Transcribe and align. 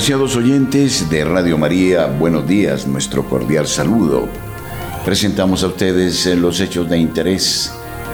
Apreciados 0.00 0.34
oyentes 0.34 1.10
de 1.10 1.26
Radio 1.26 1.58
María, 1.58 2.06
buenos 2.06 2.48
días, 2.48 2.86
nuestro 2.86 3.22
cordial 3.28 3.66
saludo. 3.66 4.30
Presentamos 5.04 5.62
a 5.62 5.66
ustedes 5.66 6.24
eh, 6.24 6.36
los 6.36 6.58
hechos 6.60 6.88
de 6.88 6.96
interés, 6.96 7.70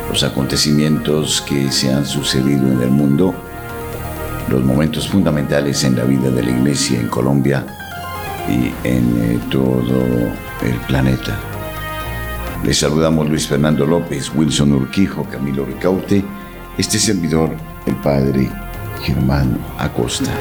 los 0.08 0.24
acontecimientos 0.24 1.42
que 1.42 1.70
se 1.70 1.92
han 1.92 2.04
sucedido 2.04 2.72
en 2.72 2.82
el 2.82 2.90
mundo, 2.90 3.36
los 4.48 4.64
momentos 4.64 5.06
fundamentales 5.06 5.84
en 5.84 5.94
la 5.94 6.02
vida 6.02 6.28
de 6.28 6.42
la 6.42 6.50
Iglesia 6.50 6.98
en 6.98 7.06
Colombia 7.06 7.64
y 8.48 8.74
en 8.82 9.22
eh, 9.22 9.40
todo 9.48 10.02
el 10.62 10.76
planeta. 10.88 11.38
Les 12.64 12.80
saludamos 12.80 13.28
Luis 13.28 13.46
Fernando 13.46 13.86
López, 13.86 14.32
Wilson 14.34 14.72
Urquijo, 14.72 15.22
Camilo 15.30 15.64
Ricaute, 15.64 16.24
este 16.76 16.98
servidor, 16.98 17.56
el 17.86 17.94
Padre 17.94 18.50
Germán 19.04 19.56
Acosta. 19.78 20.32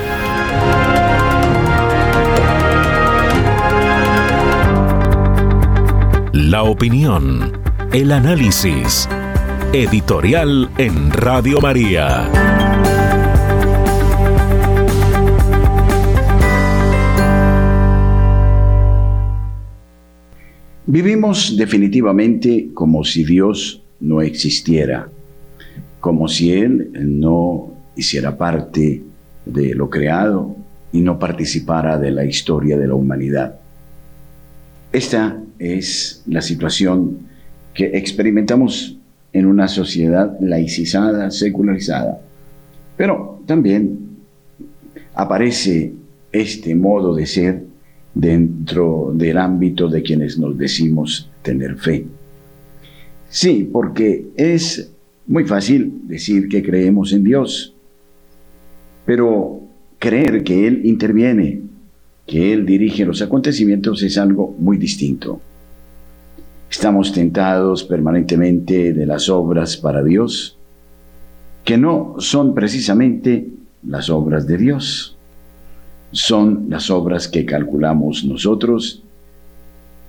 La 6.55 6.63
opinión, 6.63 7.51
el 7.91 8.13
análisis. 8.13 9.09
Editorial 9.73 10.69
en 10.77 11.11
Radio 11.11 11.59
María. 11.59 12.29
Vivimos 20.85 21.57
definitivamente 21.57 22.69
como 22.73 23.03
si 23.03 23.25
Dios 23.25 23.83
no 23.99 24.21
existiera, 24.21 25.09
como 25.99 26.29
si 26.29 26.53
Él 26.53 26.89
no 26.93 27.73
hiciera 27.97 28.37
parte 28.37 29.03
de 29.45 29.75
lo 29.75 29.89
creado 29.89 30.55
y 30.93 31.01
no 31.01 31.19
participara 31.19 31.99
de 31.99 32.11
la 32.11 32.23
historia 32.23 32.77
de 32.77 32.87
la 32.87 32.95
humanidad. 32.95 33.59
Esta 34.91 35.41
es 35.59 36.23
la 36.27 36.41
situación 36.41 37.19
que 37.73 37.97
experimentamos 37.97 38.97
en 39.33 39.45
una 39.45 39.67
sociedad 39.67 40.37
laicizada, 40.39 41.29
secularizada. 41.29 42.21
Pero 42.95 43.41
también 43.45 43.99
aparece 45.13 45.93
este 46.31 46.75
modo 46.75 47.13
de 47.15 47.25
ser 47.25 47.63
dentro 48.13 49.11
del 49.13 49.37
ámbito 49.37 49.89
de 49.89 50.01
quienes 50.01 50.37
nos 50.37 50.57
decimos 50.57 51.29
tener 51.41 51.77
fe. 51.77 52.05
Sí, 53.29 53.69
porque 53.71 54.27
es 54.37 54.89
muy 55.27 55.43
fácil 55.43 56.01
decir 56.03 56.47
que 56.47 56.63
creemos 56.63 57.11
en 57.11 57.23
Dios, 57.23 57.73
pero 59.05 59.61
creer 59.99 60.43
que 60.43 60.67
Él 60.67 60.85
interviene 60.85 61.61
que 62.25 62.53
Él 62.53 62.65
dirige 62.65 63.05
los 63.05 63.21
acontecimientos 63.21 64.01
es 64.03 64.17
algo 64.17 64.55
muy 64.57 64.77
distinto. 64.77 65.39
Estamos 66.69 67.13
tentados 67.13 67.83
permanentemente 67.83 68.93
de 68.93 69.05
las 69.05 69.29
obras 69.29 69.77
para 69.77 70.03
Dios, 70.03 70.57
que 71.63 71.77
no 71.77 72.15
son 72.19 72.53
precisamente 72.53 73.47
las 73.87 74.09
obras 74.09 74.47
de 74.47 74.57
Dios, 74.57 75.17
son 76.11 76.65
las 76.69 76.89
obras 76.89 77.27
que 77.27 77.45
calculamos 77.45 78.25
nosotros, 78.25 79.03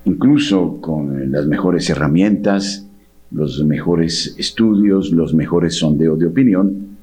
incluso 0.05 0.79
con 0.81 1.31
las 1.31 1.45
mejores 1.45 1.89
herramientas, 1.89 2.87
los 3.31 3.63
mejores 3.63 4.35
estudios, 4.37 5.11
los 5.11 5.33
mejores 5.33 5.77
sondeos 5.77 6.17
de 6.17 6.27
opinión, 6.27 6.97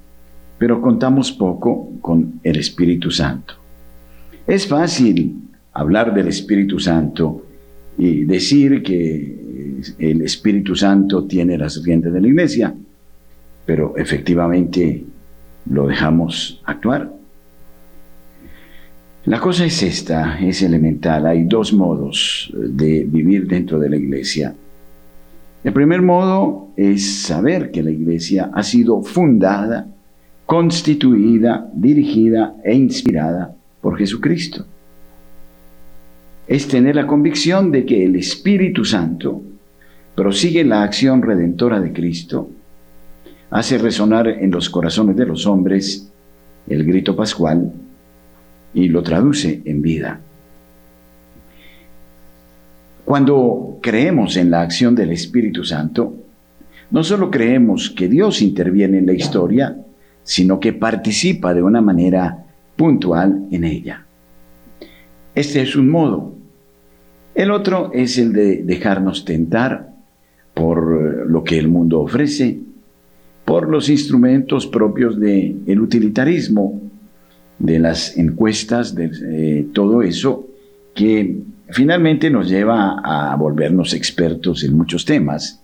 pero 0.59 0.81
contamos 0.81 1.33
poco 1.33 1.91
con 2.01 2.41
el 2.43 2.57
Espíritu 2.57 3.11
Santo. 3.11 3.64
Es 4.47 4.67
fácil 4.67 5.49
hablar 5.73 6.13
del 6.13 6.29
Espíritu 6.29 6.79
Santo 6.79 7.47
y 7.97 8.25
decir 8.25 8.83
que 8.83 9.83
el 9.99 10.21
Espíritu 10.21 10.77
Santo 10.77 11.25
tiene 11.25 11.57
las 11.57 11.83
riendas 11.83 12.13
de 12.13 12.21
la 12.21 12.29
iglesia, 12.29 12.75
pero 13.65 13.97
efectivamente 13.97 15.03
lo 15.71 15.87
dejamos 15.87 16.61
actuar. 16.65 17.11
La 19.25 19.41
cosa 19.41 19.65
es 19.65 19.83
esta, 19.83 20.39
es 20.39 20.61
elemental. 20.61 21.27
Hay 21.27 21.45
dos 21.45 21.73
modos 21.73 22.53
de 22.55 23.05
vivir 23.05 23.47
dentro 23.47 23.79
de 23.79 23.89
la 23.89 23.97
iglesia. 23.97 24.55
El 25.63 25.73
primer 25.73 26.03
modo 26.03 26.69
es 26.77 27.23
saber 27.23 27.71
que 27.71 27.83
la 27.83 27.91
iglesia 27.91 28.51
ha 28.53 28.63
sido 28.63 29.01
fundada, 29.01 29.87
constituida, 30.45 31.71
dirigida 31.73 32.57
e 32.63 32.75
inspirada 32.75 33.57
por 33.85 33.99
Jesucristo. 33.99 34.65
Es 36.47 36.67
tener 36.69 36.97
la 36.97 37.07
convicción 37.07 37.71
de 37.71 37.85
que 37.85 38.03
el 38.07 38.17
Espíritu 38.17 38.83
Santo 38.83 39.43
prosigue 40.15 40.65
la 40.65 40.83
acción 40.83 41.21
redentora 41.21 41.83
de 41.83 41.93
Cristo, 41.93 42.49
hace 43.51 43.77
resonar 43.77 44.27
en 44.27 44.51
los 44.51 44.71
corazones 44.71 45.17
de 45.17 45.27
los 45.27 45.47
hombres 45.47 46.11
el 46.67 46.83
grito 46.85 47.15
pascual 47.15 47.75
y 48.73 48.89
lo 48.89 49.03
traduce 49.03 49.61
en 49.67 49.83
vida. 49.83 50.19
Cuando 53.05 53.81
creemos 53.83 54.39
en 54.39 54.51
la 54.51 54.63
acción 54.63 54.95
del 54.95 55.11
Espíritu 55.11 55.63
Santo, 55.63 56.15
no 56.91 57.05
solo 57.05 57.31
creemos 57.31 57.91
que 57.91 58.09
Dios 58.09 58.41
interviene 58.41 58.97
en 58.97 59.05
la 59.05 59.13
historia, 59.13 59.77
sino 60.23 60.59
que 60.59 60.73
participa 60.73 61.53
de 61.53 61.63
una 61.63 61.83
manera 61.83 62.44
puntual 62.77 63.47
en 63.51 63.65
ella. 63.65 64.05
Este 65.35 65.63
es 65.63 65.77
un 65.77 65.91
modo. 65.91 66.33
El 67.35 67.51
otro 67.51 67.91
es 67.93 68.19
el 68.19 68.33
de 68.33 68.63
dejarnos 68.63 69.25
tentar 69.25 69.93
por 70.55 71.29
lo 71.29 71.43
que 71.43 71.59
el 71.59 71.69
mundo 71.69 72.01
ofrece, 72.01 72.61
por 73.45 73.69
los 73.69 73.89
instrumentos 73.89 74.67
propios 74.67 75.19
del 75.19 75.63
el 75.67 75.81
utilitarismo, 75.81 76.81
de 77.59 77.79
las 77.79 78.17
encuestas, 78.17 78.95
de 78.95 79.11
eh, 79.29 79.67
todo 79.73 80.03
eso, 80.03 80.47
que 80.95 81.41
finalmente 81.71 82.31
nos 82.31 82.49
lleva 82.49 83.01
a 83.03 83.35
volvernos 83.37 83.95
expertos 83.95 84.63
en 84.63 84.77
muchos 84.77 85.05
temas, 85.05 85.61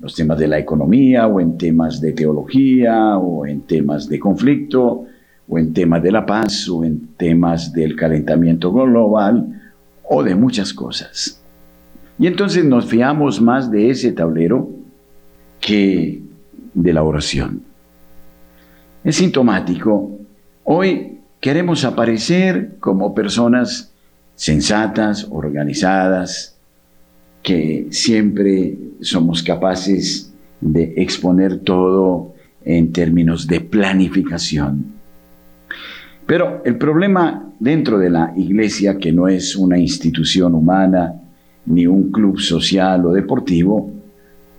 los 0.00 0.14
temas 0.14 0.38
de 0.38 0.48
la 0.48 0.58
economía 0.58 1.28
o 1.28 1.40
en 1.40 1.56
temas 1.56 2.00
de 2.00 2.12
teología 2.12 3.16
o 3.18 3.46
en 3.46 3.60
temas 3.62 4.08
de 4.08 4.18
conflicto 4.18 5.06
o 5.52 5.58
en 5.58 5.74
temas 5.74 6.02
de 6.02 6.10
la 6.10 6.24
paz, 6.24 6.66
o 6.70 6.82
en 6.82 7.08
temas 7.18 7.74
del 7.74 7.94
calentamiento 7.94 8.72
global, 8.72 9.60
o 10.02 10.22
de 10.22 10.34
muchas 10.34 10.72
cosas. 10.72 11.42
Y 12.18 12.26
entonces 12.26 12.64
nos 12.64 12.86
fiamos 12.86 13.38
más 13.38 13.70
de 13.70 13.90
ese 13.90 14.12
tablero 14.12 14.70
que 15.60 16.22
de 16.72 16.92
la 16.94 17.02
oración. 17.02 17.62
Es 19.04 19.16
sintomático. 19.16 20.18
Hoy 20.64 21.18
queremos 21.38 21.84
aparecer 21.84 22.76
como 22.80 23.14
personas 23.14 23.92
sensatas, 24.34 25.26
organizadas, 25.30 26.56
que 27.42 27.88
siempre 27.90 28.78
somos 29.02 29.42
capaces 29.42 30.32
de 30.62 30.94
exponer 30.96 31.58
todo 31.58 32.32
en 32.64 32.90
términos 32.90 33.46
de 33.46 33.60
planificación. 33.60 35.01
Pero 36.26 36.62
el 36.64 36.76
problema 36.76 37.52
dentro 37.58 37.98
de 37.98 38.10
la 38.10 38.32
iglesia, 38.36 38.98
que 38.98 39.12
no 39.12 39.28
es 39.28 39.56
una 39.56 39.78
institución 39.78 40.54
humana, 40.54 41.14
ni 41.66 41.86
un 41.86 42.10
club 42.10 42.40
social 42.40 43.06
o 43.06 43.12
deportivo, 43.12 43.90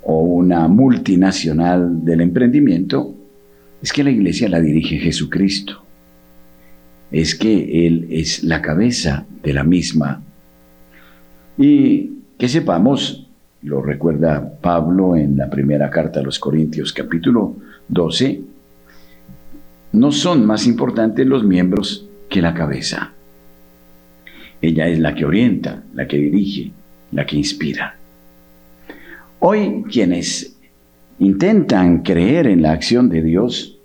o 0.04 0.20
una 0.20 0.68
multinacional 0.68 2.04
del 2.04 2.22
emprendimiento, 2.22 3.14
es 3.82 3.92
que 3.92 4.04
la 4.04 4.12
iglesia 4.12 4.50
la 4.50 4.60
dirige 4.60 4.98
Jesucristo. 4.98 5.82
Es 7.12 7.36
que 7.36 7.86
Él 7.86 8.08
es 8.10 8.44
la 8.44 8.62
cabeza 8.62 9.26
de 9.44 9.54
la 9.54 9.64
misma. 9.64 10.22
Y 11.58 12.12
que 12.38 12.50
sepamos, 12.50 13.28
lo 13.62 13.82
recuerda 13.82 14.58
Pablo 14.62 15.16
en 15.16 15.38
la 15.38 15.50
primera 15.50 15.90
carta 15.90 16.20
a 16.20 16.24
los 16.24 16.40
Corintios 16.40 16.92
capítulo 16.92 17.56
12, 17.88 18.42
no 19.94 20.12
son 20.12 20.46
más 20.46 20.68
importantes 20.68 21.26
los 21.26 21.44
miembros 21.44 22.08
que 22.30 22.42
la 22.42 22.54
cabeza. 22.54 23.14
Ella 24.62 24.88
es 24.88 25.00
la 25.00 25.14
que 25.14 25.26
orienta, 25.26 25.84
la 25.94 26.08
que 26.08 26.18
dirige, 26.18 26.72
la 27.12 27.26
que 27.26 27.38
inspira. 27.38 27.98
Hoy 29.40 29.84
quienes 29.92 30.56
intentan 31.20 32.02
creer 32.02 32.48
en 32.48 32.62
la 32.62 32.72
acción 32.72 33.10
de 33.10 33.22
Dios 33.22 33.78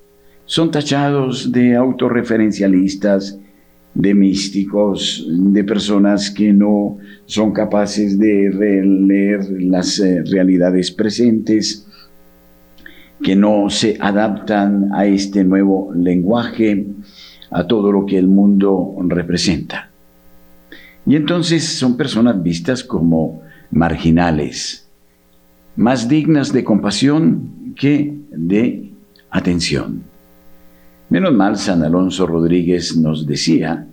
son 0.46 0.70
tachados 0.70 1.52
de 1.52 1.76
autorreferencialistas, 1.76 3.38
de 3.94 4.14
místicos, 4.14 5.26
de 5.28 5.64
personas 5.64 6.30
que 6.30 6.52
no 6.52 6.98
son 7.26 7.52
capaces 7.52 8.18
de 8.18 8.82
leer 8.84 9.40
las 9.60 9.98
eh, 9.98 10.22
realidades 10.24 10.92
presentes, 10.92 11.87
que 13.22 13.36
no 13.36 13.70
se 13.70 13.96
adaptan 14.00 14.90
a 14.94 15.06
este 15.06 15.44
nuevo 15.44 15.92
lenguaje, 15.94 16.86
a 17.50 17.66
todo 17.66 17.92
lo 17.92 18.06
que 18.06 18.18
el 18.18 18.26
mundo 18.26 18.96
representa. 19.00 19.90
Y 21.06 21.16
entonces 21.16 21.64
son 21.64 21.96
personas 21.96 22.42
vistas 22.42 22.84
como 22.84 23.42
marginales, 23.70 24.88
más 25.76 26.08
dignas 26.08 26.52
de 26.52 26.64
compasión 26.64 27.74
que 27.76 28.14
de 28.30 28.92
atención. 29.30 30.02
Menos 31.08 31.32
mal, 31.32 31.56
San 31.56 31.82
Alonso 31.82 32.26
Rodríguez 32.26 32.96
nos 32.96 33.26
decía 33.26 33.86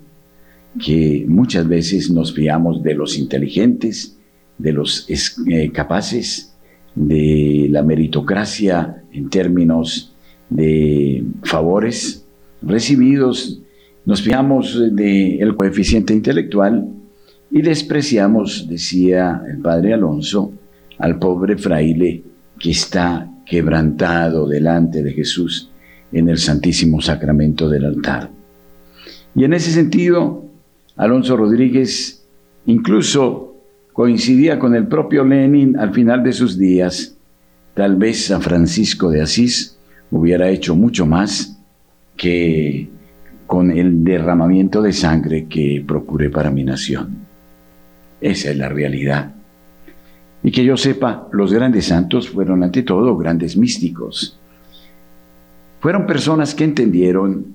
que 0.84 1.26
muchas 1.28 1.68
veces 1.68 2.12
nos 2.12 2.34
fiamos 2.34 2.84
de 2.84 2.94
los 2.94 3.18
inteligentes, 3.18 4.18
de 4.58 4.74
los 4.74 5.08
eh, 5.10 5.72
capaces, 5.72 6.55
de 6.96 7.68
la 7.70 7.84
meritocracia 7.84 9.04
en 9.12 9.30
términos 9.30 10.14
de 10.50 11.24
favores 11.44 12.26
recibidos, 12.62 13.62
nos 14.06 14.22
fiamos 14.22 14.80
del 14.96 15.56
coeficiente 15.56 16.14
intelectual 16.14 16.88
y 17.52 17.62
despreciamos, 17.62 18.68
decía 18.70 19.42
el 19.48 19.60
padre 19.60 19.94
Alonso, 19.94 20.54
al 20.98 21.20
pobre 21.20 21.58
fraile 21.58 22.24
que 22.60 22.72
está 22.72 23.30
quebrantado 23.46 24.48
delante 24.48 25.04
de 25.04 25.12
Jesús 25.12 25.70
en 26.12 26.30
el 26.30 26.38
Santísimo 26.38 27.02
Sacramento 27.02 27.70
del 27.70 27.86
altar. 27.86 28.30
Y 29.36 29.44
en 29.44 29.54
ese 29.54 29.72
sentido, 29.72 30.46
Alonso 30.96 31.36
Rodríguez 31.36 32.26
incluso 32.66 33.55
coincidía 33.96 34.60
con 34.60 34.76
el 34.76 34.88
propio 34.88 35.24
Lenin 35.24 35.80
al 35.80 35.94
final 35.94 36.22
de 36.22 36.34
sus 36.34 36.58
días. 36.58 37.16
Tal 37.74 37.96
vez 37.96 38.26
San 38.26 38.42
Francisco 38.42 39.10
de 39.10 39.22
Asís 39.22 39.78
hubiera 40.12 40.50
hecho 40.50 40.76
mucho 40.76 41.06
más 41.06 41.58
que 42.18 42.90
con 43.48 43.72
el 43.72 44.04
derramamiento 44.04 44.82
de 44.82 44.92
sangre 44.92 45.46
que 45.46 45.82
procuré 45.88 46.30
para 46.30 46.52
mi 46.52 46.66
nación. 46.66 47.20
Esa 48.20 48.52
es 48.52 48.58
la 48.58 48.68
realidad. 48.68 49.34
Y 50.44 50.52
que 50.52 50.66
yo 50.66 50.76
sepa, 50.76 51.30
los 51.32 51.54
grandes 51.54 51.86
santos 51.86 52.28
fueron 52.28 52.64
ante 52.64 52.84
todo 52.84 53.16
grandes 53.16 53.56
místicos. 53.56 54.38
Fueron 55.80 56.06
personas 56.06 56.54
que 56.54 56.66
entendieron 56.66 57.46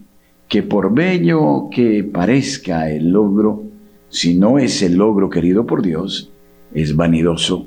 que 0.48 0.62
por 0.62 0.94
bello 0.94 1.68
que 1.70 2.02
parezca 2.02 2.90
el 2.90 3.10
logro, 3.10 3.62
si 4.08 4.38
no 4.38 4.58
es 4.58 4.80
el 4.82 4.94
logro 4.94 5.28
querido 5.28 5.66
por 5.66 5.82
Dios, 5.82 6.29
es 6.74 6.94
vanidoso, 6.94 7.66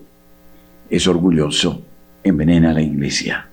es 0.89 1.07
orgulloso, 1.07 1.81
envenena 2.23 2.71
a 2.71 2.73
la 2.73 2.81
iglesia. 2.81 3.47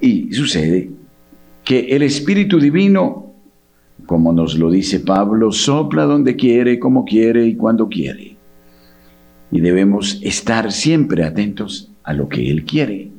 Y 0.00 0.32
sucede 0.32 0.90
que 1.64 1.80
el 1.94 2.02
Espíritu 2.02 2.60
Divino, 2.60 3.32
como 4.06 4.32
nos 4.32 4.56
lo 4.58 4.70
dice 4.70 5.00
Pablo, 5.00 5.52
sopla 5.52 6.04
donde 6.04 6.36
quiere, 6.36 6.78
como 6.78 7.04
quiere 7.04 7.46
y 7.46 7.56
cuando 7.56 7.88
quiere. 7.88 8.36
Y 9.50 9.60
debemos 9.60 10.20
estar 10.22 10.72
siempre 10.72 11.24
atentos 11.24 11.90
a 12.04 12.12
lo 12.12 12.28
que 12.28 12.50
Él 12.50 12.64
quiere. 12.64 13.10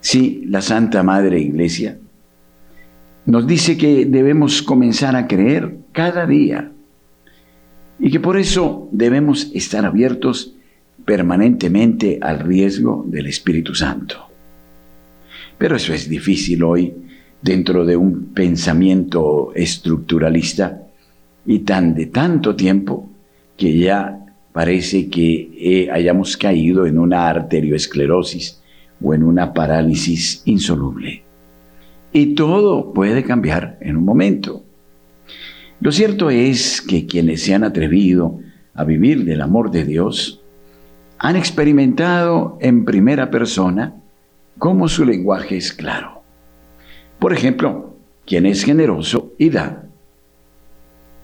Sí, 0.00 0.44
la 0.48 0.60
Santa 0.60 1.02
Madre 1.02 1.40
Iglesia 1.40 1.98
nos 3.24 3.46
dice 3.46 3.76
que 3.76 4.04
debemos 4.04 4.62
comenzar 4.62 5.14
a 5.14 5.28
creer 5.28 5.76
cada 5.92 6.26
día 6.26 6.71
y 8.02 8.10
que 8.10 8.18
por 8.18 8.36
eso 8.36 8.88
debemos 8.90 9.48
estar 9.54 9.86
abiertos 9.86 10.54
permanentemente 11.04 12.18
al 12.20 12.40
riesgo 12.40 13.04
del 13.06 13.28
Espíritu 13.28 13.76
Santo. 13.76 14.26
Pero 15.56 15.76
eso 15.76 15.94
es 15.94 16.08
difícil 16.08 16.64
hoy 16.64 16.92
dentro 17.40 17.84
de 17.84 17.96
un 17.96 18.32
pensamiento 18.34 19.52
estructuralista 19.54 20.82
y 21.46 21.60
tan 21.60 21.94
de 21.94 22.06
tanto 22.06 22.56
tiempo 22.56 23.08
que 23.56 23.78
ya 23.78 24.18
parece 24.52 25.08
que 25.08 25.50
eh, 25.56 25.88
hayamos 25.92 26.36
caído 26.36 26.86
en 26.86 26.98
una 26.98 27.28
arterioesclerosis 27.28 28.60
o 29.00 29.14
en 29.14 29.22
una 29.22 29.54
parálisis 29.54 30.42
insoluble. 30.44 31.22
Y 32.12 32.34
todo 32.34 32.92
puede 32.92 33.22
cambiar 33.22 33.78
en 33.80 33.96
un 33.96 34.04
momento. 34.04 34.61
Lo 35.82 35.90
cierto 35.90 36.30
es 36.30 36.80
que 36.80 37.06
quienes 37.06 37.42
se 37.42 37.54
han 37.54 37.64
atrevido 37.64 38.38
a 38.72 38.84
vivir 38.84 39.24
del 39.24 39.40
amor 39.40 39.72
de 39.72 39.84
Dios 39.84 40.40
han 41.18 41.34
experimentado 41.34 42.56
en 42.60 42.84
primera 42.84 43.32
persona 43.32 43.96
cómo 44.58 44.86
su 44.86 45.04
lenguaje 45.04 45.56
es 45.56 45.72
claro. 45.72 46.22
Por 47.18 47.32
ejemplo, 47.32 47.96
quien 48.24 48.46
es 48.46 48.62
generoso 48.62 49.32
y 49.38 49.50
da, 49.50 49.88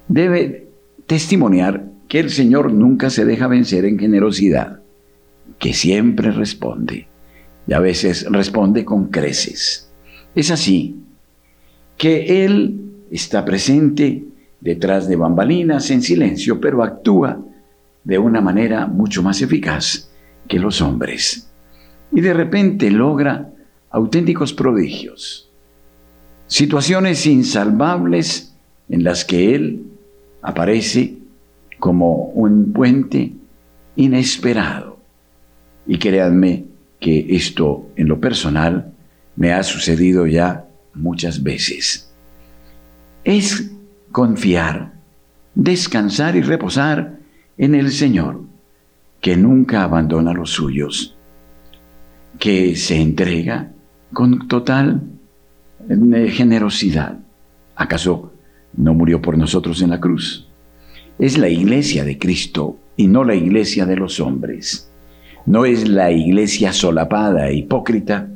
debe 0.08 0.66
testimoniar 1.06 1.84
que 2.08 2.18
el 2.18 2.30
Señor 2.30 2.72
nunca 2.72 3.10
se 3.10 3.24
deja 3.24 3.46
vencer 3.46 3.84
en 3.84 3.96
generosidad, 3.96 4.80
que 5.60 5.72
siempre 5.72 6.32
responde 6.32 7.06
y 7.68 7.74
a 7.74 7.78
veces 7.78 8.26
responde 8.28 8.84
con 8.84 9.06
creces. 9.06 9.88
Es 10.34 10.50
así 10.50 10.96
que 11.96 12.44
Él 12.44 12.80
está 13.12 13.44
presente 13.44 14.24
detrás 14.60 15.08
de 15.08 15.16
bambalinas 15.16 15.90
en 15.90 16.02
silencio, 16.02 16.60
pero 16.60 16.82
actúa 16.82 17.40
de 18.04 18.18
una 18.18 18.40
manera 18.40 18.86
mucho 18.86 19.22
más 19.22 19.42
eficaz 19.42 20.10
que 20.46 20.58
los 20.58 20.80
hombres. 20.80 21.50
Y 22.12 22.20
de 22.20 22.32
repente 22.32 22.90
logra 22.90 23.50
auténticos 23.90 24.52
prodigios, 24.52 25.50
situaciones 26.46 27.26
insalvables 27.26 28.54
en 28.88 29.04
las 29.04 29.24
que 29.24 29.54
Él 29.54 29.82
aparece 30.42 31.18
como 31.78 32.24
un 32.30 32.72
puente 32.72 33.32
inesperado. 33.96 34.98
Y 35.86 35.98
créanme, 35.98 36.64
que 37.00 37.26
esto 37.30 37.88
en 37.96 38.08
lo 38.08 38.20
personal 38.20 38.92
me 39.36 39.52
ha 39.52 39.62
sucedido 39.62 40.26
ya 40.26 40.66
muchas 40.94 41.42
veces. 41.42 42.10
Es 43.24 43.70
confiar, 44.18 44.94
descansar 45.54 46.34
y 46.34 46.40
reposar 46.42 47.20
en 47.56 47.76
el 47.76 47.92
Señor, 47.92 48.40
que 49.20 49.36
nunca 49.36 49.84
abandona 49.84 50.32
los 50.32 50.50
suyos, 50.50 51.14
que 52.40 52.74
se 52.74 53.00
entrega 53.00 53.70
con 54.12 54.48
total 54.48 55.02
eh, 55.88 56.30
generosidad. 56.32 57.20
¿Acaso 57.76 58.32
no 58.76 58.92
murió 58.92 59.22
por 59.22 59.38
nosotros 59.38 59.82
en 59.82 59.90
la 59.90 60.00
cruz? 60.00 60.48
Es 61.20 61.38
la 61.38 61.48
iglesia 61.48 62.02
de 62.02 62.18
Cristo 62.18 62.76
y 62.96 63.06
no 63.06 63.22
la 63.22 63.36
iglesia 63.36 63.86
de 63.86 63.94
los 63.94 64.18
hombres 64.18 64.88
no 65.46 65.64
es 65.64 65.88
la 65.88 66.10
iglesia 66.10 66.74
solapada 66.74 67.48
e 67.48 67.54
hipócrita 67.54 68.28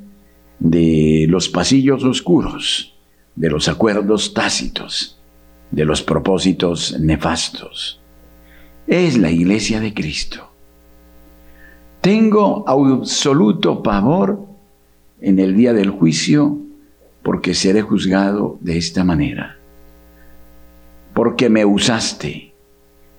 de 0.59 1.27
los 1.29 1.51
pasillos 1.51 2.05
oscuros, 2.05 2.95
de 3.37 3.51
los 3.51 3.69
acuerdos 3.69 4.33
tácitos, 4.33 5.21
de 5.73 5.85
los 5.85 6.03
propósitos 6.03 6.99
nefastos. 7.01 8.01
Es 8.87 9.19
la 9.19 9.31
iglesia 9.31 9.81
de 9.81 9.93
Cristo. 9.93 10.49
Tengo 12.01 12.65
absoluto 12.69 13.83
pavor 13.83 14.47
en 15.21 15.41
el 15.41 15.57
día 15.57 15.73
del 15.73 15.91
juicio 15.91 16.59
porque 17.25 17.55
seré 17.55 17.83
juzgado 17.83 18.59
de 18.61 18.79
esta 18.79 19.03
manera. 19.03 19.57
Porque 21.15 21.49
me 21.49 21.65
usaste, 21.65 22.53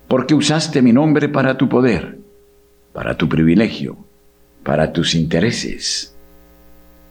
porque 0.07 0.33
usaste 0.33 0.81
mi 0.81 0.93
nombre 0.93 1.27
para 1.27 1.57
tu 1.57 1.67
poder 1.67 2.23
para 2.93 3.17
tu 3.17 3.27
privilegio, 3.27 3.97
para 4.63 4.93
tus 4.93 5.15
intereses. 5.15 6.15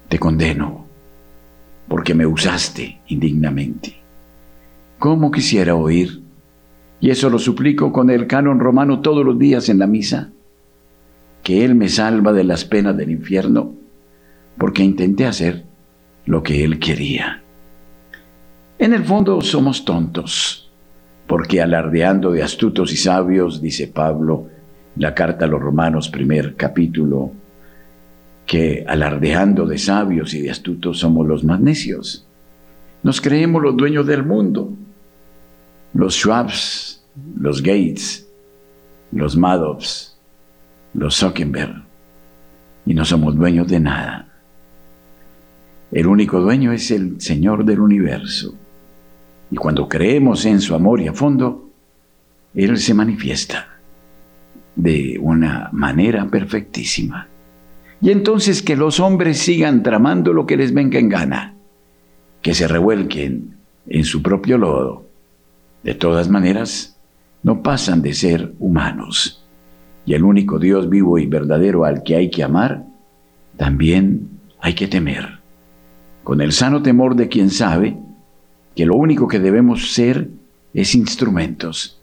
Te 0.09 0.19
condeno 0.19 0.87
porque 1.89 2.15
me 2.15 2.25
usaste 2.25 3.01
indignamente. 3.09 4.02
¿Cómo 5.03 5.33
quisiera 5.33 5.75
oír? 5.75 6.23
Y 7.01 7.11
eso 7.11 7.29
lo 7.29 7.41
suplico 7.41 7.91
con 7.91 8.09
el 8.09 8.29
canon 8.29 8.61
romano 8.61 9.01
todos 9.01 9.27
los 9.27 9.37
días 9.37 9.69
en 9.69 9.81
la 9.81 9.89
misa, 9.89 10.31
que 11.43 11.65
Él 11.65 11.75
me 11.75 11.89
salva 11.89 12.33
de 12.33 12.45
las 12.45 12.65
penas 12.65 12.97
del 12.97 13.11
infierno, 13.11 13.75
porque 14.57 14.85
intenté 14.85 15.27
hacer 15.27 15.65
lo 16.25 16.45
que 16.45 16.63
Él 16.63 16.79
quería. 16.79 17.43
En 18.79 18.95
el 18.95 19.03
fondo 19.03 19.41
somos 19.41 19.85
tontos, 19.85 20.71
porque 21.27 21.61
alardeando 21.61 22.31
de 22.31 22.45
astutos 22.45 22.93
y 22.93 22.97
sabios, 22.97 23.61
dice 23.61 23.89
Pablo, 23.89 24.47
la 24.95 25.17
carta 25.17 25.47
a 25.47 25.49
los 25.49 25.61
romanos, 25.61 26.11
primer 26.11 26.55
capítulo, 26.55 27.33
que 28.47 28.85
alardeando 28.87 29.67
de 29.67 29.79
sabios 29.79 30.33
y 30.33 30.43
de 30.43 30.53
astutos 30.53 31.01
somos 31.01 31.27
los 31.27 31.43
más 31.43 31.59
necios. 31.59 32.25
Nos 33.03 33.21
creemos 33.21 33.61
los 33.61 33.77
dueños 33.77 34.07
del 34.07 34.25
mundo, 34.25 34.77
los 35.95 36.15
Schwabs, 36.15 37.03
los 37.39 37.63
Gates, 37.63 38.27
los 39.13 39.37
Madoffs, 39.37 40.17
los 40.95 41.17
Zuckerberg, 41.17 41.83
y 42.87 42.95
no 42.95 43.05
somos 43.05 43.37
dueños 43.37 43.69
de 43.69 43.81
nada. 43.81 44.29
El 45.91 46.07
único 46.07 46.41
dueño 46.41 46.73
es 46.73 46.91
el 46.91 47.21
Señor 47.21 47.65
del 47.65 47.81
universo. 47.81 48.55
Y 49.51 49.57
cuando 49.57 49.89
creemos 49.89 50.47
en 50.47 50.61
su 50.61 50.75
amor 50.75 51.01
y 51.01 51.09
a 51.09 51.13
fondo, 51.13 51.71
Él 52.55 52.79
se 52.79 52.95
manifiesta 52.95 53.69
de 54.75 55.19
una 55.21 55.69
manera 55.73 56.27
perfectísima. 56.31 57.29
Y 58.01 58.11
entonces 58.11 58.63
que 58.63 58.75
los 58.75 59.01
hombres 59.01 59.39
sigan 59.39 59.83
tramando 59.83 60.33
lo 60.33 60.47
que 60.47 60.57
les 60.57 60.73
venga 60.73 60.99
en 60.99 61.11
gana, 61.11 61.55
que 62.41 62.55
se 62.55 62.67
revuelquen 62.67 63.57
en 63.87 64.05
su 64.05 64.23
propio 64.23 64.57
lodo. 64.57 65.12
De 65.83 65.95
todas 65.95 66.29
maneras, 66.29 66.97
no 67.43 67.63
pasan 67.63 68.03
de 68.03 68.15
ser 68.15 68.55
humanos. 68.59 69.45
Y 70.07 70.15
el 70.15 70.25
único 70.25 70.59
Dios 70.59 70.89
vivo 70.89 71.19
y 71.19 71.27
verdadero 71.27 71.85
al 71.85 72.03
que 72.03 72.17
hay 72.17 72.31
que 72.31 72.43
amar, 72.43 72.85
también 73.57 74.29
hay 74.61 74.75
que 74.75 74.89
temer 74.89 75.43
con 76.25 76.41
el 76.41 76.53
sano 76.53 76.83
temor 76.83 77.17
de 77.17 77.29
quien 77.29 77.51
sabe 77.51 77.97
que 78.75 78.87
lo 78.87 78.95
único 78.95 79.29
que 79.29 79.39
debemos 79.39 79.93
ser 79.93 80.29
es 80.73 80.95
instrumentos. 80.95 82.01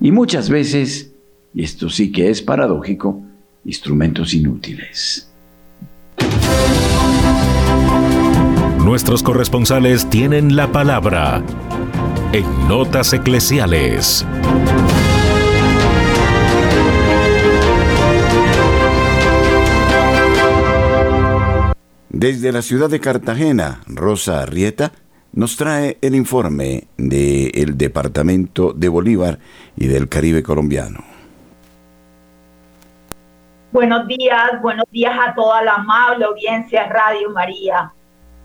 Y 0.00 0.12
muchas 0.12 0.50
veces, 0.50 1.12
y 1.54 1.62
esto 1.62 1.88
sí 1.88 2.12
que 2.12 2.30
es 2.30 2.42
paradójico, 2.42 3.22
instrumentos 3.64 4.34
inútiles. 4.34 5.30
Nuestros 8.84 9.22
corresponsales 9.22 10.08
tienen 10.10 10.56
la 10.56 10.72
palabra 10.72 11.44
en 12.32 12.68
Notas 12.68 13.12
Eclesiales. 13.12 14.24
Desde 22.08 22.52
la 22.52 22.62
ciudad 22.62 22.88
de 22.88 23.00
Cartagena, 23.00 23.80
Rosa 23.86 24.42
Arrieta 24.42 24.92
nos 25.32 25.56
trae 25.56 25.98
el 26.02 26.14
informe 26.14 26.84
del 26.96 27.76
Departamento 27.76 28.72
de 28.72 28.88
Bolívar 28.88 29.38
y 29.76 29.88
del 29.88 30.08
Caribe 30.08 30.42
colombiano. 30.42 31.02
Buenos 33.72 34.06
días, 34.06 34.60
buenos 34.62 34.86
días 34.92 35.16
a 35.18 35.34
toda 35.34 35.62
la 35.62 35.74
amable 35.74 36.24
audiencia 36.26 36.88
Radio 36.88 37.30
María. 37.30 37.92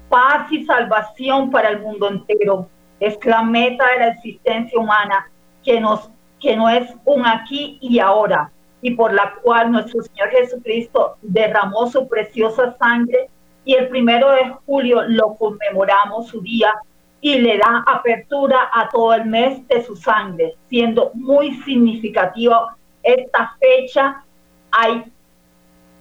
Paz 0.10 0.52
y 0.52 0.66
salvación 0.66 1.52
para 1.52 1.70
el 1.70 1.82
mundo 1.82 2.10
entero. 2.10 2.70
Es 3.00 3.18
la 3.26 3.44
meta 3.44 3.86
de 3.92 4.00
la 4.00 4.08
existencia 4.10 4.80
humana 4.80 5.30
que, 5.64 5.80
nos, 5.80 6.10
que 6.40 6.56
no 6.56 6.70
es 6.70 6.94
un 7.06 7.26
aquí 7.26 7.78
y 7.82 8.00
ahora 8.00 8.52
y 8.82 8.92
por 8.92 9.14
la 9.14 9.34
cual 9.42 9.72
nuestro 9.72 10.04
Señor 10.04 10.30
Jesucristo 10.30 11.18
derramó 11.24 11.88
su 11.88 12.08
preciosa 12.08 12.78
sangre 12.78 13.30
y 13.66 13.74
el 13.74 13.88
primero 13.90 14.30
de 14.32 14.54
julio 14.66 15.02
lo 15.08 15.36
conmemoramos 15.36 16.28
su 16.28 16.40
día 16.42 16.72
y 17.20 17.40
le 17.40 17.58
da 17.58 17.84
apertura 17.88 18.70
a 18.72 18.88
todo 18.90 19.16
el 19.16 19.26
mes 19.26 19.68
de 19.68 19.84
su 19.84 19.96
sangre, 19.96 20.56
siendo 20.70 21.10
muy 21.16 21.56
significativa 21.64 22.78
esta 23.02 23.56
fecha 23.60 24.24
hay, 24.70 25.12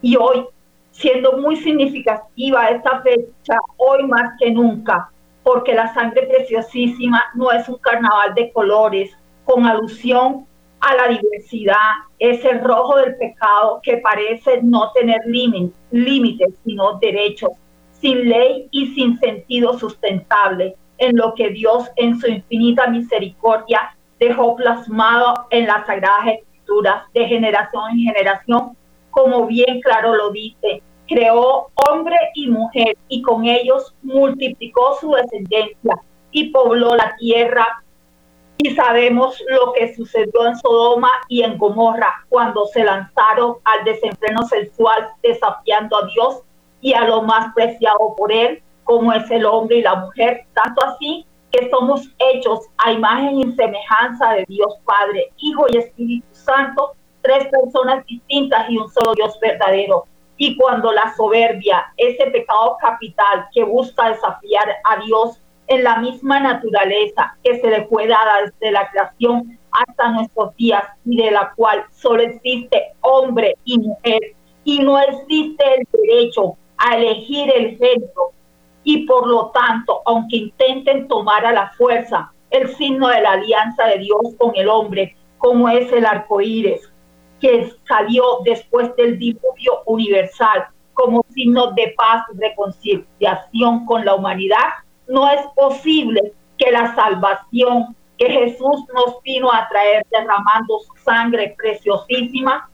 y 0.03 0.17
hoy, 0.17 0.47
siendo 0.91 1.39
muy 1.39 1.57
significativa 1.57 2.69
esta 2.69 3.01
fecha 3.01 3.59
hoy 3.79 4.07
más 4.07 4.33
que 4.39 4.51
nunca, 4.51 5.11
porque 5.45 5.75
la 5.75 5.93
sangre 5.95 6.27
preciosísima 6.27 7.23
no 7.35 7.53
es 7.53 7.69
un 7.69 7.77
carnaval 7.77 8.35
de 8.35 8.51
colores 8.51 9.17
con 9.45 9.67
alusión 9.67 10.47
a 10.81 10.95
la 10.97 11.09
diversidad, 11.09 11.91
es 12.19 12.45
el 12.45 12.61
rojo 12.61 12.97
del 12.97 13.17
pecado 13.17 13.81
que 13.83 13.99
parece 13.99 14.61
no 14.63 14.91
tener 14.93 15.21
límites, 15.91 16.55
sino 16.65 16.99
derechos, 16.99 17.53
sin 18.01 18.29
ley 18.29 18.69
y 18.71 18.89
sin 18.95 19.19
sentido 19.19 19.79
sustentable, 19.79 20.77
en 20.99 21.17
lo 21.17 21.35
que 21.35 21.51
Dios 21.51 21.91
en 21.97 22.19
su 22.19 22.27
infinita 22.27 22.87
misericordia 22.87 23.97
dejó 24.19 24.57
plasmado 24.57 25.47
en 25.51 25.67
las 25.67 25.87
sagradas 25.87 26.39
escrituras 26.39 27.03
de 27.13 27.27
generación 27.27 27.91
en 27.93 27.99
generación, 27.99 28.77
como 29.11 29.47
bien 29.47 29.81
claro 29.81 30.15
lo 30.15 30.31
dice, 30.31 30.83
creó 31.07 31.71
hombre 31.89 32.17
y 32.35 32.49
mujer 32.49 32.97
y 33.09 33.23
con 33.23 33.47
ellos 33.47 33.95
multiplicó 34.03 34.97
su 35.01 35.13
descendencia 35.13 35.97
y 36.31 36.51
pobló 36.51 36.97
la 36.97 37.15
tierra 37.17 37.85
y 38.59 38.75
sabemos 38.75 39.43
lo 39.49 39.73
que 39.73 39.95
sucedió 39.95 40.47
en 40.47 40.57
Sodoma 40.57 41.11
y 41.29 41.43
en 41.43 41.59
Gomorra 41.59 42.25
cuando 42.29 42.67
se 42.67 42.85
lanzaron 42.85 43.57
al 43.65 43.85
desenfreno 43.85 44.43
sexual 44.45 45.09
desafiando 45.23 45.97
a 45.97 46.07
Dios 46.07 46.43
y 46.81 46.95
a 46.95 47.07
lo 47.07 47.23
más 47.23 47.53
preciado 47.55 48.15
por 48.17 48.33
él, 48.33 48.63
como 48.85 49.13
es 49.13 49.31
el 49.31 49.47
hombre 49.47 49.79
y 49.79 49.83
la 49.83 49.97
mujer, 49.97 50.47
tanto 50.53 50.85
así 50.85 51.27
que 51.51 51.71
somos 51.71 52.09
hechos 52.19 52.61
a 52.79 52.93
imagen 52.93 53.41
y 53.41 53.53
semejanza 53.53 54.33
de 54.33 54.45
Dios 54.49 54.75
Padre, 54.85 55.33
Hijo 55.39 55.67
y 55.71 55.79
Espíritu 55.79 56.27
Santo, 56.33 56.93
tres 57.23 57.49
personas 57.49 58.05
distintas 58.07 58.69
y 58.69 58.77
un 58.77 58.89
solo 58.91 59.15
Dios 59.15 59.39
verdadero. 59.41 60.05
Y 60.37 60.57
cuando 60.57 60.93
la 60.93 61.15
soberbia, 61.17 61.93
ese 61.97 62.27
pecado 62.31 62.77
capital 62.81 63.47
que 63.53 63.65
busca 63.65 64.11
desafiar 64.11 64.69
a 64.85 65.03
Dios 65.05 65.41
en 65.67 65.85
la 65.85 65.99
misma 65.99 66.41
naturaleza 66.41 67.37
que 67.43 67.61
se 67.61 67.71
le 67.71 67.87
fue 67.87 68.07
dada 68.07 68.43
desde 68.43 68.73
la 68.73 68.91
creación 68.91 69.59
hasta 69.71 70.11
nuestros 70.11 70.55
días 70.57 70.85
y 71.05 71.17
de 71.17 71.31
la 71.31 71.53
cual 71.57 71.85
solo 71.91 72.23
existe 72.23 72.93
hombre 73.01 73.57
y 73.65 73.79
mujer 73.79 74.21
y 74.65 74.79
no 74.81 74.99
existe 74.99 75.65
el 75.79 75.87
derecho 75.93 76.57
a 76.77 76.97
elegir 76.97 77.51
el 77.55 77.77
género 77.79 78.33
y 78.83 79.07
por 79.07 79.27
lo 79.27 79.51
tanto, 79.51 80.03
aunque 80.05 80.37
intenten 80.37 81.09
tomar 81.09 81.47
a 81.47 81.53
la 81.53 81.71
fuerza 81.71 82.31
el 82.51 82.69
signo 82.77 83.09
de 83.09 83.23
la 83.23 83.33
alianza 83.33 83.87
de 83.87 83.99
Dios 83.99 84.21
con 84.39 84.53
el 84.55 84.69
hombre, 84.69 85.17
como 85.39 85.69
es 85.69 85.91
el 85.93 86.07
arco 86.07 86.41
iris, 86.41 86.89
que 87.41 87.73
salió 87.87 88.23
después 88.45 88.95
del 88.97 89.19
diluvio 89.19 89.83
universal 89.87 90.67
como 90.95 91.25
signo 91.31 91.73
de 91.73 91.95
paz 91.97 92.25
y 92.33 92.39
reconciliación 92.39 93.85
con 93.87 94.05
la 94.05 94.15
humanidad, 94.15 94.69
no 95.09 95.29
es 95.31 95.41
posible 95.55 96.33
que 96.57 96.71
la 96.71 96.95
salvación 96.95 97.97
que 98.17 98.31
Jesús 98.31 98.85
nos 98.95 99.21
vino 99.23 99.53
a 99.53 99.69
traer 99.69 100.07
derramando 100.11 100.79
su 100.81 100.95
sangre 101.03 101.55
preciosísima 101.59 102.71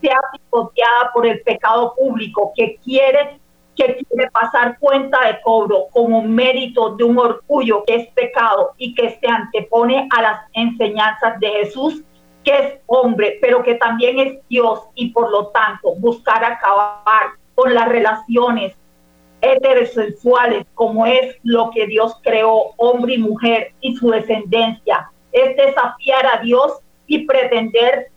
sea 0.00 0.18
picoteada 0.32 1.10
por 1.12 1.26
el 1.26 1.40
pecado 1.42 1.94
público 1.96 2.52
que 2.56 2.76
quiere 2.84 3.40
que 3.76 4.04
quiere 4.04 4.30
pasar 4.30 4.78
cuenta 4.78 5.26
de 5.26 5.40
cobro 5.40 5.86
como 5.92 6.22
mérito 6.22 6.94
de 6.94 7.04
un 7.04 7.18
orgullo 7.18 7.82
que 7.86 7.94
es 7.94 8.08
pecado 8.08 8.72
y 8.76 8.94
que 8.94 9.18
se 9.18 9.26
antepone 9.26 10.08
a 10.14 10.22
las 10.22 10.40
enseñanzas 10.52 11.40
de 11.40 11.48
Jesús, 11.48 12.02
que 12.44 12.56
es 12.56 12.74
hombre, 12.86 13.38
pero 13.40 13.62
que 13.62 13.74
también 13.76 14.18
es 14.18 14.38
Dios 14.48 14.80
y 14.94 15.10
por 15.10 15.30
lo 15.30 15.48
tanto 15.48 15.94
buscar 15.96 16.44
acabar 16.44 17.32
con 17.54 17.74
las 17.74 17.88
relaciones 17.88 18.74
heterosexuales, 19.40 20.66
como 20.74 21.04
es 21.06 21.36
lo 21.42 21.70
que 21.70 21.86
Dios 21.86 22.16
creó, 22.22 22.72
hombre 22.76 23.14
y 23.14 23.18
mujer, 23.18 23.72
y 23.80 23.96
su 23.96 24.10
descendencia, 24.10 25.10
es 25.32 25.56
desafiar 25.56 26.26
a 26.26 26.40
Dios 26.42 26.78
y 27.06 27.26
pretender 27.26 28.08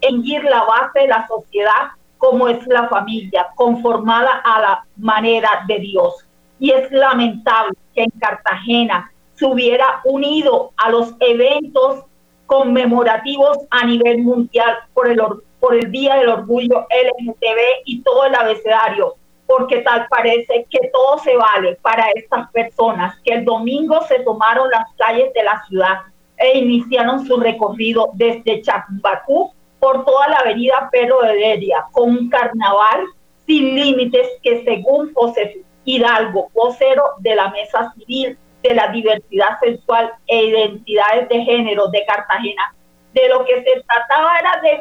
hendir 0.00 0.42
la 0.44 0.64
base 0.64 1.00
de 1.00 1.08
la 1.08 1.26
sociedad 1.26 1.88
como 2.18 2.48
es 2.48 2.66
la 2.66 2.88
familia, 2.88 3.48
conformada 3.54 4.40
a 4.44 4.60
la 4.60 4.86
manera 4.96 5.64
de 5.68 5.78
Dios. 5.80 6.26
Y 6.58 6.70
es 6.70 6.90
lamentable 6.90 7.76
que 7.94 8.02
en 8.02 8.10
Cartagena 8.18 9.12
se 9.34 9.44
hubiera 9.44 10.00
unido 10.04 10.72
a 10.78 10.90
los 10.90 11.14
eventos 11.20 12.04
conmemorativos 12.46 13.58
a 13.70 13.86
nivel 13.86 14.18
mundial 14.18 14.76
por 14.92 15.08
el, 15.08 15.20
por 15.60 15.74
el 15.74 15.90
Día 15.90 16.16
del 16.16 16.28
Orgullo 16.28 16.86
LGTB 16.90 17.82
y 17.84 18.02
todo 18.02 18.26
el 18.26 18.34
abecedario, 18.34 19.14
porque 19.46 19.78
tal 19.78 20.06
parece 20.08 20.66
que 20.70 20.90
todo 20.92 21.18
se 21.18 21.36
vale 21.36 21.76
para 21.82 22.06
estas 22.14 22.50
personas 22.50 23.18
que 23.24 23.34
el 23.34 23.44
domingo 23.44 24.00
se 24.06 24.20
tomaron 24.20 24.70
las 24.70 24.92
calles 24.96 25.32
de 25.34 25.42
la 25.42 25.64
ciudad 25.66 26.00
e 26.36 26.58
iniciaron 26.58 27.26
su 27.26 27.38
recorrido 27.38 28.10
desde 28.14 28.62
Chacbacú 28.62 29.52
por 29.78 30.04
toda 30.04 30.28
la 30.28 30.36
avenida 30.36 30.88
Pedro 30.90 31.20
de 31.22 31.32
Heredia, 31.32 31.84
con 31.92 32.10
un 32.10 32.28
carnaval 32.28 33.04
sin 33.46 33.74
límites 33.74 34.26
que 34.42 34.64
según 34.64 35.12
José 35.12 35.62
Hidalgo, 35.84 36.48
vocero 36.54 37.02
de 37.18 37.36
la 37.36 37.50
Mesa 37.50 37.92
Civil 37.92 38.38
de 38.64 38.74
la 38.74 38.88
Diversidad 38.88 39.60
Sexual 39.60 40.10
e 40.26 40.46
Identidades 40.46 41.28
de 41.28 41.42
Género 41.42 41.86
de 41.88 42.04
Cartagena. 42.06 42.74
De 43.12 43.28
lo 43.28 43.44
que 43.44 43.62
se 43.62 43.82
trataba 43.86 44.38
era 44.38 44.60
de 44.62 44.80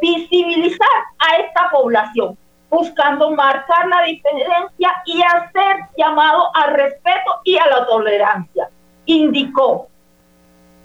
visibilizar 0.00 0.88
a 1.18 1.36
esta 1.36 1.70
población, 1.70 2.36
buscando 2.68 3.30
marcar 3.30 3.88
la 3.88 4.02
diferencia 4.02 4.92
y 5.06 5.22
hacer 5.22 5.88
llamado 5.96 6.50
al 6.54 6.74
respeto 6.74 7.40
y 7.44 7.56
a 7.56 7.66
la 7.66 7.86
tolerancia. 7.86 8.68
Indicó, 9.06 9.88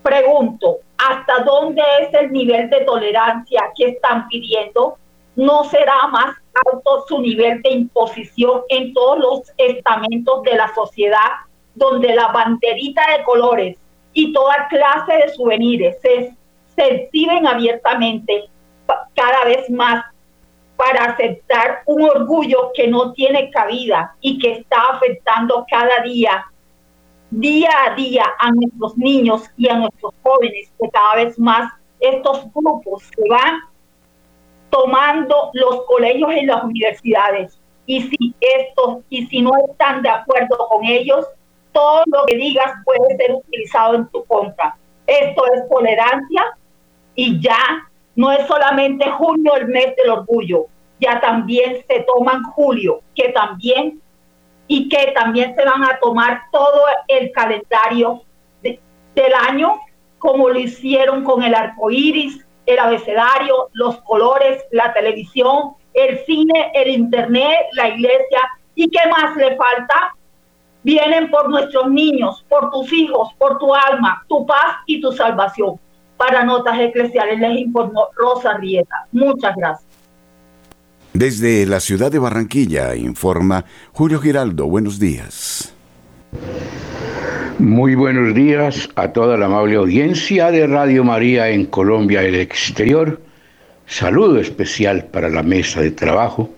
pregunto, 0.02 0.78
¿hasta 0.98 1.44
dónde 1.44 1.84
es 2.02 2.14
el 2.14 2.32
nivel 2.32 2.70
de 2.70 2.82
tolerancia 2.86 3.72
que 3.76 3.90
están 3.90 4.28
pidiendo? 4.30 4.98
¿No 5.36 5.66
será 5.66 6.08
más 6.08 6.34
alto 6.66 7.04
su 7.10 7.20
nivel 7.20 7.62
de 7.62 7.72
imposición 7.72 8.62
en 8.70 8.94
todos 8.94 9.20
los 9.20 9.54
estamentos 9.58 10.44
de 10.44 10.56
la 10.56 10.74
sociedad, 10.74 11.45
donde 11.76 12.16
la 12.16 12.30
banderita 12.30 13.02
de 13.18 13.24
colores 13.24 13.78
y 14.14 14.34
toda 14.34 14.68
clase 14.70 15.14
de 15.14 15.30
souvenirs 15.30 15.96
se, 16.02 16.34
se 16.76 16.96
exhiben 16.96 17.46
abiertamente 17.46 18.46
cada 19.14 19.46
vez 19.46 19.70
más 19.70 20.06
para 20.78 21.06
aceptar 21.06 21.84
un 21.86 22.04
orgullo 22.04 22.72
que 22.74 22.88
no 22.88 23.14
tiene 23.14 23.50
cabida 23.50 24.16
y 24.22 24.40
que 24.40 24.54
está 24.54 24.78
afectando 24.92 25.66
cada 25.70 26.02
día, 26.04 26.46
día 27.30 27.70
a 27.88 27.96
día 27.96 28.26
a 28.40 28.52
nuestros 28.52 28.98
niños 28.98 29.44
y 29.58 29.70
a 29.70 29.78
nuestros 29.78 30.14
jóvenes, 30.22 30.72
que 30.80 30.90
cada 30.90 31.24
vez 31.24 31.40
más 31.40 31.72
estos 32.00 32.52
grupos 32.54 33.04
se 33.16 33.30
van 33.30 33.60
tomando 34.70 35.52
los 35.54 35.86
colegios 35.86 36.32
y 36.42 36.46
las 36.46 36.64
universidades. 36.64 37.60
Y 37.86 38.02
si 38.02 38.36
esto, 38.42 39.04
y 39.10 39.28
si 39.28 39.42
no 39.42 39.52
están 39.70 40.02
de 40.02 40.10
acuerdo 40.10 40.58
con 40.70 40.84
ellos, 40.84 41.26
todo 41.76 42.04
lo 42.06 42.26
que 42.26 42.38
digas 42.38 42.72
puede 42.86 43.18
ser 43.18 43.36
utilizado 43.36 43.96
en 43.96 44.08
tu 44.08 44.24
contra. 44.24 44.78
Esto 45.06 45.44
es 45.54 45.70
tolerancia 45.70 46.58
y 47.16 47.40
ya 47.42 47.90
no 48.16 48.32
es 48.32 48.48
solamente 48.48 49.12
junio 49.12 49.56
el 49.58 49.68
mes 49.68 49.94
del 49.98 50.12
orgullo, 50.12 50.68
ya 51.02 51.20
también 51.20 51.84
se 51.86 52.00
toman 52.04 52.44
julio, 52.44 53.02
que 53.14 53.30
también 53.30 54.02
y 54.68 54.88
que 54.88 55.12
también 55.12 55.54
se 55.54 55.66
van 55.66 55.84
a 55.84 56.00
tomar 56.00 56.44
todo 56.50 56.82
el 57.10 57.32
calendario 57.34 58.22
del 58.62 59.34
año, 59.48 59.80
como 60.18 60.50
lo 60.50 60.58
hicieron 60.58 61.26
con 61.26 61.44
el 61.44 61.54
arco 61.54 61.92
iris, 61.92 62.46
el 62.66 62.80
abecedario, 62.80 63.70
los 63.74 63.98
colores, 64.02 64.64
la 64.72 64.94
televisión, 64.94 65.76
el 65.94 66.20
cine, 66.26 66.72
el 66.74 66.88
internet, 66.88 67.68
la 67.74 67.90
iglesia. 67.90 68.40
¿Y 68.76 68.90
qué 68.90 69.10
más 69.10 69.36
le 69.36 69.56
falta? 69.56 70.16
Vienen 70.86 71.32
por 71.32 71.50
nuestros 71.50 71.90
niños, 71.90 72.46
por 72.48 72.70
tus 72.70 72.94
hijos, 72.94 73.30
por 73.40 73.58
tu 73.58 73.74
alma, 73.74 74.24
tu 74.30 74.46
paz 74.46 74.78
y 74.86 75.02
tu 75.02 75.12
salvación. 75.12 75.80
Para 76.16 76.44
Notas 76.44 76.80
Eclesiales 76.80 77.40
les 77.40 77.62
informó 77.62 78.10
Rosa 78.16 78.56
Rieta. 78.58 79.08
Muchas 79.12 79.56
gracias. 79.56 79.90
Desde 81.12 81.66
la 81.66 81.80
ciudad 81.80 82.12
de 82.12 82.20
Barranquilla 82.20 82.96
informa 82.96 83.66
Julio 83.94 84.20
Giraldo. 84.20 84.68
Buenos 84.68 85.00
días. 85.00 85.74
Muy 87.58 87.96
buenos 87.96 88.36
días 88.36 88.88
a 88.94 89.12
toda 89.12 89.38
la 89.38 89.48
amable 89.48 89.78
audiencia 89.78 90.52
de 90.52 90.68
Radio 90.68 91.04
María 91.04 91.50
en 91.50 91.66
Colombia 91.66 92.22
y 92.22 92.28
el 92.28 92.36
exterior. 92.36 93.20
Saludo 93.88 94.40
especial 94.40 95.06
para 95.06 95.30
la 95.30 95.42
mesa 95.42 95.82
de 95.82 95.90
trabajo. 95.90 96.52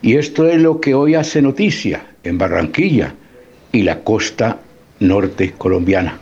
Y 0.00 0.14
esto 0.14 0.46
es 0.46 0.62
lo 0.62 0.80
que 0.80 0.94
hoy 0.94 1.16
hace 1.16 1.42
noticia 1.42 2.06
en 2.22 2.38
Barranquilla 2.38 3.16
y 3.78 3.82
la 3.82 4.00
costa 4.00 4.58
norte 4.98 5.52
colombiana. 5.52 6.18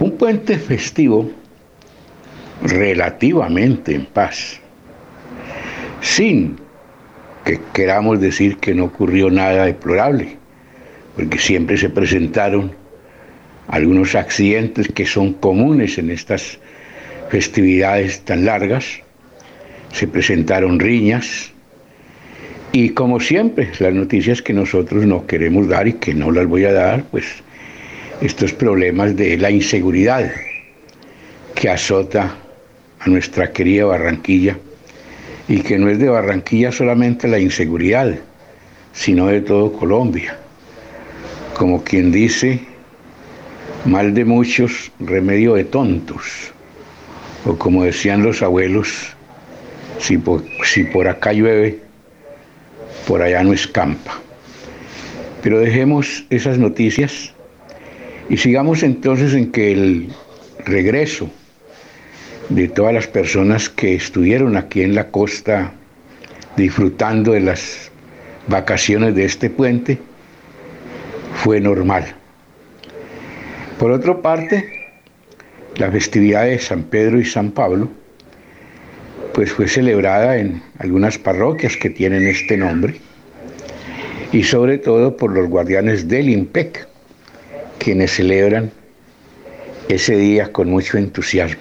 Un 0.00 0.16
puente 0.18 0.58
festivo 0.58 1.30
relativamente 2.62 3.94
en 3.94 4.04
paz, 4.06 4.58
sin 6.00 6.56
que 7.44 7.60
queramos 7.72 8.20
decir 8.20 8.56
que 8.56 8.74
no 8.74 8.86
ocurrió 8.86 9.30
nada 9.30 9.66
deplorable, 9.66 10.36
porque 11.14 11.38
siempre 11.38 11.76
se 11.76 11.88
presentaron 11.88 12.72
algunos 13.68 14.16
accidentes 14.16 14.88
que 14.88 15.06
son 15.06 15.34
comunes 15.34 15.98
en 15.98 16.10
estas 16.10 16.58
festividades 17.30 18.22
tan 18.22 18.44
largas, 18.44 18.86
se 19.92 20.08
presentaron 20.08 20.80
riñas, 20.80 21.52
y 22.76 22.88
como 22.88 23.20
siempre, 23.20 23.70
las 23.78 23.94
noticias 23.94 24.42
que 24.42 24.52
nosotros 24.52 25.06
no 25.06 25.28
queremos 25.28 25.68
dar 25.68 25.86
y 25.86 25.92
que 25.92 26.12
no 26.12 26.32
las 26.32 26.44
voy 26.44 26.64
a 26.64 26.72
dar, 26.72 27.04
pues 27.04 27.24
estos 28.20 28.52
problemas 28.52 29.14
de 29.14 29.36
la 29.36 29.48
inseguridad 29.52 30.28
que 31.54 31.70
azota 31.70 32.36
a 32.98 33.08
nuestra 33.08 33.52
querida 33.52 33.84
Barranquilla 33.84 34.58
y 35.46 35.60
que 35.60 35.78
no 35.78 35.88
es 35.88 36.00
de 36.00 36.08
Barranquilla 36.08 36.72
solamente 36.72 37.28
la 37.28 37.38
inseguridad, 37.38 38.12
sino 38.92 39.28
de 39.28 39.40
todo 39.42 39.72
Colombia. 39.72 40.36
Como 41.56 41.84
quien 41.84 42.10
dice, 42.10 42.58
mal 43.84 44.14
de 44.14 44.24
muchos, 44.24 44.90
remedio 44.98 45.54
de 45.54 45.62
tontos. 45.62 46.52
O 47.46 47.56
como 47.56 47.84
decían 47.84 48.24
los 48.24 48.42
abuelos, 48.42 49.14
si 50.00 50.18
por, 50.18 50.42
si 50.64 50.82
por 50.82 51.06
acá 51.06 51.32
llueve, 51.32 51.83
por 53.06 53.22
allá 53.22 53.42
no 53.42 53.52
escampa. 53.52 54.20
Pero 55.42 55.60
dejemos 55.60 56.24
esas 56.30 56.58
noticias 56.58 57.32
y 58.28 58.36
sigamos 58.36 58.82
entonces 58.82 59.34
en 59.34 59.52
que 59.52 59.72
el 59.72 60.08
regreso 60.64 61.30
de 62.48 62.68
todas 62.68 62.94
las 62.94 63.06
personas 63.06 63.68
que 63.68 63.94
estuvieron 63.94 64.56
aquí 64.56 64.82
en 64.82 64.94
la 64.94 65.10
costa 65.10 65.72
disfrutando 66.56 67.32
de 67.32 67.40
las 67.40 67.90
vacaciones 68.46 69.14
de 69.14 69.24
este 69.24 69.50
puente 69.50 69.98
fue 71.42 71.60
normal. 71.60 72.14
Por 73.78 73.90
otra 73.90 74.22
parte, 74.22 74.86
la 75.76 75.90
festividad 75.90 76.44
de 76.44 76.58
San 76.58 76.84
Pedro 76.84 77.18
y 77.18 77.24
San 77.24 77.50
Pablo 77.50 77.90
pues 79.34 79.52
fue 79.52 79.68
celebrada 79.68 80.38
en 80.38 80.62
algunas 80.78 81.18
parroquias 81.18 81.76
que 81.76 81.90
tienen 81.90 82.26
este 82.26 82.56
nombre 82.56 82.94
y 84.32 84.44
sobre 84.44 84.78
todo 84.78 85.16
por 85.16 85.32
los 85.32 85.48
guardianes 85.48 86.08
del 86.08 86.30
IMPEC, 86.30 86.86
quienes 87.78 88.12
celebran 88.12 88.70
ese 89.88 90.16
día 90.16 90.50
con 90.52 90.70
mucho 90.70 90.98
entusiasmo. 90.98 91.60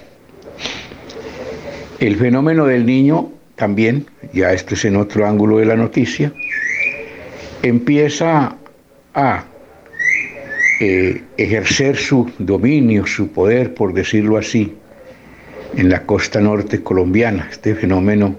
El 2.00 2.16
fenómeno 2.16 2.66
del 2.66 2.86
niño 2.86 3.32
también, 3.56 4.06
ya 4.34 4.54
esto 4.54 4.76
es 4.76 4.86
en 4.86 4.96
otro 4.96 5.28
ángulo 5.28 5.58
de 5.58 5.66
la 5.66 5.76
noticia, 5.76 6.32
empieza 7.64 8.56
a 9.14 9.46
eh, 10.80 11.24
ejercer 11.38 11.98
su 11.98 12.32
dominio, 12.38 13.06
su 13.08 13.30
poder, 13.30 13.74
por 13.74 13.94
decirlo 13.94 14.38
así, 14.38 14.74
en 15.76 15.90
la 15.90 16.04
costa 16.06 16.40
norte 16.40 16.82
colombiana. 16.82 17.48
Este 17.52 17.76
fenómeno 17.76 18.36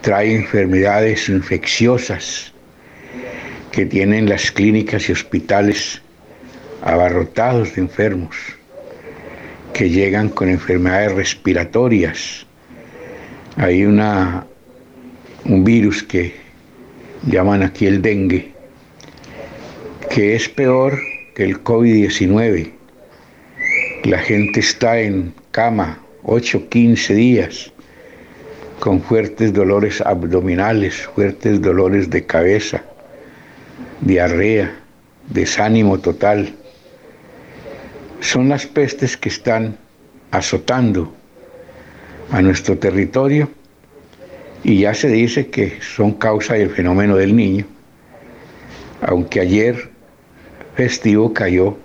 trae 0.00 0.34
enfermedades 0.34 1.28
infecciosas 1.28 2.52
que 3.70 3.86
tienen 3.86 4.28
las 4.28 4.50
clínicas 4.50 5.08
y 5.08 5.12
hospitales 5.12 6.02
abarrotados 6.82 7.74
de 7.74 7.82
enfermos 7.82 8.36
que 9.72 9.88
llegan 9.88 10.28
con 10.28 10.48
enfermedades 10.48 11.12
respiratorias. 11.12 12.46
Hay 13.56 13.84
una, 13.84 14.46
un 15.44 15.64
virus 15.64 16.02
que 16.02 16.34
llaman 17.26 17.62
aquí 17.62 17.86
el 17.86 18.02
dengue, 18.02 18.52
que 20.10 20.34
es 20.34 20.48
peor 20.48 20.98
que 21.34 21.44
el 21.44 21.62
COVID-19. 21.62 22.72
La 24.04 24.18
gente 24.18 24.60
está 24.60 24.98
en 24.98 25.34
cama 25.50 25.98
8, 26.22 26.68
15 26.68 27.14
días 27.14 27.72
con 28.78 29.02
fuertes 29.02 29.52
dolores 29.52 30.00
abdominales, 30.00 31.02
fuertes 31.14 31.60
dolores 31.60 32.08
de 32.08 32.24
cabeza, 32.24 32.82
diarrea, 34.00 34.74
desánimo 35.28 35.98
total. 35.98 36.54
Son 38.20 38.48
las 38.48 38.66
pestes 38.66 39.16
que 39.16 39.28
están 39.28 39.76
azotando 40.30 41.12
a 42.30 42.40
nuestro 42.40 42.78
territorio 42.78 43.50
y 44.62 44.80
ya 44.80 44.94
se 44.94 45.08
dice 45.08 45.48
que 45.48 45.80
son 45.80 46.12
causa 46.12 46.54
del 46.54 46.70
fenómeno 46.70 47.16
del 47.16 47.34
niño, 47.34 47.66
aunque 49.02 49.40
ayer 49.40 49.90
festivo 50.76 51.32
cayó 51.34 51.76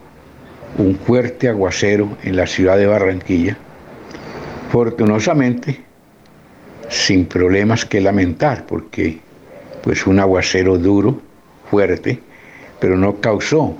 un 0.77 0.95
fuerte 0.95 1.47
aguacero 1.47 2.17
en 2.23 2.35
la 2.35 2.47
ciudad 2.47 2.77
de 2.77 2.87
Barranquilla, 2.87 3.57
fortunosamente 4.71 5.79
sin 6.89 7.25
problemas 7.25 7.85
que 7.85 8.01
lamentar, 8.01 8.65
porque 8.65 9.19
pues 9.83 10.05
un 10.05 10.19
aguacero 10.19 10.77
duro 10.77 11.21
fuerte, 11.69 12.19
pero 12.79 12.97
no 12.97 13.19
causó 13.21 13.75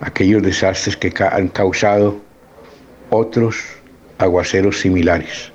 aquellos 0.00 0.42
desastres 0.42 0.96
que 0.96 1.12
han 1.24 1.48
causado 1.48 2.20
otros 3.10 3.56
aguaceros 4.18 4.80
similares. 4.80 5.52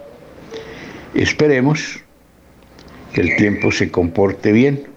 Esperemos 1.13 1.99
que 3.13 3.21
el 3.21 3.36
tiempo 3.36 3.71
se 3.71 3.89
comporte 3.89 4.51
bien 4.51 4.88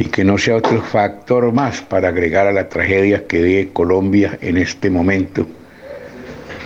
y 0.00 0.04
que 0.06 0.24
no 0.24 0.38
sea 0.38 0.56
otro 0.56 0.80
factor 0.80 1.52
más 1.52 1.82
para 1.82 2.08
agregar 2.08 2.46
a 2.46 2.52
la 2.52 2.70
tragedia 2.70 3.26
que 3.26 3.42
vive 3.42 3.68
Colombia 3.70 4.38
en 4.40 4.56
este 4.56 4.88
momento 4.88 5.46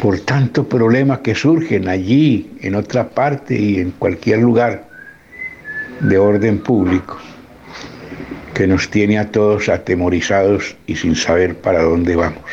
por 0.00 0.20
tanto 0.20 0.68
problema 0.68 1.20
que 1.20 1.34
surgen 1.34 1.88
allí, 1.88 2.50
en 2.60 2.74
otra 2.74 3.08
parte 3.08 3.58
y 3.58 3.80
en 3.80 3.90
cualquier 3.92 4.40
lugar 4.40 4.86
de 6.00 6.18
orden 6.18 6.58
público, 6.58 7.16
que 8.52 8.66
nos 8.66 8.90
tiene 8.90 9.18
a 9.18 9.30
todos 9.30 9.68
atemorizados 9.68 10.76
y 10.86 10.94
sin 10.94 11.16
saber 11.16 11.56
para 11.56 11.82
dónde 11.82 12.16
vamos. 12.16 12.44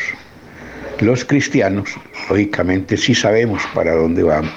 Los 1.00 1.26
cristianos, 1.26 1.90
lógicamente, 2.30 2.96
sí 2.96 3.14
sabemos 3.14 3.62
para 3.76 3.96
dónde 3.96 4.24
vamos. 4.24 4.56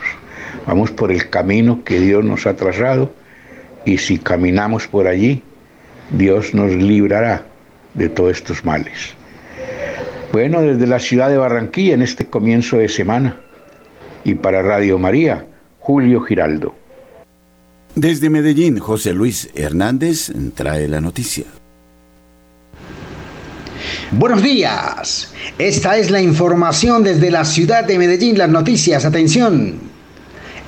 Vamos 0.67 0.91
por 0.93 1.11
el 1.11 1.29
camino 1.29 1.83
que 1.85 1.99
Dios 1.99 2.25
nos 2.25 2.47
ha 2.47 2.55
trazado 2.55 3.13
y 3.85 3.99
si 3.99 4.19
caminamos 4.19 4.87
por 4.87 5.07
allí, 5.07 5.43
Dios 6.11 6.55
nos 6.55 6.73
librará 6.73 7.47
de 7.95 8.09
todos 8.09 8.33
estos 8.33 8.65
males. 8.65 9.15
Bueno, 10.33 10.63
desde 10.63 10.87
la 10.87 10.99
ciudad 10.99 11.31
de 11.31 11.37
Barranquilla 11.37 11.95
en 11.95 12.03
este 12.03 12.27
comienzo 12.27 12.79
de 12.79 12.89
semana. 12.89 13.41
Y 14.25 14.35
para 14.35 14.63
Radio 14.63 14.99
María, 14.99 15.47
Julio 15.79 16.21
Giraldo. 16.23 16.75
Desde 17.95 18.31
Medellín, 18.31 18.79
José 18.79 19.13
Luis 19.13 19.51
Hernández 19.55 20.33
trae 20.55 20.89
la 20.89 21.01
noticia. 21.01 21.45
Buenos 24.11 24.43
días. 24.43 25.33
Esta 25.59 25.97
es 25.99 26.11
la 26.11 26.21
información 26.21 27.05
desde 27.05 27.31
la 27.31 27.45
ciudad 27.45 27.85
de 27.85 27.99
Medellín. 27.99 28.37
Las 28.37 28.49
noticias, 28.49 29.05
atención. 29.05 29.79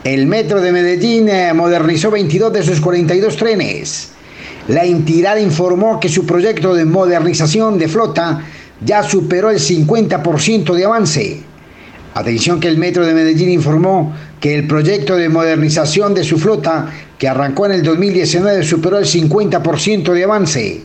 El 0.05 0.27
metro 0.27 0.61
de 0.61 0.71
Medellín 0.71 1.29
eh, 1.29 1.53
modernizó 1.53 2.11
22 2.13 2.53
de 2.53 2.63
sus 2.63 2.81
42 2.81 3.37
trenes. 3.37 4.13
La 4.69 4.85
entidad 4.85 5.37
informó 5.37 6.01
que 6.01 6.09
su 6.09 6.27
proyecto 6.27 6.75
de 6.75 6.85
modernización 6.85 7.79
de 7.79 7.87
flota 7.87 8.43
ya 8.85 9.03
superó 9.05 9.51
el 9.51 9.61
50% 9.61 10.75
de 10.75 10.85
avance. 10.85 11.41
Atención 12.15 12.59
que 12.59 12.67
el 12.67 12.77
Metro 12.77 13.07
de 13.07 13.15
Medellín 13.15 13.51
informó 13.51 14.13
que 14.41 14.57
el 14.57 14.67
proyecto 14.67 15.17
de 15.17 15.29
modernización 15.29 16.15
de 16.15 16.25
su 16.25 16.39
flota, 16.39 16.91
que 17.17 17.29
arrancó 17.29 17.67
en 17.67 17.73
el 17.73 17.83
2019, 17.85 18.65
superó 18.65 18.99
el 18.99 19.05
50% 19.05 20.13
de 20.13 20.25
avance. 20.25 20.81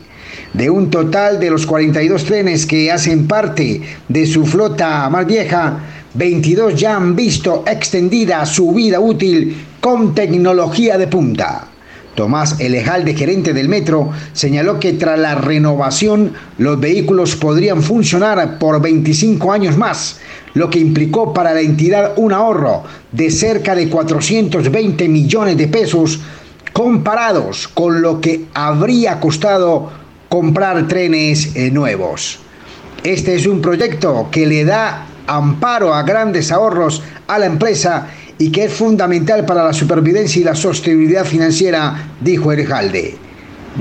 De 0.52 0.70
un 0.70 0.88
total 0.90 1.40
de 1.40 1.50
los 1.50 1.66
42 1.66 2.24
trenes 2.24 2.66
que 2.66 2.92
hacen 2.92 3.26
parte 3.26 3.80
de 4.08 4.26
su 4.26 4.46
flota 4.46 5.08
más 5.10 5.26
vieja, 5.26 5.80
22 6.14 6.76
ya 6.76 6.96
han 6.96 7.16
visto 7.16 7.64
extendida 7.66 8.44
su 8.46 8.70
vida 8.72 9.00
útil 9.00 9.56
con 9.80 10.14
tecnología 10.14 10.98
de 10.98 11.08
punta. 11.08 11.71
Tomás 12.14 12.60
Elejalde, 12.60 13.14
gerente 13.14 13.54
del 13.54 13.68
metro, 13.68 14.10
señaló 14.32 14.78
que 14.78 14.92
tras 14.92 15.18
la 15.18 15.34
renovación 15.34 16.34
los 16.58 16.78
vehículos 16.78 17.36
podrían 17.36 17.82
funcionar 17.82 18.58
por 18.58 18.80
25 18.82 19.52
años 19.52 19.76
más, 19.76 20.18
lo 20.54 20.68
que 20.68 20.78
implicó 20.78 21.32
para 21.32 21.54
la 21.54 21.60
entidad 21.60 22.12
un 22.16 22.32
ahorro 22.32 22.82
de 23.12 23.30
cerca 23.30 23.74
de 23.74 23.88
420 23.88 25.08
millones 25.08 25.56
de 25.56 25.68
pesos 25.68 26.20
comparados 26.72 27.68
con 27.68 28.02
lo 28.02 28.20
que 28.20 28.46
habría 28.54 29.18
costado 29.20 29.90
comprar 30.28 30.88
trenes 30.88 31.54
eh, 31.56 31.70
nuevos. 31.70 32.38
Este 33.04 33.34
es 33.34 33.46
un 33.46 33.60
proyecto 33.60 34.28
que 34.30 34.46
le 34.46 34.64
da 34.64 35.06
amparo 35.26 35.94
a 35.94 36.02
grandes 36.02 36.52
ahorros 36.52 37.02
a 37.26 37.38
la 37.38 37.46
empresa 37.46 38.08
y 38.38 38.50
que 38.50 38.64
es 38.64 38.72
fundamental 38.72 39.44
para 39.44 39.64
la 39.64 39.72
supervivencia 39.72 40.40
y 40.40 40.44
la 40.44 40.54
sostenibilidad 40.54 41.24
financiera, 41.24 42.10
dijo 42.20 42.52
Erejalde, 42.52 43.16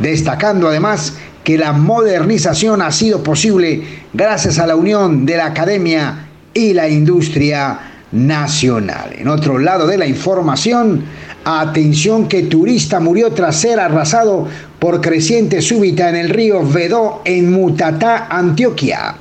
destacando 0.02 0.68
además 0.68 1.14
que 1.44 1.58
la 1.58 1.74
modernización 1.74 2.82
ha 2.82 2.92
sido 2.92 3.24
posible 3.24 3.84
gracias 4.14 4.60
a 4.60 4.68
la 4.68 4.76
unión 4.76 5.26
de 5.26 5.38
la 5.38 5.48
academia 5.48 6.28
y 6.54 6.74
la 6.74 6.88
industria 6.88 7.80
nacional. 8.12 9.16
En 9.18 9.28
otro 9.28 9.58
lado 9.58 9.88
de 9.88 9.98
la 9.98 10.06
información, 10.06 11.04
atención 11.44 12.28
que 12.28 12.44
turista 12.44 13.00
murió 13.00 13.32
tras 13.32 13.56
ser 13.56 13.80
arrasado 13.80 14.48
por 14.80 15.02
creciente 15.02 15.62
súbita 15.62 16.10
en 16.10 16.16
el 16.16 16.30
río 16.30 16.66
Vedó 16.66 17.22
en 17.26 17.52
Mutatá, 17.52 18.28
Antioquia. 18.30 19.16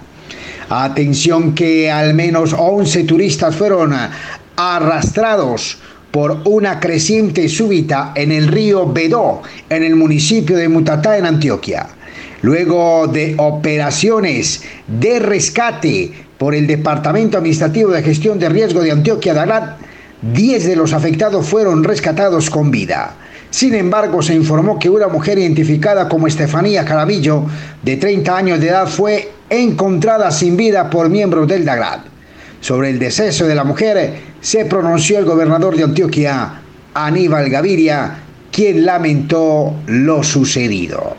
Atención 0.69 1.55
que 1.55 1.91
al 1.91 2.15
menos 2.15 2.55
11 2.57 3.05
turistas 3.05 3.57
fueron 3.57 3.95
arrastrados 4.61 5.79
por 6.11 6.43
una 6.45 6.81
creciente 6.81 7.49
súbita 7.49 8.13
en 8.15 8.33
el 8.33 8.49
río 8.49 8.87
Bedó, 8.93 9.43
en 9.69 9.85
el 9.85 9.97
municipio 9.97 10.57
de 10.57 10.69
Mutatá, 10.69 11.17
en 11.17 11.27
Antioquia. 11.27 11.87
Luego 12.43 13.07
de 13.07 13.35
operaciones 13.39 14.63
de 14.87 15.19
rescate 15.19 16.13
por 16.37 16.55
el 16.55 16.67
Departamento 16.67 17.39
Administrativo 17.39 17.91
de 17.91 18.03
Gestión 18.03 18.39
de 18.39 18.49
Riesgo 18.49 18.83
de 18.83 18.91
Antioquia, 18.91 19.35
Dalat, 19.35 19.79
10 20.23 20.67
de 20.67 20.77
los 20.77 20.93
afectados 20.93 21.47
fueron 21.47 21.85
rescatados 21.85 22.51
con 22.51 22.71
vida. 22.71 23.15
Sin 23.51 23.75
embargo, 23.75 24.23
se 24.23 24.35
informó 24.35 24.79
que 24.79 24.91
una 24.91 25.09
mujer 25.09 25.39
identificada 25.39 26.09
como 26.09 26.27
Estefanía 26.27 26.85
Carabillo, 26.85 27.45
de 27.83 27.97
30 27.97 28.37
años 28.37 28.61
de 28.61 28.69
edad, 28.69 28.87
fue 28.87 29.33
encontrada 29.49 30.31
sin 30.31 30.57
vida 30.57 30.89
por 30.89 31.09
miembros 31.09 31.49
del 31.49 31.65
DAGRAD. 31.65 32.01
Sobre 32.61 32.91
el 32.91 32.99
deceso 32.99 33.47
de 33.47 33.55
la 33.55 33.65
mujer 33.65 34.30
se 34.41 34.65
pronunció 34.65 35.19
el 35.19 35.25
gobernador 35.25 35.77
de 35.77 35.85
Antioquia, 35.85 36.61
Aníbal 36.95 37.51
Gaviria, 37.51 38.19
quien 38.51 38.85
lamentó 38.85 39.75
lo 39.87 40.23
sucedido. 40.23 41.17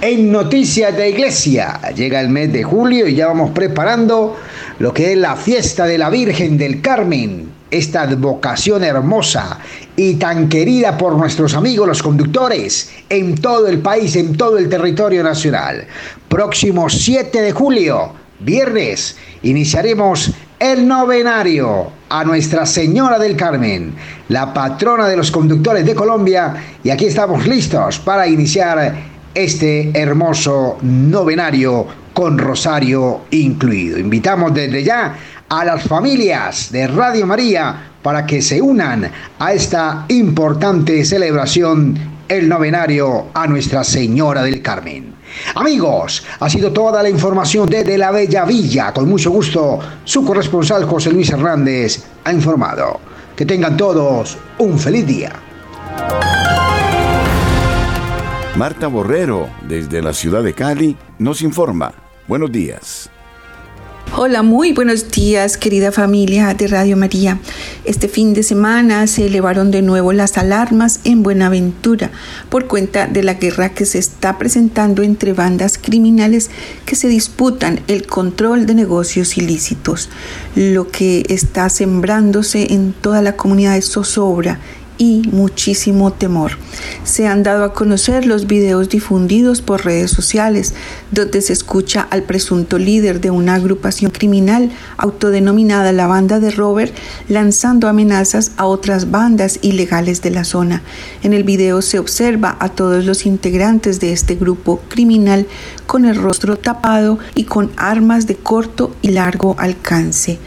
En 0.00 0.32
noticias 0.32 0.96
de 0.96 1.10
iglesia, 1.10 1.78
llega 1.94 2.20
el 2.20 2.30
mes 2.30 2.52
de 2.52 2.62
julio 2.62 3.06
y 3.06 3.14
ya 3.14 3.26
vamos 3.26 3.50
preparando 3.50 4.36
lo 4.78 4.94
que 4.94 5.12
es 5.12 5.18
la 5.18 5.36
fiesta 5.36 5.84
de 5.84 5.98
la 5.98 6.08
Virgen 6.08 6.56
del 6.56 6.80
Carmen, 6.80 7.50
esta 7.70 8.02
advocación 8.02 8.82
hermosa 8.82 9.58
y 9.94 10.14
tan 10.14 10.48
querida 10.48 10.96
por 10.96 11.16
nuestros 11.16 11.54
amigos 11.54 11.86
los 11.86 12.02
conductores 12.02 12.90
en 13.08 13.36
todo 13.36 13.68
el 13.68 13.80
país, 13.80 14.16
en 14.16 14.36
todo 14.36 14.58
el 14.58 14.68
territorio 14.68 15.22
nacional. 15.22 15.86
Próximo 16.28 16.88
7 16.88 17.42
de 17.42 17.52
julio, 17.52 18.12
viernes, 18.40 19.16
iniciaremos 19.42 20.32
el 20.60 20.86
novenario 20.86 21.90
a 22.10 22.22
Nuestra 22.22 22.66
Señora 22.66 23.18
del 23.18 23.34
Carmen, 23.34 23.94
la 24.28 24.52
patrona 24.52 25.08
de 25.08 25.16
los 25.16 25.30
conductores 25.30 25.86
de 25.86 25.94
Colombia, 25.94 26.54
y 26.84 26.90
aquí 26.90 27.06
estamos 27.06 27.46
listos 27.46 27.98
para 27.98 28.28
iniciar 28.28 28.94
este 29.32 29.90
hermoso 29.98 30.76
novenario 30.82 31.86
con 32.12 32.36
rosario 32.36 33.22
incluido. 33.30 33.98
Invitamos 33.98 34.52
desde 34.52 34.84
ya 34.84 35.16
a 35.48 35.64
las 35.64 35.82
familias 35.84 36.70
de 36.70 36.86
Radio 36.88 37.26
María 37.26 37.92
para 38.02 38.26
que 38.26 38.42
se 38.42 38.60
unan 38.60 39.10
a 39.38 39.52
esta 39.54 40.04
importante 40.08 41.06
celebración, 41.06 41.98
el 42.28 42.50
novenario 42.50 43.28
a 43.32 43.46
Nuestra 43.46 43.82
Señora 43.82 44.42
del 44.42 44.60
Carmen. 44.60 45.19
Amigos, 45.54 46.24
ha 46.38 46.48
sido 46.48 46.72
toda 46.72 47.02
la 47.02 47.08
información 47.08 47.68
desde 47.68 47.98
la 47.98 48.10
Bella 48.10 48.44
Villa. 48.44 48.92
Con 48.92 49.08
mucho 49.08 49.30
gusto, 49.30 49.78
su 50.04 50.24
corresponsal 50.24 50.84
José 50.84 51.12
Luis 51.12 51.30
Hernández 51.30 52.04
ha 52.24 52.32
informado. 52.32 53.00
Que 53.36 53.46
tengan 53.46 53.76
todos 53.76 54.36
un 54.58 54.78
feliz 54.78 55.06
día. 55.06 55.32
Marta 58.56 58.88
Borrero, 58.88 59.48
desde 59.66 60.02
la 60.02 60.12
ciudad 60.12 60.42
de 60.42 60.52
Cali, 60.52 60.96
nos 61.18 61.40
informa. 61.40 61.94
Buenos 62.28 62.52
días. 62.52 63.10
Hola, 64.16 64.42
muy 64.42 64.72
buenos 64.72 65.10
días 65.10 65.56
querida 65.56 65.92
familia 65.92 66.52
de 66.52 66.66
Radio 66.66 66.96
María. 66.96 67.38
Este 67.84 68.08
fin 68.08 68.34
de 68.34 68.42
semana 68.42 69.06
se 69.06 69.26
elevaron 69.26 69.70
de 69.70 69.80
nuevo 69.80 70.12
las 70.12 70.36
alarmas 70.36 71.00
en 71.04 71.22
Buenaventura 71.22 72.10
por 72.50 72.66
cuenta 72.66 73.06
de 73.06 73.22
la 73.22 73.34
guerra 73.34 73.70
que 73.70 73.86
se 73.86 73.98
está 73.98 74.36
presentando 74.36 75.02
entre 75.02 75.32
bandas 75.32 75.78
criminales 75.78 76.50
que 76.84 76.94
se 76.94 77.08
disputan 77.08 77.80
el 77.88 78.06
control 78.06 78.66
de 78.66 78.74
negocios 78.74 79.38
ilícitos, 79.38 80.10
lo 80.54 80.88
que 80.88 81.24
está 81.30 81.70
sembrándose 81.70 82.74
en 82.74 82.92
toda 82.92 83.22
la 83.22 83.36
comunidad 83.36 83.74
de 83.74 83.82
zozobra 83.82 84.60
y 85.00 85.22
muchísimo 85.32 86.12
temor. 86.12 86.58
Se 87.04 87.26
han 87.26 87.42
dado 87.42 87.64
a 87.64 87.72
conocer 87.72 88.26
los 88.26 88.46
videos 88.46 88.90
difundidos 88.90 89.62
por 89.62 89.86
redes 89.86 90.10
sociales 90.10 90.74
donde 91.10 91.40
se 91.40 91.54
escucha 91.54 92.06
al 92.10 92.24
presunto 92.24 92.78
líder 92.78 93.22
de 93.22 93.30
una 93.30 93.54
agrupación 93.54 94.10
criminal 94.10 94.70
autodenominada 94.98 95.92
la 95.92 96.06
banda 96.06 96.38
de 96.38 96.50
Robert 96.50 96.94
lanzando 97.30 97.88
amenazas 97.88 98.52
a 98.58 98.66
otras 98.66 99.10
bandas 99.10 99.58
ilegales 99.62 100.20
de 100.20 100.32
la 100.32 100.44
zona. 100.44 100.82
En 101.22 101.32
el 101.32 101.44
video 101.44 101.80
se 101.80 101.98
observa 101.98 102.58
a 102.60 102.68
todos 102.68 103.06
los 103.06 103.24
integrantes 103.24 104.00
de 104.00 104.12
este 104.12 104.34
grupo 104.34 104.82
criminal 104.88 105.46
con 105.86 106.04
el 106.04 106.16
rostro 106.16 106.56
tapado 106.56 107.18
y 107.34 107.44
con 107.44 107.72
armas 107.78 108.26
de 108.26 108.36
corto 108.36 108.94
y 109.00 109.12
largo 109.12 109.56
alcance. 109.58 110.38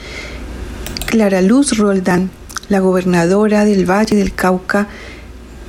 Clara 1.07 1.41
Luz 1.41 1.75
Roldán 1.75 2.29
la 2.69 2.79
gobernadora 2.79 3.65
del 3.65 3.89
Valle 3.89 4.15
del 4.15 4.33
Cauca 4.33 4.87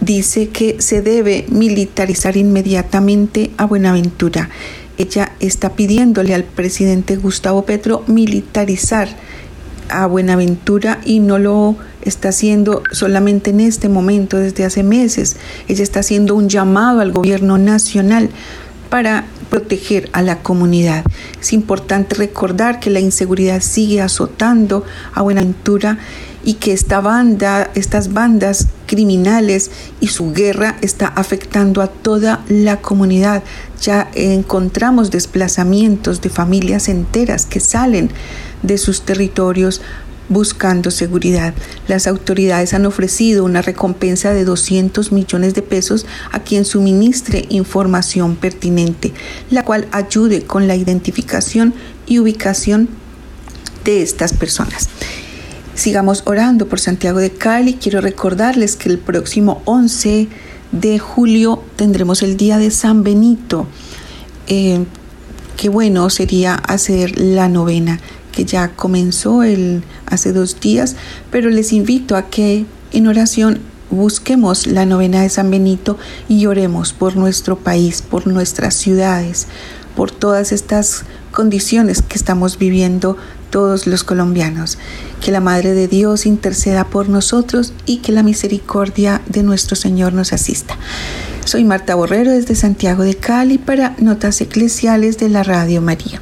dice 0.01 0.49
que 0.49 0.77
se 0.81 1.03
debe 1.03 1.47
militarizar 1.49 2.37
inmediatamente 2.37 3.51
a 3.57 3.65
Buenaventura. 3.65 4.51
Ella 4.97 5.33
está 5.41 5.71
pidiéndole 5.75 6.35
al 6.35 6.45
presidente 6.45 7.17
Gustavo 7.17 7.65
Petro 7.65 8.05
militarizar 8.07 9.09
a 9.89 10.07
Buenaventura 10.07 11.01
y 11.05 11.21
no 11.21 11.39
lo 11.39 11.77
está 12.03 12.29
haciendo 12.29 12.83
solamente 12.93 13.51
en 13.51 13.61
este 13.61 13.89
momento, 13.89 14.39
desde 14.39 14.65
hace 14.65 14.83
meses. 14.83 15.37
Ella 15.69 15.83
está 15.83 16.01
haciendo 16.01 16.35
un 16.35 16.49
llamado 16.49 17.01
al 17.01 17.13
gobierno 17.13 17.59
nacional 17.59 18.31
para 18.89 19.25
proteger 19.51 20.09
a 20.13 20.23
la 20.23 20.39
comunidad. 20.43 21.05
Es 21.41 21.53
importante 21.53 22.15
recordar 22.15 22.81
que 22.81 22.91
la 22.91 23.01
inseguridad 23.01 23.61
sigue 23.61 24.01
azotando 24.01 24.85
a 25.13 25.23
Buenaventura 25.23 25.99
y 26.45 26.55
que 26.55 26.73
esta 26.73 27.01
banda, 27.01 27.71
estas 27.75 28.13
bandas 28.13 28.69
criminales 28.87 29.71
y 30.01 30.09
su 30.09 30.33
guerra 30.33 30.77
está 30.83 31.07
afectando 31.07 31.81
a 31.83 31.89
toda 31.89 32.45
la 32.49 32.81
comunidad. 32.81 33.43
Ya 33.81 34.11
encontramos 34.15 35.11
desplazamientos 35.11 36.21
de 36.21 36.31
familias 36.31 36.89
enteras 36.89 37.47
que 37.47 37.61
salen 37.61 38.11
de 38.63 38.79
sus 38.79 39.03
territorios 39.03 39.81
buscando 40.29 40.91
seguridad. 40.91 41.55
Las 41.87 42.07
autoridades 42.07 42.73
han 42.75 42.87
ofrecido 42.87 43.45
una 43.45 43.63
recompensa 43.63 44.33
de 44.33 44.45
200 44.45 45.13
millones 45.13 45.55
de 45.55 45.63
pesos 45.63 46.07
a 46.33 46.41
quien 46.41 46.65
suministre 46.65 47.47
información 47.51 48.37
pertinente, 48.37 49.13
la 49.51 49.65
cual 49.65 49.87
ayude 49.93 50.43
con 50.43 50.67
la 50.67 50.77
identificación 50.77 51.75
y 52.07 52.19
ubicación 52.19 52.89
de 53.85 54.03
estas 54.03 54.33
personas. 54.33 54.89
Sigamos 55.75 56.23
orando 56.27 56.69
por 56.69 56.79
Santiago 56.79 57.19
de 57.19 57.33
Cali. 57.33 57.75
Quiero 57.75 58.01
recordarles 58.01 58.77
que 58.77 58.89
el 58.89 58.99
próximo 58.99 59.61
11 59.65 60.29
de 60.71 60.99
julio 61.01 61.65
tendremos 61.75 62.23
el 62.23 62.37
día 62.37 62.59
de 62.59 62.71
San 62.71 63.03
Benito. 63.03 63.67
Eh, 64.47 64.85
qué 65.57 65.69
bueno 65.69 66.11
sería 66.11 66.55
hacer 66.55 67.19
la 67.19 67.49
novena 67.49 67.99
que 68.31 68.45
ya 68.45 68.69
comenzó 68.69 69.43
el, 69.43 69.83
hace 70.07 70.33
dos 70.33 70.61
días, 70.61 70.95
pero 71.33 71.51
les 71.51 71.73
invito 71.73 72.17
a 72.17 72.31
que 72.31 72.67
en 72.93 73.09
oración 73.09 73.59
busquemos 73.91 74.69
la 74.69 74.87
novena 74.87 75.23
de 75.23 75.29
San 75.29 75.51
Benito 75.51 75.99
y 76.29 76.47
oremos 76.47 76.93
por 76.93 77.17
nuestro 77.17 77.59
país, 77.59 78.01
por 78.01 78.29
nuestras 78.29 78.75
ciudades, 78.75 79.49
por 79.97 80.13
todas 80.13 80.53
estas 80.53 81.05
condiciones 81.33 82.01
que 82.01 82.17
estamos 82.17 82.59
viviendo 82.59 83.17
todos 83.55 83.87
los 83.87 84.03
colombianos. 84.03 84.79
Que 85.21 85.31
la 85.31 85.39
Madre 85.39 85.75
de 85.75 85.87
Dios 85.87 86.27
interceda 86.27 86.83
por 86.83 87.09
nosotros 87.09 87.73
y 87.87 87.99
que 87.99 88.11
la 88.11 88.25
misericordia 88.25 89.23
de 89.29 89.45
nuestro 89.45 89.77
Señor 89.77 90.13
nos 90.13 90.33
asista. 90.33 90.77
Soy 91.45 91.63
Marta 91.63 91.95
Borrero 91.95 92.33
desde 92.33 92.57
Santiago 92.57 93.05
de 93.05 93.15
Cali 93.15 93.59
para 93.59 93.95
Notas 93.99 94.41
Eclesiales 94.41 95.19
de 95.19 95.29
la 95.29 95.45
Radio 95.45 95.81
María. 95.83 96.21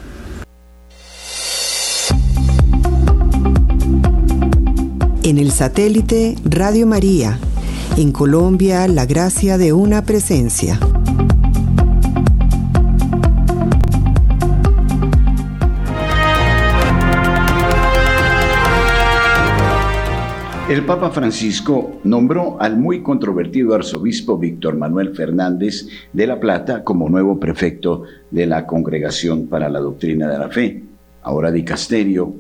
En 5.22 5.38
el 5.38 5.52
satélite 5.52 6.36
Radio 6.44 6.86
María, 6.86 7.38
en 7.96 8.12
Colombia, 8.12 8.86
la 8.88 9.06
gracia 9.06 9.56
de 9.56 9.72
una 9.72 10.04
presencia. 10.04 10.78
El 20.72 20.86
Papa 20.86 21.10
Francisco 21.10 22.00
nombró 22.02 22.58
al 22.58 22.78
muy 22.78 23.02
controvertido 23.02 23.74
arzobispo 23.74 24.38
Víctor 24.38 24.74
Manuel 24.78 25.14
Fernández 25.14 25.86
de 26.14 26.26
La 26.26 26.40
Plata 26.40 26.82
como 26.82 27.10
nuevo 27.10 27.38
prefecto 27.38 28.04
de 28.30 28.46
la 28.46 28.66
Congregación 28.66 29.48
para 29.48 29.68
la 29.68 29.80
Doctrina 29.80 30.30
de 30.30 30.38
la 30.38 30.48
Fe, 30.48 30.82
ahora 31.24 31.52
dicasterio, 31.52 32.34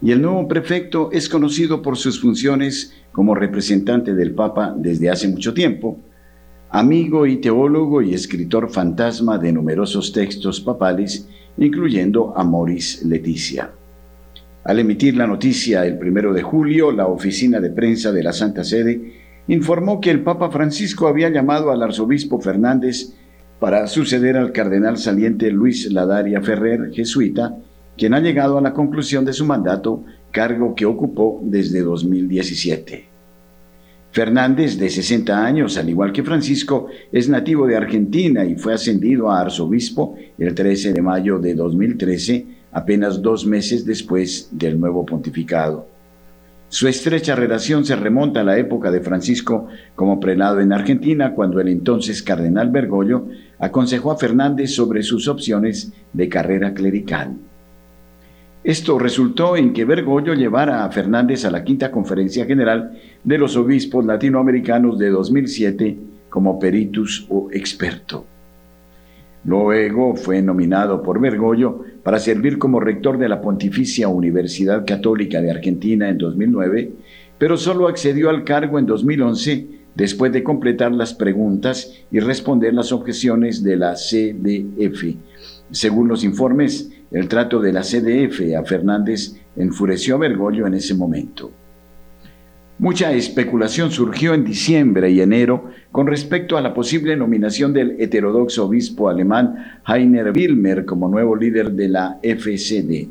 y 0.00 0.12
el 0.12 0.22
nuevo 0.22 0.46
prefecto 0.46 1.10
es 1.10 1.28
conocido 1.28 1.82
por 1.82 1.96
sus 1.96 2.20
funciones 2.20 2.94
como 3.10 3.34
representante 3.34 4.14
del 4.14 4.32
Papa 4.32 4.72
desde 4.78 5.10
hace 5.10 5.26
mucho 5.26 5.52
tiempo, 5.52 5.98
amigo 6.70 7.26
y 7.26 7.38
teólogo 7.38 8.00
y 8.00 8.14
escritor 8.14 8.70
fantasma 8.70 9.38
de 9.38 9.50
numerosos 9.50 10.12
textos 10.12 10.60
papales, 10.60 11.28
incluyendo 11.56 12.32
a 12.36 12.44
Moris 12.44 13.04
Leticia. 13.04 13.72
Al 14.64 14.78
emitir 14.78 15.16
la 15.16 15.26
noticia 15.26 15.84
el 15.84 15.98
primero 15.98 16.32
de 16.32 16.42
julio, 16.42 16.92
la 16.92 17.08
oficina 17.08 17.58
de 17.58 17.70
prensa 17.70 18.12
de 18.12 18.22
la 18.22 18.32
Santa 18.32 18.62
Sede 18.62 19.12
informó 19.48 20.00
que 20.00 20.10
el 20.10 20.20
Papa 20.20 20.50
Francisco 20.50 21.08
había 21.08 21.30
llamado 21.30 21.72
al 21.72 21.82
arzobispo 21.82 22.40
Fernández 22.40 23.12
para 23.58 23.88
suceder 23.88 24.36
al 24.36 24.52
cardenal 24.52 24.98
saliente 24.98 25.50
Luis 25.50 25.90
Ladaria 25.90 26.40
Ferrer, 26.42 26.92
jesuita, 26.92 27.56
quien 27.98 28.14
ha 28.14 28.20
llegado 28.20 28.56
a 28.56 28.60
la 28.60 28.72
conclusión 28.72 29.24
de 29.24 29.32
su 29.32 29.44
mandato, 29.44 30.04
cargo 30.30 30.76
que 30.76 30.86
ocupó 30.86 31.40
desde 31.42 31.80
2017. 31.80 33.08
Fernández, 34.12 34.78
de 34.78 34.90
60 34.90 35.44
años, 35.44 35.76
al 35.76 35.88
igual 35.88 36.12
que 36.12 36.22
Francisco, 36.22 36.86
es 37.10 37.28
nativo 37.28 37.66
de 37.66 37.76
Argentina 37.76 38.44
y 38.44 38.54
fue 38.54 38.74
ascendido 38.74 39.28
a 39.30 39.40
arzobispo 39.40 40.16
el 40.38 40.54
13 40.54 40.92
de 40.92 41.02
mayo 41.02 41.38
de 41.40 41.54
2013 41.54 42.61
apenas 42.72 43.22
dos 43.22 43.46
meses 43.46 43.84
después 43.84 44.48
del 44.50 44.80
nuevo 44.80 45.06
pontificado. 45.06 45.86
Su 46.68 46.88
estrecha 46.88 47.36
relación 47.36 47.84
se 47.84 47.96
remonta 47.96 48.40
a 48.40 48.44
la 48.44 48.56
época 48.56 48.90
de 48.90 49.02
Francisco 49.02 49.68
como 49.94 50.18
prelado 50.18 50.58
en 50.58 50.72
Argentina, 50.72 51.34
cuando 51.34 51.60
el 51.60 51.68
entonces 51.68 52.22
cardenal 52.22 52.70
Bergoglio 52.70 53.28
aconsejó 53.58 54.10
a 54.10 54.16
Fernández 54.16 54.74
sobre 54.74 55.02
sus 55.02 55.28
opciones 55.28 55.92
de 56.14 56.30
carrera 56.30 56.72
clerical. 56.72 57.36
Esto 58.64 58.98
resultó 58.98 59.56
en 59.56 59.74
que 59.74 59.84
Bergoglio 59.84 60.32
llevara 60.32 60.84
a 60.84 60.90
Fernández 60.90 61.44
a 61.44 61.50
la 61.50 61.62
quinta 61.62 61.90
conferencia 61.90 62.46
general 62.46 62.98
de 63.22 63.36
los 63.36 63.54
obispos 63.56 64.06
latinoamericanos 64.06 64.98
de 64.98 65.10
2007 65.10 65.98
como 66.30 66.58
peritus 66.58 67.26
o 67.28 67.50
experto. 67.52 68.24
Luego 69.44 70.14
fue 70.14 70.40
nominado 70.40 71.02
por 71.02 71.20
Bergoglio 71.20 71.84
para 72.02 72.18
servir 72.18 72.58
como 72.58 72.80
rector 72.80 73.18
de 73.18 73.28
la 73.28 73.40
Pontificia 73.40 74.08
Universidad 74.08 74.84
Católica 74.86 75.40
de 75.40 75.50
Argentina 75.50 76.08
en 76.08 76.18
2009, 76.18 76.92
pero 77.38 77.56
solo 77.56 77.88
accedió 77.88 78.30
al 78.30 78.44
cargo 78.44 78.78
en 78.78 78.86
2011 78.86 79.66
después 79.94 80.32
de 80.32 80.42
completar 80.42 80.92
las 80.92 81.14
preguntas 81.14 81.92
y 82.10 82.20
responder 82.20 82.74
las 82.74 82.92
objeciones 82.92 83.62
de 83.62 83.76
la 83.76 83.94
CDF. 83.94 85.16
Según 85.70 86.08
los 86.08 86.24
informes, 86.24 86.90
el 87.10 87.28
trato 87.28 87.60
de 87.60 87.72
la 87.72 87.82
CDF 87.82 88.56
a 88.58 88.64
Fernández 88.64 89.36
enfureció 89.56 90.16
a 90.16 90.18
Bergoglio 90.18 90.66
en 90.66 90.74
ese 90.74 90.94
momento. 90.94 91.50
Mucha 92.82 93.12
especulación 93.12 93.92
surgió 93.92 94.34
en 94.34 94.42
diciembre 94.42 95.08
y 95.08 95.20
enero 95.20 95.70
con 95.92 96.08
respecto 96.08 96.56
a 96.56 96.60
la 96.60 96.74
posible 96.74 97.14
nominación 97.14 97.72
del 97.72 97.94
heterodoxo 98.00 98.66
obispo 98.66 99.08
alemán 99.08 99.78
Heiner 99.86 100.32
Wilmer 100.34 100.84
como 100.84 101.08
nuevo 101.08 101.36
líder 101.36 101.70
de 101.70 101.88
la 101.88 102.18
FCD. 102.20 103.06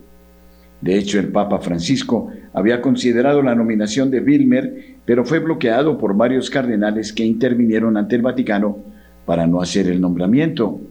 De 0.82 0.98
hecho, 0.98 1.20
el 1.20 1.30
Papa 1.30 1.60
Francisco 1.60 2.34
había 2.52 2.82
considerado 2.82 3.42
la 3.42 3.56
nominación 3.56 4.12
de 4.12 4.20
Wilmer, 4.20 4.98
pero 5.06 5.24
fue 5.24 5.40
bloqueado 5.40 5.98
por 5.98 6.18
varios 6.18 6.50
cardenales 6.50 7.14
que 7.14 7.24
intervinieron 7.24 7.96
ante 7.96 8.18
el 8.18 8.24
Vaticano 8.24 8.78
para 9.26 9.48
no 9.48 9.62
hacer 9.62 9.88
el 9.88 10.02
nombramiento. 10.02 10.82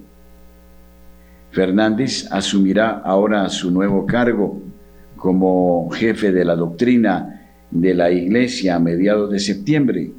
Fernández 1.51 2.27
asumirá 2.33 3.03
ahora 3.05 3.47
su 3.51 3.71
nuevo 3.71 4.07
cargo 4.07 4.59
como 5.17 5.91
jefe 5.91 6.33
de 6.33 6.47
la 6.47 6.57
doctrina 6.57 7.40
de 7.71 7.95
la 7.95 8.11
Iglesia 8.11 8.77
a 8.77 8.81
mediados 8.81 9.31
de 9.31 9.39
septiembre. 9.39 10.11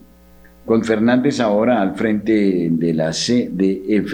Con 0.65 0.83
Fernández 0.83 1.39
ahora 1.39 1.81
al 1.81 1.95
frente 1.95 2.69
de 2.71 2.93
la 2.93 3.11
CDF, 3.11 4.13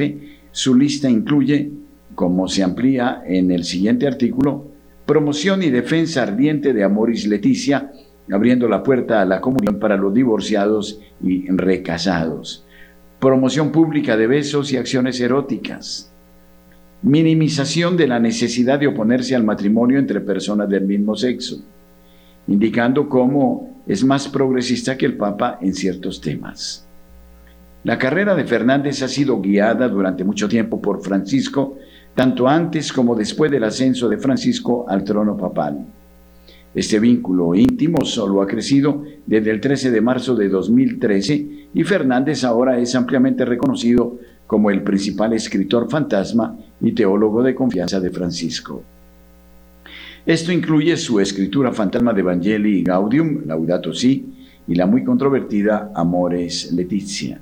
su 0.52 0.76
lista 0.76 1.10
incluye, 1.10 1.72
como 2.16 2.48
se 2.48 2.64
amplía 2.64 3.22
en 3.26 3.52
el 3.52 3.64
siguiente 3.64 4.08
artículo, 4.08 4.72
promoción 5.06 5.62
y 5.64 5.70
defensa 5.70 6.24
ardiente 6.24 6.74
de 6.74 6.84
Amoris 6.84 7.28
Leticia, 7.28 7.92
abriendo 8.32 8.68
la 8.68 8.84
puerta 8.84 9.22
a 9.22 9.26
la 9.26 9.40
comunión 9.40 9.80
para 9.80 9.98
los 9.98 10.14
divorciados 10.14 11.00
y 11.24 11.48
recasados. 11.50 12.66
Promoción 13.20 13.72
pública 13.72 14.18
de 14.18 14.28
besos 14.28 14.72
y 14.72 14.78
acciones 14.78 15.20
eróticas. 15.20 16.12
Minimización 17.04 17.96
de 17.96 18.08
la 18.08 18.20
necesidad 18.20 18.80
de 18.80 18.88
oponerse 18.88 19.36
al 19.36 19.44
matrimonio 19.44 20.00
entre 20.00 20.20
personas 20.20 20.70
del 20.70 20.86
mismo 20.86 21.16
sexo, 21.16 21.64
indicando 22.48 23.08
cómo 23.10 23.82
es 23.88 24.04
más 24.04 24.28
progresista 24.28 24.98
que 24.98 25.06
el 25.06 25.18
Papa 25.18 25.58
en 25.62 25.74
ciertos 25.74 26.22
temas. 26.22 26.88
La 27.84 27.98
carrera 27.98 28.36
de 28.36 28.46
Fernández 28.46 29.02
ha 29.02 29.08
sido 29.08 29.40
guiada 29.40 29.88
durante 29.88 30.24
mucho 30.24 30.50
tiempo 30.50 30.82
por 30.82 31.02
Francisco, 31.02 31.78
tanto 32.16 32.48
antes 32.48 32.92
como 32.92 33.16
después 33.16 33.50
del 33.50 33.64
ascenso 33.64 34.10
de 34.10 34.18
Francisco 34.18 34.86
al 34.90 35.04
trono 35.04 35.38
papal. 35.38 35.86
Este 36.74 37.00
vínculo 37.00 37.56
íntimo 37.56 38.04
solo 38.04 38.42
ha 38.42 38.48
crecido 38.48 39.04
desde 39.26 39.52
el 39.52 39.62
13 39.62 39.92
de 39.92 40.02
marzo 40.02 40.36
de 40.36 40.50
2013 40.50 41.48
y 41.74 41.84
Fernández 41.84 42.44
ahora 42.44 42.78
es 42.78 42.94
ampliamente 42.94 43.46
reconocido 43.46 44.20
como 44.46 44.70
el 44.70 44.84
principal 44.84 45.34
escritor 45.34 45.90
fantasma 45.90 46.58
y 46.82 46.92
teólogo 46.92 47.42
de 47.42 47.56
confianza 47.56 48.00
de 48.00 48.10
Francisco. 48.10 48.84
Esto 50.28 50.52
incluye 50.52 50.98
su 50.98 51.22
escritura 51.22 51.72
fantasma 51.72 52.12
de 52.12 52.20
Evangelii 52.20 52.84
Gaudium, 52.84 53.44
Laudato 53.46 53.94
Si, 53.94 54.26
y 54.68 54.76
la 54.76 54.86
muy 54.86 55.02
controvertida 55.06 55.94
Amores 55.96 56.74
Leticia. 56.74 57.40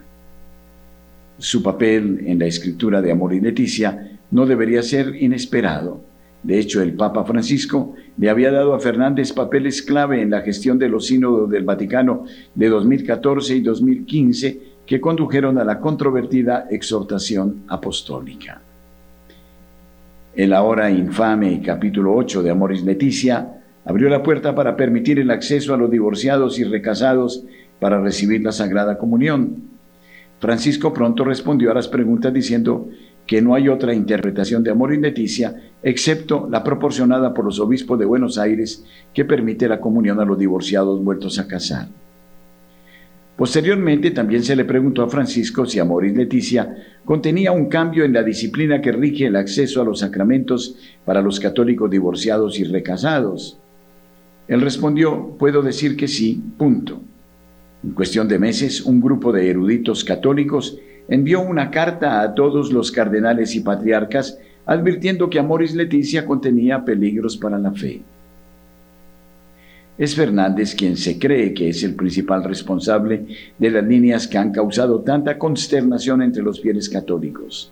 Su 1.39 1.63
papel 1.63 2.21
en 2.27 2.37
la 2.37 2.45
escritura 2.45 3.01
de 3.01 3.11
Amor 3.11 3.33
y 3.33 3.39
Leticia 3.39 4.19
no 4.29 4.45
debería 4.45 4.83
ser 4.83 5.15
inesperado. 5.19 5.99
De 6.43 6.59
hecho, 6.59 6.79
el 6.83 6.93
Papa 6.93 7.25
Francisco 7.25 7.95
le 8.19 8.29
había 8.29 8.51
dado 8.51 8.75
a 8.75 8.79
Fernández 8.79 9.33
papeles 9.33 9.81
clave 9.81 10.21
en 10.21 10.29
la 10.29 10.41
gestión 10.41 10.77
de 10.77 10.87
los 10.87 11.07
sínodos 11.07 11.49
del 11.49 11.63
Vaticano 11.63 12.25
de 12.53 12.69
2014 12.69 13.55
y 13.55 13.61
2015 13.61 14.61
que 14.85 15.01
condujeron 15.01 15.57
a 15.57 15.63
la 15.63 15.79
controvertida 15.79 16.67
exhortación 16.69 17.63
apostólica. 17.67 18.61
El 20.35 20.51
ahora 20.51 20.91
infame 20.91 21.61
capítulo 21.61 22.13
8 22.13 22.43
de 22.43 22.51
Amoris 22.51 22.83
Leticia 22.83 23.61
abrió 23.85 24.09
la 24.09 24.21
puerta 24.21 24.53
para 24.53 24.75
permitir 24.75 25.17
el 25.17 25.31
acceso 25.31 25.73
a 25.73 25.77
los 25.77 25.89
divorciados 25.89 26.59
y 26.59 26.65
recasados 26.65 27.45
para 27.79 28.01
recibir 28.01 28.41
la 28.43 28.51
Sagrada 28.51 28.97
Comunión. 28.97 29.63
Francisco 30.41 30.91
pronto 30.91 31.23
respondió 31.23 31.71
a 31.71 31.73
las 31.73 31.87
preguntas 31.87 32.33
diciendo 32.33 32.89
que 33.25 33.41
no 33.41 33.55
hay 33.55 33.69
otra 33.69 33.93
interpretación 33.93 34.61
de 34.61 34.71
Amor 34.71 34.93
y 34.93 34.99
Leticia 34.99 35.55
excepto 35.81 36.49
la 36.51 36.65
proporcionada 36.65 37.33
por 37.33 37.45
los 37.45 37.61
obispos 37.61 37.97
de 37.97 38.03
Buenos 38.03 38.37
Aires 38.37 38.83
que 39.13 39.23
permite 39.23 39.69
la 39.69 39.79
comunión 39.79 40.19
a 40.19 40.25
los 40.25 40.37
divorciados 40.37 41.01
vueltos 41.01 41.39
a 41.39 41.47
casar. 41.47 41.87
Posteriormente 43.35 44.11
también 44.11 44.43
se 44.43 44.55
le 44.55 44.63
preguntó 44.63 45.03
a 45.03 45.09
Francisco 45.09 45.65
si 45.65 45.79
Amor 45.79 46.05
y 46.05 46.13
Leticia 46.13 46.73
contenía 47.03 47.51
un 47.51 47.67
cambio 47.67 48.05
en 48.05 48.13
la 48.13 48.23
disciplina 48.23 48.79
que 48.81 48.93
rige 48.93 49.25
el 49.25 49.35
acceso 49.35 49.81
a 49.81 49.85
los 49.85 49.99
sacramentos 49.99 50.77
para 51.03 51.21
los 51.21 51.39
católicos 51.39 51.91
divorciados 51.91 52.57
y 52.59 52.63
recasados. 52.63 53.59
Él 54.47 54.61
respondió, 54.61 55.35
puedo 55.37 55.61
decir 55.61 55.97
que 55.97 56.07
sí, 56.07 56.41
punto. 56.57 57.01
En 57.83 57.91
cuestión 57.91 58.27
de 58.29 58.39
meses, 58.39 58.81
un 58.81 59.01
grupo 59.01 59.33
de 59.33 59.49
eruditos 59.49 60.05
católicos 60.05 60.77
envió 61.09 61.41
una 61.41 61.71
carta 61.71 62.21
a 62.21 62.35
todos 62.35 62.71
los 62.71 62.91
cardenales 62.91 63.53
y 63.55 63.59
patriarcas 63.59 64.39
advirtiendo 64.65 65.29
que 65.29 65.39
Amoris 65.39 65.75
Leticia 65.75 66.25
contenía 66.25 66.85
peligros 66.85 67.35
para 67.37 67.59
la 67.59 67.71
fe. 67.73 68.01
Es 69.97 70.15
Fernández 70.15 70.75
quien 70.75 70.97
se 70.97 71.17
cree 71.17 71.53
que 71.53 71.69
es 71.69 71.83
el 71.83 71.95
principal 71.95 72.43
responsable 72.43 73.25
de 73.57 73.71
las 73.71 73.83
líneas 73.85 74.27
que 74.27 74.37
han 74.37 74.51
causado 74.51 75.01
tanta 75.01 75.37
consternación 75.37 76.21
entre 76.21 76.43
los 76.43 76.59
fieles 76.59 76.89
católicos. 76.89 77.71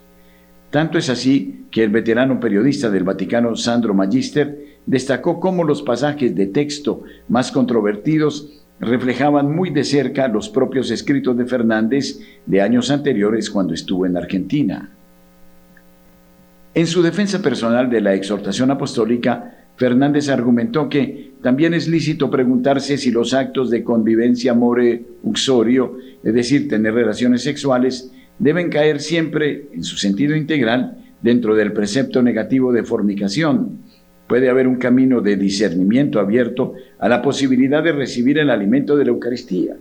Tanto 0.70 0.96
es 0.96 1.10
así 1.10 1.66
que 1.70 1.84
el 1.84 1.90
veterano 1.90 2.40
periodista 2.40 2.90
del 2.90 3.04
Vaticano 3.04 3.54
Sandro 3.56 3.92
Magister 3.92 4.78
destacó 4.86 5.38
cómo 5.38 5.64
los 5.64 5.82
pasajes 5.82 6.34
de 6.34 6.46
texto 6.46 7.02
más 7.28 7.52
controvertidos 7.52 8.64
reflejaban 8.80 9.54
muy 9.54 9.70
de 9.70 9.84
cerca 9.84 10.26
los 10.26 10.48
propios 10.48 10.90
escritos 10.90 11.36
de 11.36 11.46
Fernández 11.46 12.18
de 12.46 12.60
años 12.60 12.90
anteriores 12.90 13.50
cuando 13.50 13.74
estuvo 13.74 14.06
en 14.06 14.16
Argentina. 14.16 14.90
En 16.74 16.86
su 16.86 17.02
defensa 17.02 17.40
personal 17.40 17.88
de 17.88 18.00
la 18.00 18.14
exhortación 18.14 18.70
apostólica, 18.70 19.63
Fernández 19.76 20.28
argumentó 20.28 20.88
que 20.88 21.32
también 21.42 21.74
es 21.74 21.88
lícito 21.88 22.30
preguntarse 22.30 22.96
si 22.96 23.10
los 23.10 23.34
actos 23.34 23.70
de 23.70 23.82
convivencia 23.82 24.52
amore 24.52 25.04
uxorio, 25.22 25.98
es 26.22 26.32
decir, 26.32 26.68
tener 26.68 26.94
relaciones 26.94 27.42
sexuales, 27.42 28.10
deben 28.38 28.70
caer 28.70 29.00
siempre, 29.00 29.68
en 29.72 29.84
su 29.84 29.96
sentido 29.96 30.34
integral, 30.34 30.98
dentro 31.22 31.54
del 31.54 31.72
precepto 31.72 32.22
negativo 32.22 32.72
de 32.72 32.84
fornicación, 32.84 33.78
Puede 34.26 34.48
haber 34.48 34.66
un 34.66 34.76
camino 34.76 35.20
de 35.20 35.36
discernimiento 35.36 36.18
abierto 36.18 36.74
a 36.98 37.08
la 37.08 37.20
posibilidad 37.20 37.82
de 37.82 37.92
recibir 37.92 38.38
el 38.38 38.50
alimento 38.50 38.96
de 38.96 39.04
la 39.04 39.10
Eucaristía. 39.10 39.76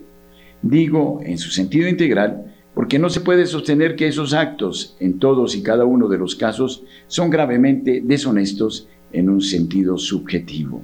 Digo, 0.62 1.22
en 1.24 1.38
su 1.38 1.50
sentido 1.50 1.88
integral, 1.88 2.54
porque 2.74 3.00
no 3.00 3.10
se 3.10 3.22
puede 3.22 3.46
sostener 3.46 3.96
que 3.96 4.08
esos 4.08 4.34
actos, 4.34 4.98
en 5.00 5.20
todos 5.20 5.56
y 5.56 5.64
cada 5.64 5.86
uno 5.86 6.10
de 6.10 6.18
los 6.18 6.36
casos, 6.36 6.84
son 7.08 7.30
gravemente 7.30 8.02
deshonestos 8.04 8.90
en 9.14 9.30
un 9.30 9.42
sentido 9.42 9.98
subjetivo. 9.98 10.82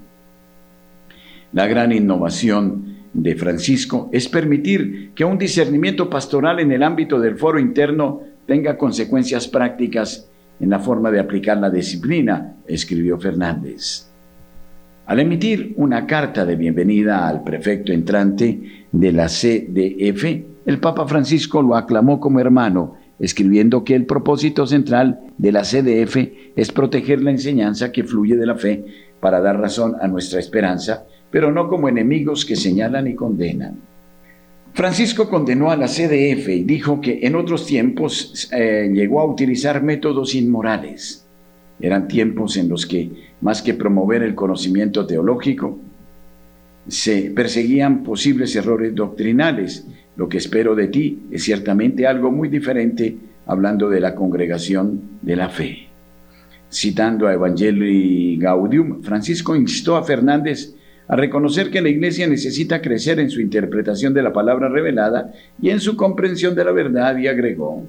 La 1.52 1.68
gran 1.68 1.92
innovación 1.92 2.98
de 3.14 3.36
Francisco 3.36 4.10
es 4.12 4.30
permitir 4.30 5.12
que 5.16 5.26
un 5.26 5.38
discernimiento 5.38 6.10
pastoral 6.10 6.60
en 6.60 6.72
el 6.72 6.84
ámbito 6.84 7.20
del 7.20 7.38
foro 7.38 7.60
interno 7.60 8.22
tenga 8.46 8.78
consecuencias 8.78 9.48
prácticas 9.48 10.30
en 10.60 10.70
la 10.70 10.80
forma 10.80 11.10
de 11.12 11.20
aplicar 11.20 11.58
la 11.58 11.70
disciplina, 11.70 12.56
escribió 12.68 13.20
Fernández. 13.20 14.08
Al 15.08 15.20
emitir 15.20 15.74
una 15.78 16.06
carta 16.06 16.46
de 16.46 16.56
bienvenida 16.56 17.28
al 17.28 17.44
prefecto 17.44 17.92
entrante 17.92 18.86
de 18.92 19.12
la 19.12 19.26
CDF, 19.26 20.24
el 20.66 20.80
Papa 20.80 21.08
Francisco 21.08 21.64
lo 21.64 21.76
aclamó 21.76 22.20
como 22.20 22.40
hermano, 22.40 22.96
escribiendo 23.20 23.84
que 23.84 23.96
el 23.96 24.06
propósito 24.06 24.66
central 24.66 25.20
de 25.38 25.52
la 25.52 25.64
CDF 25.64 26.18
es 26.56 26.72
proteger 26.72 27.22
la 27.22 27.32
enseñanza 27.32 27.92
que 27.92 28.04
fluye 28.04 28.36
de 28.36 28.46
la 28.46 28.56
fe 28.56 28.86
para 29.20 29.42
dar 29.42 29.60
razón 29.60 29.96
a 30.02 30.08
nuestra 30.08 30.40
esperanza, 30.40 31.06
pero 31.30 31.52
no 31.52 31.68
como 31.68 31.90
enemigos 31.90 32.46
que 32.46 32.56
señalan 32.56 33.08
y 33.08 33.16
condenan. 33.16 33.78
Francisco 34.74 35.30
condenó 35.30 35.72
a 35.72 35.76
la 35.76 35.88
CDF 35.88 36.48
y 36.50 36.64
dijo 36.64 37.02
que 37.02 37.20
en 37.24 37.36
otros 37.36 37.66
tiempos 37.66 38.50
eh, 38.54 38.90
llegó 38.94 39.20
a 39.20 39.26
utilizar 39.26 39.84
métodos 39.84 40.36
inmorales. 40.36 41.26
Eran 41.82 42.08
tiempos 42.08 42.56
en 42.58 42.70
los 42.70 42.86
que, 42.86 43.10
más 43.42 43.62
que 43.62 43.74
promover 43.74 44.24
el 44.24 44.36
conocimiento 44.36 45.06
teológico, 45.06 45.80
se 46.88 47.32
perseguían 47.36 48.04
posibles 48.04 48.56
errores 48.56 48.96
doctrinales. 48.96 49.86
Lo 50.16 50.28
que 50.28 50.38
espero 50.38 50.76
de 50.76 50.88
ti 50.88 51.20
es 51.32 51.44
ciertamente 51.44 52.08
algo 52.08 52.32
muy 52.32 52.50
diferente 52.50 53.18
hablando 53.46 53.90
de 53.90 54.00
la 54.00 54.16
congregación 54.16 55.02
de 55.22 55.36
la 55.36 55.50
fe. 55.50 55.88
Citando 56.72 57.28
a 57.28 57.34
Evangelii 57.34 58.38
Gaudium, 58.38 59.02
Francisco 59.02 59.56
instó 59.56 59.98
a 59.98 60.04
Fernández 60.04 60.76
a 61.08 61.16
reconocer 61.16 61.72
que 61.72 61.82
la 61.82 61.90
Iglesia 61.90 62.28
necesita 62.28 62.82
crecer 62.82 63.20
en 63.20 63.32
su 63.32 63.42
interpretación 63.42 64.14
de 64.14 64.22
la 64.22 64.32
palabra 64.32 64.70
revelada 64.70 65.34
y 65.60 65.72
en 65.72 65.80
su 65.80 65.98
comprensión 65.98 66.54
de 66.54 66.64
la 66.64 66.72
verdad 66.72 67.18
y 67.18 67.26
agregó, 67.26 67.84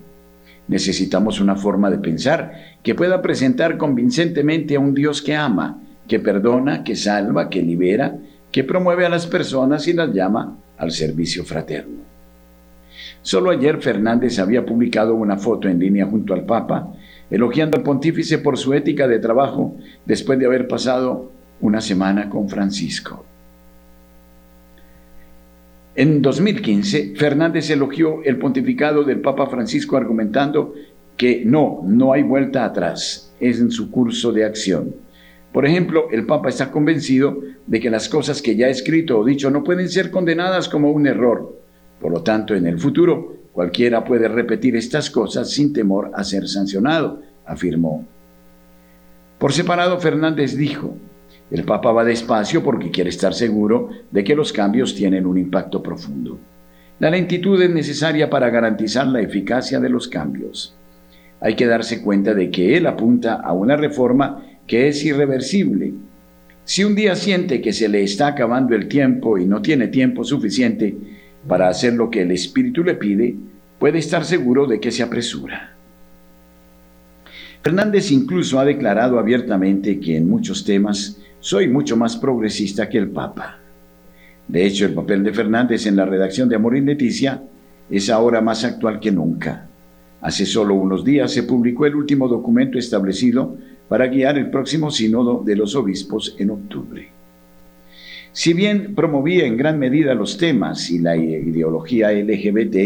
necesitamos 0.69 1.41
una 1.41 1.57
forma 1.57 1.91
de 1.91 1.99
pensar 1.99 2.53
que 2.83 2.95
pueda 2.95 3.21
presentar 3.21 3.77
convincentemente 3.77 4.77
a 4.77 4.81
un 4.81 4.95
Dios 4.95 5.21
que 5.21 5.35
ama, 5.37 5.83
que 6.09 6.19
perdona, 6.19 6.83
que 6.83 6.97
salva, 6.97 7.51
que 7.51 7.61
libera, 7.61 8.17
que 8.53 8.65
promueve 8.65 9.07
a 9.07 9.09
las 9.09 9.27
personas 9.27 9.87
y 9.89 9.93
las 9.93 10.13
llama 10.13 10.57
al 10.77 10.91
servicio 10.91 11.45
fraterno. 11.45 12.01
Solo 13.23 13.51
ayer 13.51 13.81
Fernández 13.81 14.39
había 14.39 14.65
publicado 14.65 15.15
una 15.15 15.37
foto 15.37 15.69
en 15.69 15.79
línea 15.79 16.07
junto 16.07 16.35
al 16.35 16.45
Papa, 16.45 16.93
elogiando 17.31 17.77
al 17.77 17.83
pontífice 17.83 18.39
por 18.39 18.57
su 18.57 18.73
ética 18.73 19.07
de 19.07 19.19
trabajo 19.19 19.77
después 20.07 20.39
de 20.39 20.47
haber 20.47 20.67
pasado 20.67 21.31
una 21.61 21.81
semana 21.81 22.31
con 22.31 22.49
Francisco. 22.49 23.25
En 25.95 26.23
2015, 26.23 27.15
Fernández 27.17 27.69
elogió 27.69 28.23
el 28.25 28.39
pontificado 28.39 29.05
del 29.05 29.21
Papa 29.21 29.49
Francisco 29.49 29.97
argumentando 29.97 30.75
que 31.17 31.43
no, 31.45 31.83
no 31.85 32.15
hay 32.15 32.23
vuelta 32.23 32.65
atrás, 32.65 33.35
es 33.39 33.61
en 33.61 33.71
su 33.71 33.91
curso 33.91 34.33
de 34.33 34.45
acción. 34.45 34.95
Por 35.53 35.67
ejemplo, 35.67 36.09
el 36.13 36.25
Papa 36.25 36.49
está 36.49 36.71
convencido 36.71 37.43
de 37.71 37.79
que 37.79 37.89
las 37.89 38.09
cosas 38.09 38.43
que 38.43 38.57
ya 38.57 38.67
ha 38.67 38.71
escrito 38.71 39.17
o 39.17 39.25
dicho 39.25 39.49
no 39.49 39.63
pueden 39.63 39.89
ser 39.89 40.11
condenadas 40.11 40.69
como 40.69 40.91
un 40.91 41.07
error. 41.07 41.57
Por 42.01 42.11
lo 42.11 42.21
tanto, 42.25 42.57
en 42.57 42.67
el 42.67 42.81
futuro, 42.81 43.37
cualquiera 43.53 44.03
puede 44.03 44.27
repetir 44.27 44.75
estas 44.75 45.09
cosas 45.09 45.51
sin 45.51 45.73
temor 45.73 46.11
a 46.13 46.25
ser 46.25 46.49
sancionado, 46.49 47.23
afirmó. 47.47 48.05
Por 49.39 49.53
separado, 49.53 50.01
Fernández 50.01 50.57
dijo, 50.57 50.97
El 51.53 51.63
Papa 51.63 51.93
va 51.93 52.05
despacio 52.05 52.61
porque 52.65 52.91
quiere 52.91 53.11
estar 53.11 53.35
seguro 53.35 53.91
de 54.11 54.25
que 54.25 54.35
los 54.35 54.53
cambios 54.53 54.97
tienen 54.97 55.25
un 55.25 55.39
impacto 55.39 55.81
profundo. 55.81 56.41
La 56.99 57.09
lentitud 57.09 57.63
es 57.63 57.71
necesaria 57.71 58.29
para 58.29 58.51
garantizar 58.51 59.07
la 59.07 59.21
eficacia 59.21 59.79
de 59.79 59.91
los 59.91 60.09
cambios. 60.09 60.75
Hay 61.41 61.55
que 61.55 61.67
darse 61.67 62.03
cuenta 62.03 62.35
de 62.35 62.51
que 62.51 62.77
él 62.77 62.89
apunta 62.89 63.35
a 63.35 63.53
una 63.53 63.77
reforma 63.77 64.45
que 64.67 64.89
es 64.89 65.05
irreversible. 65.05 65.95
Si 66.71 66.85
un 66.85 66.95
día 66.95 67.17
siente 67.17 67.61
que 67.61 67.73
se 67.73 67.89
le 67.89 68.05
está 68.05 68.29
acabando 68.29 68.77
el 68.77 68.87
tiempo 68.87 69.37
y 69.39 69.45
no 69.45 69.61
tiene 69.61 69.89
tiempo 69.89 70.23
suficiente 70.23 70.97
para 71.49 71.69
hacer 71.69 71.95
lo 71.95 72.09
que 72.11 72.23
el 72.23 72.31
Espíritu 72.31 72.85
le 72.85 72.95
pide, 72.95 73.35
puede 73.81 73.99
estar 73.99 74.25
seguro 74.25 74.69
de 74.69 74.79
que 74.79 74.93
se 74.93 75.03
apresura. 75.03 75.75
Fernández 77.61 78.13
incluso 78.13 78.61
ha 78.61 78.65
declarado 78.65 79.19
abiertamente 79.19 79.99
que 79.99 80.17
en 80.17 80.31
muchos 80.31 80.65
temas 80.65 81.19
soy 81.41 81.67
mucho 81.67 81.97
más 81.97 82.17
progresista 82.17 82.89
que 82.89 82.99
el 82.99 83.09
Papa. 83.09 83.59
De 84.47 84.65
hecho, 84.65 84.85
el 84.87 84.95
papel 84.95 85.25
de 85.25 85.33
Fernández 85.33 85.87
en 85.87 85.97
la 85.97 86.05
redacción 86.05 86.49
de 86.49 86.55
Amor 86.55 86.77
y 86.77 86.83
Leticia 86.83 87.43
es 87.91 88.09
ahora 88.11 88.41
más 88.41 88.63
actual 88.63 89.01
que 89.01 89.11
nunca. 89.11 89.67
Hace 90.21 90.47
solo 90.47 90.75
unos 90.75 91.05
días 91.05 91.33
se 91.33 91.43
publicó 91.43 91.87
el 91.87 91.97
último 91.97 92.29
documento 92.29 92.79
establecido 92.79 93.59
para 93.91 94.07
guiar 94.07 94.39
el 94.39 94.51
próximo 94.51 94.93
sínodo 94.93 95.43
de 95.45 95.57
los 95.57 95.75
obispos 95.75 96.37
en 96.39 96.51
octubre. 96.51 97.09
Si 98.31 98.55
bien 98.55 98.95
promovía 98.95 99.45
en 99.47 99.57
gran 99.57 99.81
medida 99.81 100.15
los 100.15 100.39
temas 100.39 100.93
y 100.93 101.01
la 101.01 101.17
ideología 101.17 102.13
LGBT, 102.13 102.77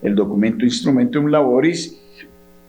el 0.00 0.14
documento 0.14 0.64
Instrumentum 0.64 1.26
Laboris 1.26 2.00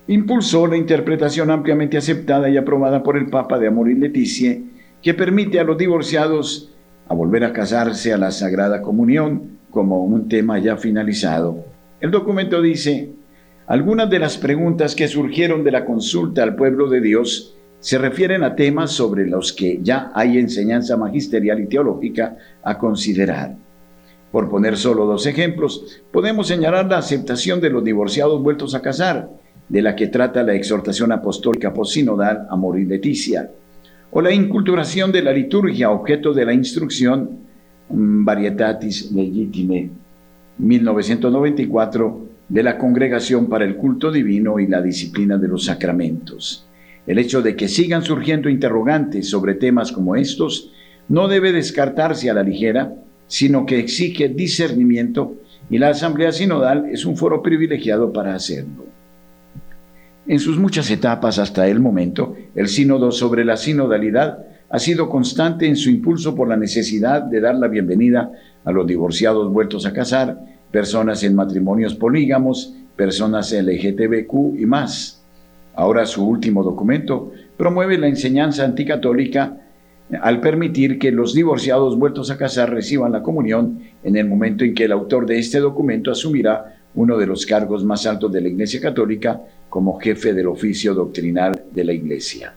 impulsó 0.07 0.65
la 0.65 0.77
interpretación 0.77 1.51
ampliamente 1.51 1.95
aceptada 1.95 2.49
y 2.49 2.57
aprobada 2.57 3.03
por 3.03 3.17
el 3.17 3.27
Papa 3.27 3.59
de 3.59 3.67
Amor 3.67 3.91
y 3.91 3.93
Leticia 3.93 4.57
que 5.03 5.13
permite 5.13 5.59
a 5.59 5.63
los 5.63 5.77
divorciados 5.77 6.73
a 7.07 7.13
volver 7.13 7.43
a 7.43 7.53
casarse 7.53 8.11
a 8.11 8.17
la 8.17 8.31
Sagrada 8.31 8.81
Comunión 8.81 9.59
como 9.69 10.03
un 10.03 10.27
tema 10.27 10.57
ya 10.57 10.75
finalizado. 10.77 11.63
El 12.01 12.09
documento 12.09 12.63
dice, 12.63 13.11
algunas 13.67 14.09
de 14.09 14.17
las 14.17 14.39
preguntas 14.39 14.95
que 14.95 15.07
surgieron 15.07 15.63
de 15.63 15.71
la 15.71 15.85
consulta 15.85 16.41
al 16.41 16.55
pueblo 16.55 16.89
de 16.89 17.01
Dios 17.01 17.54
se 17.85 17.99
refieren 17.99 18.43
a 18.43 18.55
temas 18.55 18.93
sobre 18.93 19.27
los 19.27 19.53
que 19.53 19.79
ya 19.83 20.11
hay 20.15 20.39
enseñanza 20.39 20.97
magisterial 20.97 21.59
y 21.59 21.67
teológica 21.67 22.35
a 22.63 22.79
considerar. 22.79 23.57
Por 24.31 24.49
poner 24.49 24.75
solo 24.75 25.05
dos 25.05 25.27
ejemplos, 25.27 26.01
podemos 26.11 26.47
señalar 26.47 26.87
la 26.87 26.97
aceptación 26.97 27.61
de 27.61 27.69
los 27.69 27.83
divorciados 27.83 28.41
vueltos 28.41 28.73
a 28.73 28.81
casar, 28.81 29.29
de 29.69 29.83
la 29.83 29.95
que 29.95 30.07
trata 30.07 30.41
la 30.41 30.55
exhortación 30.55 31.11
apostólica 31.11 31.75
posinodal 31.75 32.47
Amor 32.49 32.79
y 32.79 32.85
Leticia, 32.85 33.51
o 34.09 34.19
la 34.19 34.33
inculturación 34.33 35.11
de 35.11 35.21
la 35.21 35.31
liturgia, 35.31 35.91
objeto 35.91 36.33
de 36.33 36.43
la 36.43 36.53
instrucción 36.53 37.37
mm, 37.89 38.25
Varietatis 38.25 39.11
Legitime 39.11 39.91
1994 40.57 42.27
de 42.49 42.63
la 42.63 42.79
Congregación 42.79 43.45
para 43.45 43.63
el 43.63 43.75
Culto 43.75 44.11
Divino 44.11 44.59
y 44.59 44.65
la 44.65 44.81
Disciplina 44.81 45.37
de 45.37 45.49
los 45.49 45.65
Sacramentos. 45.65 46.65
El 47.07 47.19
hecho 47.19 47.41
de 47.41 47.55
que 47.55 47.67
sigan 47.67 48.03
surgiendo 48.03 48.49
interrogantes 48.49 49.29
sobre 49.29 49.53
temas 49.53 49.91
como 49.91 50.15
estos 50.15 50.71
no 51.07 51.27
debe 51.27 51.51
descartarse 51.51 52.29
a 52.29 52.33
la 52.33 52.43
ligera, 52.43 52.95
sino 53.27 53.65
que 53.65 53.79
exige 53.79 54.29
discernimiento 54.29 55.35
y 55.69 55.77
la 55.77 55.89
Asamblea 55.89 56.31
Sinodal 56.31 56.89
es 56.91 57.05
un 57.05 57.17
foro 57.17 57.41
privilegiado 57.41 58.11
para 58.13 58.35
hacerlo. 58.35 58.85
En 60.27 60.39
sus 60.39 60.57
muchas 60.57 60.89
etapas 60.89 61.37
hasta 61.37 61.67
el 61.67 61.79
momento, 61.79 62.35
el 62.55 62.67
sínodo 62.67 63.11
sobre 63.11 63.45
la 63.45 63.57
sinodalidad 63.57 64.39
ha 64.69 64.79
sido 64.79 65.09
constante 65.09 65.67
en 65.67 65.75
su 65.75 65.89
impulso 65.89 66.35
por 66.35 66.47
la 66.47 66.57
necesidad 66.57 67.21
de 67.21 67.39
dar 67.39 67.55
la 67.55 67.67
bienvenida 67.67 68.31
a 68.63 68.71
los 68.71 68.87
divorciados 68.87 69.51
vueltos 69.51 69.85
a 69.85 69.93
casar, 69.93 70.39
personas 70.71 71.23
en 71.23 71.35
matrimonios 71.35 71.93
polígamos, 71.93 72.73
personas 72.95 73.51
LGTBQ 73.51 74.59
y 74.59 74.65
más. 74.65 75.14
Ahora 75.75 76.05
su 76.05 76.25
último 76.25 76.63
documento 76.63 77.31
promueve 77.57 77.97
la 77.97 78.07
enseñanza 78.07 78.63
anticatólica 78.63 79.57
al 80.21 80.39
permitir 80.39 80.99
que 80.99 81.11
los 81.11 81.33
divorciados 81.33 81.97
vueltos 81.97 82.29
a 82.29 82.37
casar 82.37 82.71
reciban 82.71 83.11
la 83.11 83.23
comunión 83.23 83.81
en 84.03 84.15
el 84.15 84.27
momento 84.27 84.63
en 84.63 84.73
que 84.73 84.85
el 84.85 84.91
autor 84.91 85.25
de 85.25 85.39
este 85.39 85.59
documento 85.59 86.11
asumirá 86.11 86.77
uno 86.93 87.17
de 87.17 87.27
los 87.27 87.45
cargos 87.45 87.83
más 87.83 88.05
altos 88.05 88.31
de 88.31 88.41
la 88.41 88.47
Iglesia 88.47 88.79
Católica 88.79 89.41
como 89.69 89.99
jefe 89.99 90.33
del 90.33 90.47
oficio 90.47 90.93
doctrinal 90.93 91.63
de 91.71 91.83
la 91.83 91.91
Iglesia. 91.91 92.53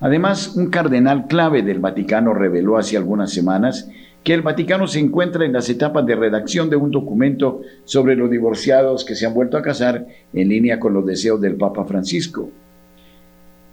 Además, 0.00 0.56
un 0.56 0.66
cardenal 0.68 1.28
clave 1.28 1.62
del 1.62 1.78
Vaticano 1.78 2.34
reveló 2.34 2.76
hace 2.76 2.96
algunas 2.96 3.32
semanas 3.32 3.88
que 4.22 4.34
el 4.34 4.42
Vaticano 4.42 4.86
se 4.86 5.00
encuentra 5.00 5.44
en 5.44 5.52
las 5.52 5.68
etapas 5.68 6.06
de 6.06 6.14
redacción 6.14 6.70
de 6.70 6.76
un 6.76 6.90
documento 6.90 7.62
sobre 7.84 8.14
los 8.14 8.30
divorciados 8.30 9.04
que 9.04 9.16
se 9.16 9.26
han 9.26 9.34
vuelto 9.34 9.56
a 9.56 9.62
casar 9.62 10.06
en 10.32 10.48
línea 10.48 10.78
con 10.78 10.94
los 10.94 11.04
deseos 11.04 11.40
del 11.40 11.56
Papa 11.56 11.84
Francisco. 11.84 12.48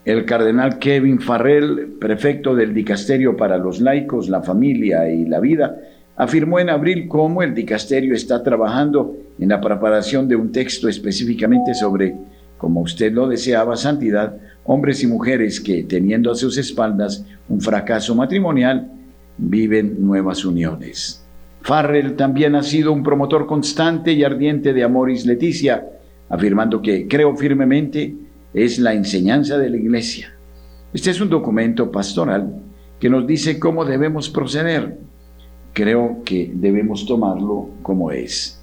El 0.05 0.25
cardenal 0.25 0.79
Kevin 0.79 1.19
Farrell, 1.19 1.97
prefecto 1.99 2.55
del 2.55 2.73
Dicasterio 2.73 3.37
para 3.37 3.57
los 3.57 3.79
laicos, 3.79 4.27
la 4.27 4.41
familia 4.41 5.07
y 5.09 5.25
la 5.25 5.39
vida, 5.39 5.77
afirmó 6.15 6.59
en 6.59 6.69
abril 6.69 7.07
cómo 7.07 7.43
el 7.43 7.53
dicasterio 7.53 8.13
está 8.13 8.43
trabajando 8.43 9.15
en 9.39 9.49
la 9.49 9.61
preparación 9.61 10.27
de 10.27 10.35
un 10.35 10.51
texto 10.51 10.89
específicamente 10.89 11.73
sobre, 11.73 12.15
como 12.57 12.81
usted 12.81 13.13
lo 13.13 13.27
deseaba, 13.27 13.77
santidad, 13.77 14.35
hombres 14.65 15.01
y 15.03 15.07
mujeres 15.07 15.61
que, 15.61 15.83
teniendo 15.83 16.31
a 16.31 16.35
sus 16.35 16.57
espaldas 16.57 17.23
un 17.47 17.61
fracaso 17.61 18.15
matrimonial, 18.15 18.91
viven 19.39 20.05
nuevas 20.05 20.45
uniones. 20.45 21.25
Farrell 21.61 22.15
también 22.15 22.55
ha 22.55 22.63
sido 22.63 22.91
un 22.91 23.03
promotor 23.03 23.45
constante 23.45 24.13
y 24.13 24.23
ardiente 24.23 24.73
de 24.73 24.83
Amoris 24.83 25.25
Leticia, 25.25 25.87
afirmando 26.29 26.81
que 26.81 27.07
creo 27.07 27.35
firmemente 27.35 28.15
es 28.53 28.79
la 28.79 28.93
enseñanza 28.93 29.57
de 29.57 29.69
la 29.69 29.77
Iglesia. 29.77 30.33
Este 30.93 31.11
es 31.11 31.21
un 31.21 31.29
documento 31.29 31.91
pastoral 31.91 32.61
que 32.99 33.09
nos 33.09 33.25
dice 33.25 33.59
cómo 33.59 33.85
debemos 33.85 34.29
proceder 34.29 34.97
creo 35.73 36.23
que 36.25 36.51
debemos 36.53 37.05
tomarlo 37.05 37.69
como 37.81 38.11
es. 38.11 38.61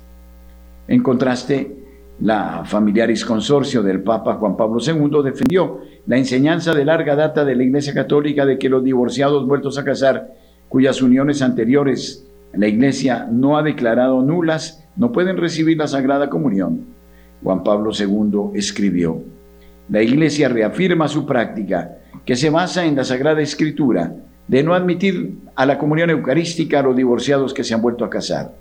En 0.89 1.03
contraste, 1.03 1.77
la 2.20 2.62
Familiaris 2.64 3.24
Consorcio 3.24 3.83
del 3.83 4.03
Papa 4.03 4.35
Juan 4.35 4.57
Pablo 4.57 4.81
II 4.81 5.22
defendió 5.24 5.81
la 6.07 6.16
enseñanza 6.16 6.74
de 6.74 6.85
larga 6.85 7.16
data 7.16 7.45
de 7.45 7.57
la 7.57 7.62
Iglesia 7.62 7.93
Católica 7.93 8.47
de 8.47 8.59
que 8.59 8.68
los 8.68 8.85
divorciados 8.85 9.47
vueltos 9.47 9.79
a 9.79 9.85
casar, 9.85 10.33
cuyas 10.77 11.01
uniones 11.01 11.41
anteriores 11.41 12.27
la 12.53 12.68
Iglesia 12.68 13.27
no 13.33 13.57
ha 13.57 13.62
declarado 13.62 14.20
nulas, 14.20 14.85
no 14.95 15.11
pueden 15.11 15.39
recibir 15.39 15.79
la 15.79 15.89
Sagrada 15.89 16.29
Comunión. 16.29 16.81
Juan 17.43 17.64
Pablo 17.64 17.93
II 17.99 18.51
escribió, 18.59 19.22
la 19.89 20.03
Iglesia 20.03 20.51
reafirma 20.51 21.09
su 21.09 21.24
práctica, 21.24 21.97
que 22.27 22.37
se 22.37 22.51
basa 22.51 22.85
en 22.85 22.95
la 22.95 23.05
Sagrada 23.05 23.41
Escritura, 23.41 24.16
de 24.49 24.62
no 24.62 24.74
admitir 24.74 25.39
a 25.55 25.64
la 25.64 25.79
comunión 25.79 26.11
eucarística 26.11 26.81
a 26.81 26.83
los 26.83 26.95
divorciados 26.95 27.55
que 27.55 27.64
se 27.64 27.72
han 27.72 27.81
vuelto 27.81 28.05
a 28.05 28.11
casar. 28.11 28.53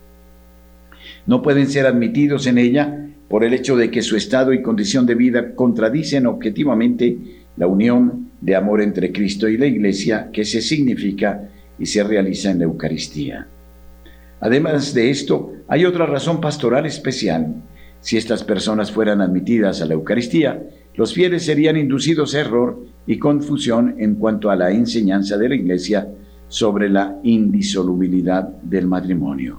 No 1.28 1.42
pueden 1.42 1.68
ser 1.68 1.86
admitidos 1.86 2.48
en 2.48 2.60
ella 2.60 3.10
por 3.28 3.44
el 3.44 3.54
hecho 3.54 3.76
de 3.76 3.92
que 3.92 4.02
su 4.02 4.16
estado 4.16 4.54
y 4.54 4.62
condición 4.62 5.06
de 5.06 5.16
vida 5.16 5.54
contradicen 5.54 6.28
objetivamente 6.28 7.18
la 7.58 7.68
unión 7.68 8.30
de 8.40 8.56
amor 8.56 8.82
entre 8.82 9.12
Cristo 9.12 9.50
y 9.50 9.58
la 9.58 9.66
Iglesia 9.66 10.30
que 10.32 10.46
se 10.46 10.62
significa 10.62 11.50
y 11.80 11.86
se 11.86 12.04
realiza 12.04 12.52
en 12.52 12.60
la 12.60 12.66
Eucaristía. 12.66 13.48
Además 14.40 14.94
de 14.94 15.10
esto, 15.10 15.54
hay 15.68 15.86
otra 15.86 16.06
razón 16.06 16.40
pastoral 16.40 16.86
especial. 16.86 17.56
Si 18.02 18.18
estas 18.18 18.44
personas 18.44 18.92
fueran 18.92 19.22
admitidas 19.22 19.82
a 19.82 19.86
la 19.86 19.94
Eucaristía, 19.94 20.62
los 20.96 21.14
fieles 21.14 21.46
serían 21.46 21.78
inducidos 21.78 22.36
a 22.36 22.40
error 22.40 22.80
y 23.08 23.18
confusión 23.18 23.96
en 23.98 24.16
cuanto 24.16 24.50
a 24.50 24.56
la 24.56 24.72
enseñanza 24.72 25.38
de 25.38 25.50
la 25.50 25.56
Iglesia 25.56 26.08
sobre 26.48 26.90
la 26.90 27.18
indisolubilidad 27.24 28.48
del 28.48 28.88
matrimonio. 28.88 29.58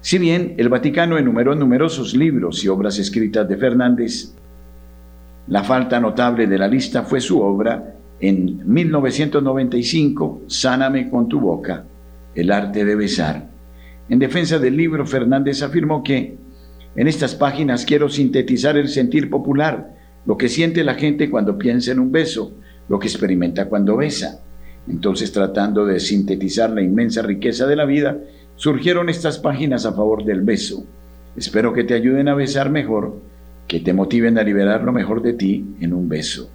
Si 0.00 0.18
bien 0.18 0.54
el 0.58 0.68
Vaticano 0.68 1.16
enumeró 1.16 1.54
numerosos 1.54 2.14
libros 2.14 2.64
y 2.64 2.68
obras 2.68 2.98
escritas 2.98 3.48
de 3.48 3.56
Fernández, 3.56 4.34
la 5.48 5.62
falta 5.64 6.00
notable 6.00 6.46
de 6.46 6.58
la 6.58 6.68
lista 6.68 7.02
fue 7.02 7.20
su 7.20 7.40
obra 7.40 7.94
en 8.22 8.62
1995, 8.72 10.42
Sáname 10.46 11.10
con 11.10 11.28
tu 11.28 11.40
boca, 11.40 11.84
el 12.36 12.52
arte 12.52 12.84
de 12.84 12.94
besar. 12.94 13.50
En 14.08 14.20
defensa 14.20 14.60
del 14.60 14.76
libro, 14.76 15.04
Fernández 15.04 15.60
afirmó 15.62 16.04
que 16.04 16.36
en 16.94 17.08
estas 17.08 17.34
páginas 17.34 17.84
quiero 17.84 18.08
sintetizar 18.08 18.76
el 18.76 18.88
sentir 18.88 19.28
popular, 19.28 19.96
lo 20.24 20.36
que 20.36 20.48
siente 20.48 20.84
la 20.84 20.94
gente 20.94 21.28
cuando 21.30 21.58
piensa 21.58 21.90
en 21.90 21.98
un 21.98 22.12
beso, 22.12 22.52
lo 22.88 23.00
que 23.00 23.08
experimenta 23.08 23.68
cuando 23.68 23.96
besa. 23.96 24.40
Entonces, 24.88 25.32
tratando 25.32 25.84
de 25.84 25.98
sintetizar 25.98 26.70
la 26.70 26.82
inmensa 26.82 27.22
riqueza 27.22 27.66
de 27.66 27.74
la 27.74 27.86
vida, 27.86 28.18
surgieron 28.54 29.08
estas 29.08 29.38
páginas 29.38 29.84
a 29.84 29.94
favor 29.94 30.24
del 30.24 30.42
beso. 30.42 30.86
Espero 31.36 31.72
que 31.72 31.82
te 31.82 31.94
ayuden 31.94 32.28
a 32.28 32.36
besar 32.36 32.70
mejor, 32.70 33.20
que 33.66 33.80
te 33.80 33.92
motiven 33.92 34.38
a 34.38 34.44
liberar 34.44 34.84
lo 34.84 34.92
mejor 34.92 35.22
de 35.22 35.32
ti 35.32 35.74
en 35.80 35.92
un 35.92 36.08
beso. 36.08 36.51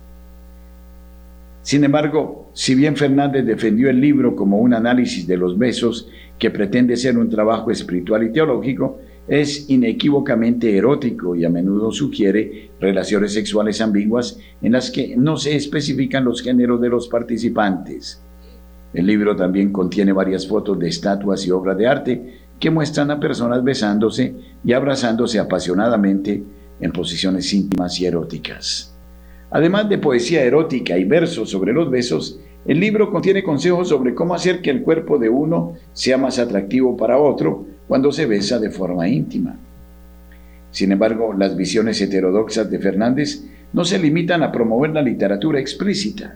Sin 1.68 1.84
embargo, 1.84 2.50
si 2.54 2.76
bien 2.76 2.96
Fernández 2.96 3.46
defendió 3.46 3.90
el 3.90 4.00
libro 4.00 4.38
como 4.38 4.58
un 4.60 4.74
análisis 4.74 5.28
de 5.28 5.36
los 5.36 5.58
besos 5.58 6.08
que 6.40 6.50
pretende 6.50 6.96
ser 6.96 7.18
un 7.18 7.30
trabajo 7.30 7.72
espiritual 7.72 8.24
y 8.24 8.32
teológico, 8.32 9.00
es 9.28 9.70
inequívocamente 9.70 10.78
erótico 10.78 11.36
y 11.36 11.44
a 11.44 11.50
menudo 11.50 11.92
sugiere 11.92 12.72
relaciones 12.80 13.34
sexuales 13.34 13.82
ambiguas 13.82 14.40
en 14.62 14.72
las 14.72 14.90
que 14.90 15.18
no 15.18 15.36
se 15.36 15.58
especifican 15.58 16.24
los 16.24 16.42
géneros 16.42 16.80
de 16.80 16.88
los 16.88 17.10
participantes. 17.10 18.22
El 18.94 19.06
libro 19.06 19.36
también 19.36 19.74
contiene 19.74 20.14
varias 20.14 20.48
fotos 20.48 20.80
de 20.80 20.88
estatuas 20.88 21.46
y 21.46 21.52
obras 21.52 21.78
de 21.78 21.88
arte 21.88 22.34
que 22.62 22.72
muestran 22.72 23.12
a 23.12 23.20
personas 23.20 23.62
besándose 23.62 24.36
y 24.64 24.72
abrazándose 24.72 25.38
apasionadamente 25.38 26.42
en 26.80 26.92
posiciones 26.94 27.54
íntimas 27.54 28.00
y 28.00 28.06
eróticas. 28.06 28.97
Además 29.52 29.88
de 29.90 29.98
poesía 29.98 30.44
erótica 30.44 30.98
y 30.98 31.06
versos 31.06 31.50
sobre 31.50 31.74
los 31.74 31.90
besos, 31.90 32.40
el 32.66 32.80
libro 32.80 33.12
contiene 33.12 33.44
consejos 33.44 33.90
sobre 33.90 34.14
cómo 34.14 34.36
hacer 34.36 34.62
que 34.62 34.70
el 34.70 34.82
cuerpo 34.82 35.18
de 35.18 35.30
uno 35.30 35.74
sea 35.94 36.18
más 36.18 36.38
atractivo 36.38 36.98
para 36.98 37.18
otro 37.18 37.66
cuando 37.88 38.12
se 38.12 38.26
besa 38.26 38.60
de 38.60 38.70
forma 38.70 39.08
íntima. 39.08 39.56
Sin 40.72 40.92
embargo, 40.92 41.34
las 41.34 41.56
visiones 41.56 42.02
heterodoxas 42.02 42.70
de 42.70 42.80
Fernández 42.80 43.46
no 43.72 43.86
se 43.86 44.00
limitan 44.00 44.44
a 44.44 44.52
promover 44.52 44.92
la 44.92 45.02
literatura 45.02 45.60
explícita. 45.60 46.36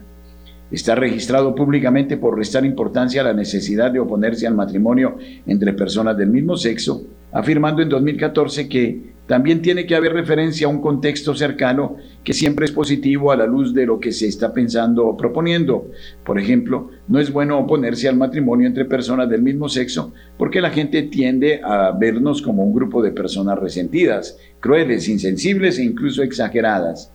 Está 0.70 0.94
registrado 0.94 1.54
públicamente 1.54 2.16
por 2.16 2.36
restar 2.36 2.64
importancia 2.64 3.20
a 3.20 3.24
la 3.24 3.34
necesidad 3.34 3.90
de 3.90 4.00
oponerse 4.00 4.46
al 4.46 4.54
matrimonio 4.54 5.18
entre 5.46 5.74
personas 5.74 6.16
del 6.16 6.30
mismo 6.30 6.56
sexo, 6.56 7.04
afirmando 7.32 7.82
en 7.82 7.88
2014 7.88 8.68
que 8.68 9.12
también 9.26 9.62
tiene 9.62 9.86
que 9.86 9.94
haber 9.94 10.12
referencia 10.12 10.66
a 10.66 10.70
un 10.70 10.80
contexto 10.80 11.34
cercano 11.34 11.96
que 12.22 12.32
siempre 12.32 12.66
es 12.66 12.72
positivo 12.72 13.32
a 13.32 13.36
la 13.36 13.46
luz 13.46 13.72
de 13.72 13.86
lo 13.86 13.98
que 13.98 14.12
se 14.12 14.26
está 14.26 14.52
pensando 14.52 15.06
o 15.06 15.16
proponiendo. 15.16 15.90
Por 16.24 16.38
ejemplo, 16.38 16.90
no 17.08 17.18
es 17.18 17.32
bueno 17.32 17.58
oponerse 17.58 18.08
al 18.08 18.16
matrimonio 18.16 18.66
entre 18.66 18.84
personas 18.84 19.30
del 19.30 19.40
mismo 19.40 19.68
sexo 19.68 20.12
porque 20.36 20.60
la 20.60 20.70
gente 20.70 21.04
tiende 21.04 21.60
a 21.64 21.92
vernos 21.92 22.42
como 22.42 22.64
un 22.64 22.74
grupo 22.74 23.02
de 23.02 23.12
personas 23.12 23.58
resentidas, 23.58 24.36
crueles, 24.60 25.08
insensibles 25.08 25.78
e 25.78 25.84
incluso 25.84 26.22
exageradas. 26.22 27.12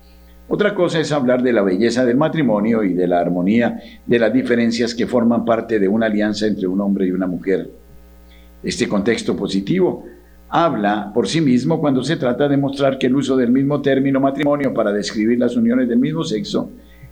Otra 0.47 0.73
cosa 0.73 1.01
es 1.01 1.11
hablar 1.11 1.43
de 1.43 1.51
la 1.51 1.61
belleza 1.61 2.05
del 2.05 2.15
matrimonio 2.15 2.83
y 2.83 2.93
de 2.93 3.07
la 3.07 3.19
armonía 3.19 3.81
de 4.05 4.17
las 4.17 4.33
diferencias 4.33 4.95
que 4.95 5.05
forman 5.05 5.43
parte 5.43 5.77
de 5.77 5.89
una 5.89 6.05
alianza 6.05 6.47
entre 6.47 6.67
un 6.67 6.79
hombre 6.79 7.05
y 7.05 7.11
una 7.11 7.27
mujer. 7.27 7.69
Este 8.63 8.87
contexto 8.87 9.35
positivo 9.35 10.05
habla 10.49 11.11
por 11.13 11.27
sí 11.27 11.41
mismo 11.41 11.79
cuando 11.79 12.03
se 12.03 12.17
trata 12.17 12.47
de 12.47 12.57
mostrar 12.57 12.97
que 12.97 13.07
el 13.07 13.15
uso 13.15 13.35
del 13.35 13.51
mismo 13.51 13.81
término 13.81 14.19
matrimonio 14.19 14.73
para 14.73 14.91
describir 14.91 15.39
las 15.39 15.55
uniones 15.55 15.87
del 15.87 15.99
mismo 15.99 16.23
sexo 16.23 16.71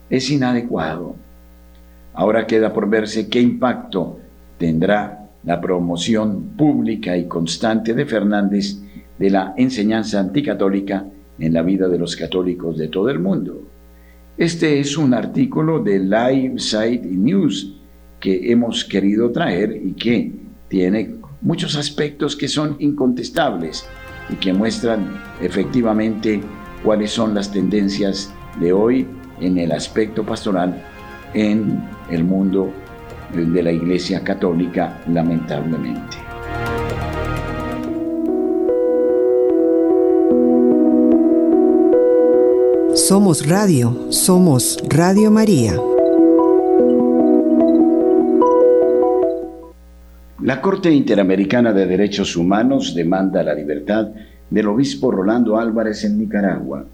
es 0.10 0.30
inadecuado. 0.30 1.16
Ahora 2.14 2.48
queda 2.48 2.72
por 2.72 2.90
verse 2.90 3.28
qué 3.30 3.42
impacto 3.42 4.20
tendrá 4.58 5.30
la 5.44 5.60
promoción 5.62 6.54
pública 6.58 7.18
y 7.18 7.28
constante 7.28 7.94
de 7.94 8.06
Fernández 8.06 8.78
de 9.20 9.30
la 9.30 9.54
enseñanza 9.58 10.20
anticatólica 10.20 11.06
en 11.38 11.54
la 11.54 11.62
vida 11.62 11.88
de 11.88 12.00
los 12.00 12.16
católicos 12.16 12.78
de 12.78 12.88
todo 12.88 13.10
el 13.10 13.20
mundo. 13.20 13.62
Este 14.38 14.80
es 14.80 14.98
un 14.98 15.14
artículo 15.14 15.80
de 15.80 16.00
Live 16.00 16.56
Site 16.58 17.06
News 17.06 17.76
que 18.20 18.52
hemos 18.52 18.84
querido 18.84 19.32
traer 19.32 19.76
y 19.76 19.94
que 19.94 20.32
tiene 20.68 21.16
muchos 21.46 21.76
aspectos 21.78 22.36
que 22.36 22.48
son 22.48 22.76
incontestables 22.80 23.86
y 24.30 24.36
que 24.36 24.52
muestran 24.52 25.22
efectivamente 25.40 26.42
cuáles 26.84 27.12
son 27.12 27.36
las 27.36 27.52
tendencias 27.52 28.34
de 28.60 28.74
hoy 28.74 29.08
en 29.40 29.58
el 29.58 29.72
aspecto 29.72 30.26
pastoral 30.26 30.84
en 31.34 31.88
el 32.10 32.24
mundo 32.24 32.74
de 33.34 33.64
la 33.64 33.72
Iglesia 33.72 34.24
Católica, 34.24 35.02
lamentablemente. 35.08 36.18
Somos 42.96 43.48
Radio, 43.48 44.08
somos 44.10 44.78
Radio 44.90 45.30
María. 45.30 45.76
La 50.46 50.62
Corte 50.62 50.92
Interamericana 50.92 51.74
de 51.74 51.88
Derechos 51.88 52.38
Humanos 52.38 52.94
demanda 52.94 53.42
la 53.42 53.56
libertad 53.56 54.10
del 54.48 54.68
obispo 54.68 55.10
Rolando 55.10 55.58
Álvarez 55.58 56.04
en 56.04 56.20
Nicaragua. 56.20 56.86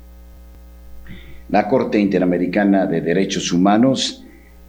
La 1.49 1.67
Corte 1.67 1.99
Interamericana 1.99 2.85
de 2.85 3.01
Derechos 3.01 3.51
Humanos 3.51 4.23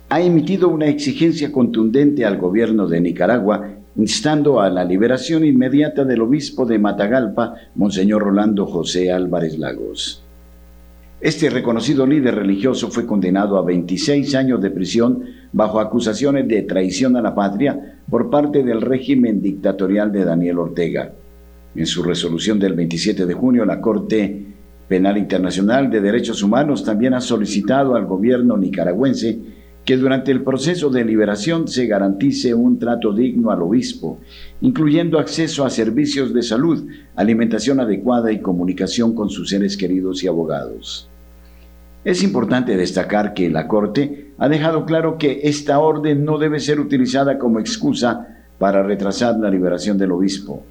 ha 0.09 0.21
emitido 0.21 0.69
una 0.69 0.87
exigencia 0.87 1.53
contundente 1.53 2.25
al 2.25 2.39
gobierno 2.39 2.89
de 2.89 3.01
Nicaragua 3.01 3.69
instando 3.95 4.61
a 4.61 4.69
la 4.69 4.83
liberación 4.83 5.45
inmediata 5.45 6.05
del 6.05 6.23
obispo 6.23 6.67
de 6.67 6.81
Matagalpa, 6.81 7.55
Monseñor 7.77 8.23
Rolando 8.25 8.67
José 8.67 9.13
Álvarez 9.13 9.61
Lagos. 9.61 10.25
Este 11.21 11.51
reconocido 11.51 12.05
líder 12.05 12.35
religioso 12.35 12.91
fue 12.91 13.07
condenado 13.07 13.57
a 13.57 13.63
26 13.63 14.35
años 14.35 14.61
de 14.61 14.71
prisión 14.71 15.23
bajo 15.53 15.81
acusaciones 15.81 16.49
de 16.49 16.63
traición 16.63 17.17
a 17.17 17.23
la 17.23 17.35
patria 17.35 17.99
por 18.09 18.31
parte 18.31 18.63
del 18.63 18.81
régimen 18.81 19.43
dictatorial 19.43 20.11
de 20.11 20.25
Daniel 20.25 20.59
Ortega. 20.59 21.13
En 21.75 21.87
su 21.87 22.03
resolución 22.03 22.59
del 22.59 22.75
27 22.75 23.27
de 23.27 23.35
junio, 23.35 23.65
la 23.65 23.81
Corte 23.81 24.47
Penal 24.89 25.17
Internacional 25.17 25.91
de 25.91 26.01
Derechos 26.01 26.43
Humanos 26.43 26.85
también 26.85 27.15
ha 27.15 27.21
solicitado 27.21 27.95
al 27.95 28.05
gobierno 28.07 28.57
nicaragüense 28.57 29.39
que 29.85 29.97
durante 29.97 30.31
el 30.31 30.43
proceso 30.43 30.91
de 30.91 31.05
liberación 31.05 31.67
se 31.67 31.87
garantice 31.87 32.55
un 32.55 32.79
trato 32.79 33.13
digno 33.13 33.51
al 33.51 33.63
obispo, 33.63 34.21
incluyendo 34.61 35.19
acceso 35.19 35.65
a 35.65 35.71
servicios 35.71 36.33
de 36.33 36.43
salud, 36.43 36.87
alimentación 37.17 37.81
adecuada 37.81 38.31
y 38.31 38.41
comunicación 38.41 39.15
con 39.15 39.29
sus 39.29 39.49
seres 39.49 39.77
queridos 39.77 40.23
y 40.23 40.29
abogados. 40.29 41.09
Es 42.05 42.23
importante 42.23 42.77
destacar 42.77 43.33
que 43.33 43.49
la 43.49 43.67
Corte 43.67 44.32
ha 44.43 44.49
dejado 44.49 44.85
claro 44.87 45.19
que 45.19 45.43
esta 45.45 45.79
orden 45.79 46.25
no 46.25 46.37
debe 46.37 46.59
ser 46.59 46.81
utilizada 46.81 47.39
como 47.39 47.61
excusa 47.61 48.27
para 48.59 48.83
retrasar 48.83 49.39
la 49.39 49.49
liberación 49.49 49.97
del 49.97 50.11
obispo. 50.11 50.65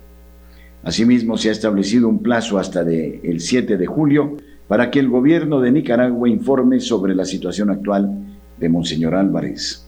Asimismo, 0.83 1.37
se 1.37 1.47
ha 1.47 1.53
establecido 1.53 2.09
un 2.09 2.21
plazo 2.21 2.59
hasta 2.59 2.81
el 2.81 3.39
7 3.39 3.77
de 3.77 3.85
julio 3.85 4.35
para 4.67 4.91
que 4.91 4.99
el 4.99 5.07
gobierno 5.07 5.61
de 5.61 5.71
Nicaragua 5.71 6.27
informe 6.27 6.81
sobre 6.81 7.15
la 7.15 7.23
situación 7.23 7.69
actual 7.69 8.11
de 8.59 8.67
Monseñor 8.67 9.15
Álvarez. 9.15 9.87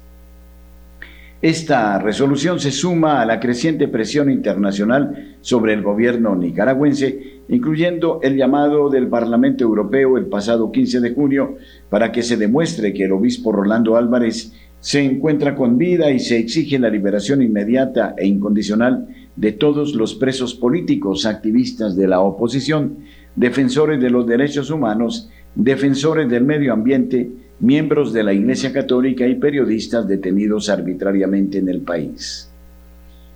Esta 1.41 1.99
resolución 1.99 2.61
se 2.61 2.71
suma 2.71 3.21
a 3.21 3.25
la 3.25 3.41
creciente 3.41 3.89
presión 3.89 4.31
internacional 4.31 5.35
sobre 5.41 5.73
el 5.73 5.81
gobierno 5.81 6.37
nicaragüense, 6.37 7.32
incluyendo 7.49 8.19
el 8.23 8.37
llamado 8.37 8.89
del 8.89 9.07
Parlamento 9.07 9.63
Europeo 9.63 10.17
el 10.17 10.25
pasado 10.25 10.71
15 10.71 10.99
de 10.99 11.13
junio 11.13 11.57
para 11.89 12.11
que 12.11 12.23
se 12.23 12.37
demuestre 12.37 12.93
que 12.93 13.05
el 13.05 13.11
obispo 13.11 13.51
Rolando 13.51 13.95
Álvarez 13.97 14.53
se 14.79 15.01
encuentra 15.01 15.55
con 15.55 15.77
vida 15.77 16.11
y 16.11 16.19
se 16.19 16.37
exige 16.37 16.77
la 16.77 16.89
liberación 16.89 17.41
inmediata 17.41 18.15
e 18.17 18.27
incondicional 18.27 19.07
de 19.35 19.53
todos 19.53 19.95
los 19.95 20.13
presos 20.15 20.53
políticos, 20.53 21.25
activistas 21.25 21.95
de 21.95 22.07
la 22.07 22.19
oposición, 22.19 22.97
defensores 23.35 24.01
de 24.01 24.09
los 24.09 24.27
derechos 24.27 24.69
humanos, 24.69 25.29
defensores 25.55 26.29
del 26.29 26.43
medio 26.43 26.73
ambiente, 26.73 27.31
miembros 27.59 28.11
de 28.11 28.23
la 28.23 28.33
Iglesia 28.33 28.73
Católica 28.73 29.25
y 29.25 29.35
periodistas 29.35 30.07
detenidos 30.07 30.69
arbitrariamente 30.69 31.59
en 31.59 31.69
el 31.69 31.81
país. 31.81 32.49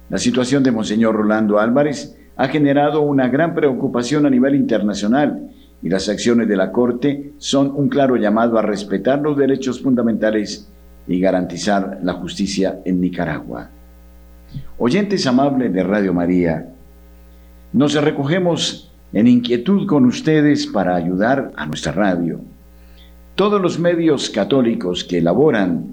La 0.09 0.17
situación 0.17 0.63
de 0.63 0.71
Monseñor 0.71 1.15
Rolando 1.15 1.59
Álvarez 1.59 2.17
ha 2.37 2.47
generado 2.47 3.01
una 3.01 3.27
gran 3.27 3.53
preocupación 3.53 4.25
a 4.25 4.29
nivel 4.29 4.55
internacional 4.55 5.49
y 5.81 5.89
las 5.89 6.07
acciones 6.07 6.47
de 6.47 6.55
la 6.55 6.71
Corte 6.71 7.33
son 7.37 7.71
un 7.75 7.89
claro 7.89 8.15
llamado 8.15 8.57
a 8.57 8.61
respetar 8.61 9.19
los 9.19 9.37
derechos 9.37 9.81
fundamentales 9.81 10.67
y 11.07 11.19
garantizar 11.19 11.99
la 12.03 12.13
justicia 12.13 12.79
en 12.85 13.01
Nicaragua. 13.01 13.69
Oyentes 14.77 15.25
amables 15.25 15.73
de 15.73 15.83
Radio 15.83 16.13
María, 16.13 16.67
nos 17.73 17.93
recogemos 18.01 18.91
en 19.13 19.27
inquietud 19.27 19.87
con 19.87 20.05
ustedes 20.05 20.67
para 20.67 20.95
ayudar 20.95 21.51
a 21.55 21.65
nuestra 21.65 21.91
radio 21.91 22.39
todos 23.37 23.61
los 23.61 23.77
medios 23.77 24.31
católicos 24.31 25.03
que 25.03 25.19
elaboran 25.19 25.85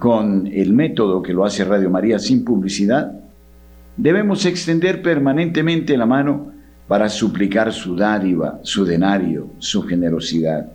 con 0.00 0.48
el 0.48 0.72
método 0.72 1.22
que 1.22 1.32
lo 1.32 1.44
hace 1.44 1.64
Radio 1.64 1.90
María 1.90 2.18
sin 2.18 2.44
publicidad, 2.44 3.12
debemos 3.98 4.46
extender 4.46 5.02
permanentemente 5.02 5.96
la 5.96 6.06
mano 6.06 6.52
para 6.86 7.08
suplicar 7.08 7.72
su 7.72 7.96
dádiva, 7.96 8.60
su 8.62 8.84
denario, 8.84 9.50
su 9.58 9.82
generosidad. 9.82 10.68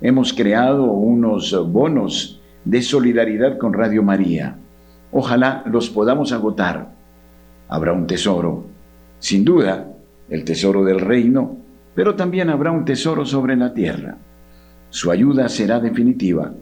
Hemos 0.00 0.32
creado 0.32 0.84
unos 0.84 1.54
bonos 1.70 2.40
de 2.64 2.82
solidaridad 2.82 3.58
con 3.58 3.74
Radio 3.74 4.02
María. 4.02 4.56
Ojalá 5.12 5.62
los 5.66 5.90
podamos 5.90 6.32
agotar. 6.32 6.88
Habrá 7.68 7.92
un 7.92 8.06
tesoro, 8.06 8.64
sin 9.18 9.44
duda, 9.44 9.92
el 10.30 10.44
tesoro 10.44 10.82
del 10.82 11.00
reino, 11.00 11.58
pero 11.94 12.14
también 12.16 12.48
habrá 12.48 12.70
un 12.70 12.84
tesoro 12.84 13.26
sobre 13.26 13.54
la 13.54 13.74
tierra. 13.74 14.16
Su 14.88 15.10
ayuda 15.10 15.48
será 15.48 15.78
definitiva 15.78 16.52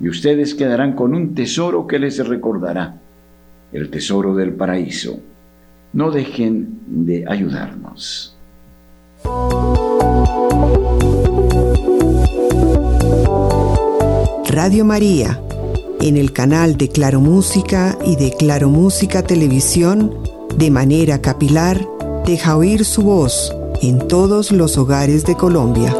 y 0.00 0.08
ustedes 0.08 0.54
quedarán 0.54 0.94
con 0.94 1.14
un 1.14 1.34
tesoro 1.34 1.86
que 1.86 1.98
les 1.98 2.24
recordará, 2.26 3.00
el 3.72 3.90
tesoro 3.90 4.34
del 4.34 4.52
paraíso. 4.52 5.20
No 5.92 6.10
dejen 6.10 6.80
de 6.86 7.24
ayudarnos. 7.28 8.36
Radio 14.48 14.84
María, 14.84 15.40
en 16.00 16.16
el 16.16 16.32
canal 16.32 16.76
de 16.76 16.88
Claro 16.88 17.20
Música 17.20 17.98
y 18.06 18.16
de 18.16 18.32
Claro 18.36 18.68
Música 18.68 19.22
Televisión, 19.22 20.14
de 20.56 20.70
manera 20.70 21.20
capilar, 21.20 21.86
deja 22.26 22.56
oír 22.56 22.84
su 22.84 23.02
voz 23.02 23.54
en 23.82 24.06
todos 24.08 24.52
los 24.52 24.78
hogares 24.78 25.24
de 25.24 25.36
Colombia. 25.36 25.94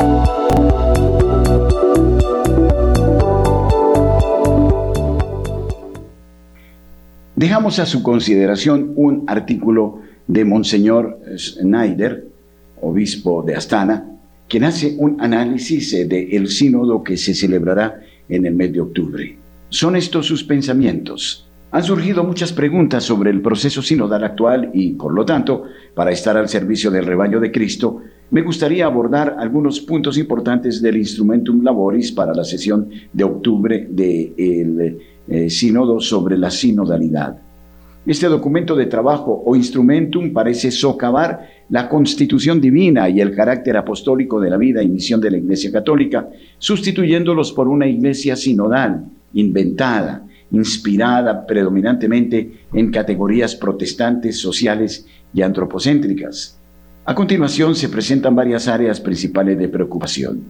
Dejamos 7.43 7.80
a 7.80 7.86
su 7.86 8.05
consideración 8.05 8.93
un 8.95 9.24
artículo 9.26 9.99
de 10.28 10.45
Monseñor 10.45 11.18
Schneider, 11.36 12.28
obispo 12.80 13.43
de 13.43 13.57
Astana, 13.57 14.12
quien 14.49 14.62
hace 14.62 14.95
un 14.97 15.20
análisis 15.20 15.90
del 16.09 16.47
sínodo 16.47 17.03
que 17.03 17.16
se 17.16 17.34
celebrará 17.34 18.01
en 18.28 18.47
el 18.47 18.55
mes 18.55 18.72
de 18.72 18.80
octubre. 18.80 19.36
Son 19.70 19.97
estos 19.97 20.24
sus 20.24 20.45
pensamientos. 20.45 21.49
Han 21.72 21.82
surgido 21.82 22.22
muchas 22.22 22.53
preguntas 22.53 23.03
sobre 23.03 23.32
el 23.32 23.43
proceso 23.43 23.82
sinodal 23.82 24.22
actual 24.22 24.70
y, 24.72 24.93
por 24.93 25.12
lo 25.12 25.24
tanto, 25.24 25.64
para 25.97 26.12
estar 26.12 26.36
al 26.36 26.49
servicio 26.49 26.93
del 26.93 27.07
rebaño 27.07 27.40
de 27.40 27.51
Cristo, 27.51 28.03
me 28.33 28.41
gustaría 28.41 28.87
abordar 28.87 29.37
algunos 29.39 29.78
puntos 29.80 30.16
importantes 30.16 30.80
del 30.80 30.97
Instrumentum 30.97 31.62
Laboris 31.62 32.12
para 32.12 32.33
la 32.33 32.45
sesión 32.45 32.89
de 33.12 33.24
octubre 33.24 33.87
del 33.91 34.99
eh, 35.28 35.51
sínodo 35.51 36.01
sobre 36.01 36.39
la 36.39 36.51
sinodalidad. 36.51 37.37
Este 38.07 38.26
documento 38.28 38.74
de 38.74 38.87
trabajo 38.87 39.43
o 39.45 39.55
instrumentum 39.55 40.33
parece 40.33 40.70
socavar 40.70 41.47
la 41.68 41.91
constitución 41.91 42.59
divina 42.59 43.07
y 43.11 43.20
el 43.20 43.37
carácter 43.37 43.76
apostólico 43.76 44.41
de 44.41 44.49
la 44.49 44.57
vida 44.57 44.83
y 44.83 44.89
misión 44.89 45.20
de 45.20 45.30
la 45.30 45.37
Iglesia 45.37 45.70
Católica, 45.70 46.30
sustituyéndolos 46.57 47.53
por 47.53 47.68
una 47.68 47.87
iglesia 47.87 48.35
sinodal, 48.35 49.05
inventada, 49.35 50.26
inspirada 50.53 51.47
predominantemente 51.47 52.51
en 52.72 52.91
categorías 52.91 53.55
protestantes, 53.57 54.39
sociales 54.39 55.07
y 55.35 55.43
antropocéntricas. 55.43 56.61
A 57.05 57.16
continuación 57.16 57.74
se 57.74 57.88
presentan 57.88 58.36
varias 58.36 58.68
áreas 58.68 59.00
principales 59.00 59.59
de 59.59 59.68
preocupación. 59.68 60.44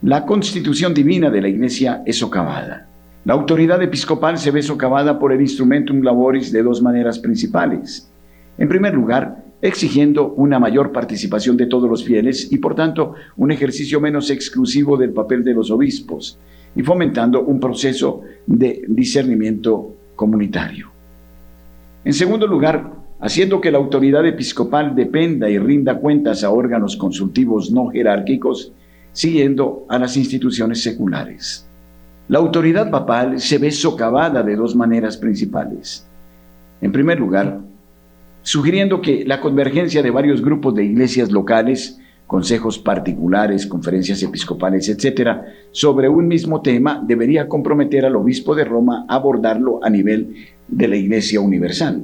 La 0.00 0.24
constitución 0.24 0.94
divina 0.94 1.28
de 1.28 1.42
la 1.42 1.48
Iglesia 1.48 2.02
es 2.06 2.16
socavada. 2.16 2.86
La 3.26 3.34
autoridad 3.34 3.82
episcopal 3.82 4.38
se 4.38 4.50
ve 4.50 4.62
socavada 4.62 5.18
por 5.18 5.30
el 5.30 5.42
instrumentum 5.42 6.00
laboris 6.00 6.50
de 6.52 6.62
dos 6.62 6.80
maneras 6.80 7.18
principales. 7.18 8.08
En 8.56 8.66
primer 8.66 8.94
lugar, 8.94 9.44
exigiendo 9.60 10.32
una 10.32 10.58
mayor 10.58 10.90
participación 10.90 11.58
de 11.58 11.66
todos 11.66 11.90
los 11.90 12.02
fieles 12.02 12.50
y 12.50 12.56
por 12.56 12.74
tanto 12.74 13.12
un 13.36 13.50
ejercicio 13.50 14.00
menos 14.00 14.30
exclusivo 14.30 14.96
del 14.96 15.10
papel 15.10 15.44
de 15.44 15.52
los 15.52 15.70
obispos 15.70 16.38
y 16.74 16.82
fomentando 16.82 17.42
un 17.42 17.60
proceso 17.60 18.22
de 18.46 18.84
discernimiento 18.88 19.94
comunitario. 20.16 20.88
En 22.06 22.14
segundo 22.14 22.46
lugar, 22.46 23.03
haciendo 23.24 23.62
que 23.62 23.70
la 23.70 23.78
autoridad 23.78 24.26
episcopal 24.26 24.94
dependa 24.94 25.48
y 25.48 25.56
rinda 25.56 25.98
cuentas 25.98 26.44
a 26.44 26.50
órganos 26.50 26.94
consultivos 26.94 27.70
no 27.70 27.88
jerárquicos, 27.88 28.70
siguiendo 29.12 29.86
a 29.88 29.98
las 29.98 30.18
instituciones 30.18 30.82
seculares. 30.82 31.66
La 32.28 32.38
autoridad 32.38 32.90
papal 32.90 33.40
se 33.40 33.56
ve 33.56 33.70
socavada 33.70 34.42
de 34.42 34.56
dos 34.56 34.76
maneras 34.76 35.16
principales. 35.16 36.06
En 36.82 36.92
primer 36.92 37.18
lugar, 37.18 37.60
sugiriendo 38.42 39.00
que 39.00 39.24
la 39.24 39.40
convergencia 39.40 40.02
de 40.02 40.10
varios 40.10 40.42
grupos 40.42 40.74
de 40.74 40.84
iglesias 40.84 41.32
locales, 41.32 41.98
consejos 42.26 42.78
particulares, 42.78 43.66
conferencias 43.66 44.22
episcopales, 44.22 44.86
etcétera, 44.90 45.46
sobre 45.72 46.10
un 46.10 46.28
mismo 46.28 46.60
tema 46.60 47.02
debería 47.02 47.48
comprometer 47.48 48.04
al 48.04 48.16
obispo 48.16 48.54
de 48.54 48.66
Roma 48.66 49.06
a 49.08 49.14
abordarlo 49.14 49.82
a 49.82 49.88
nivel 49.88 50.34
de 50.68 50.88
la 50.88 50.96
Iglesia 50.96 51.40
Universal. 51.40 52.02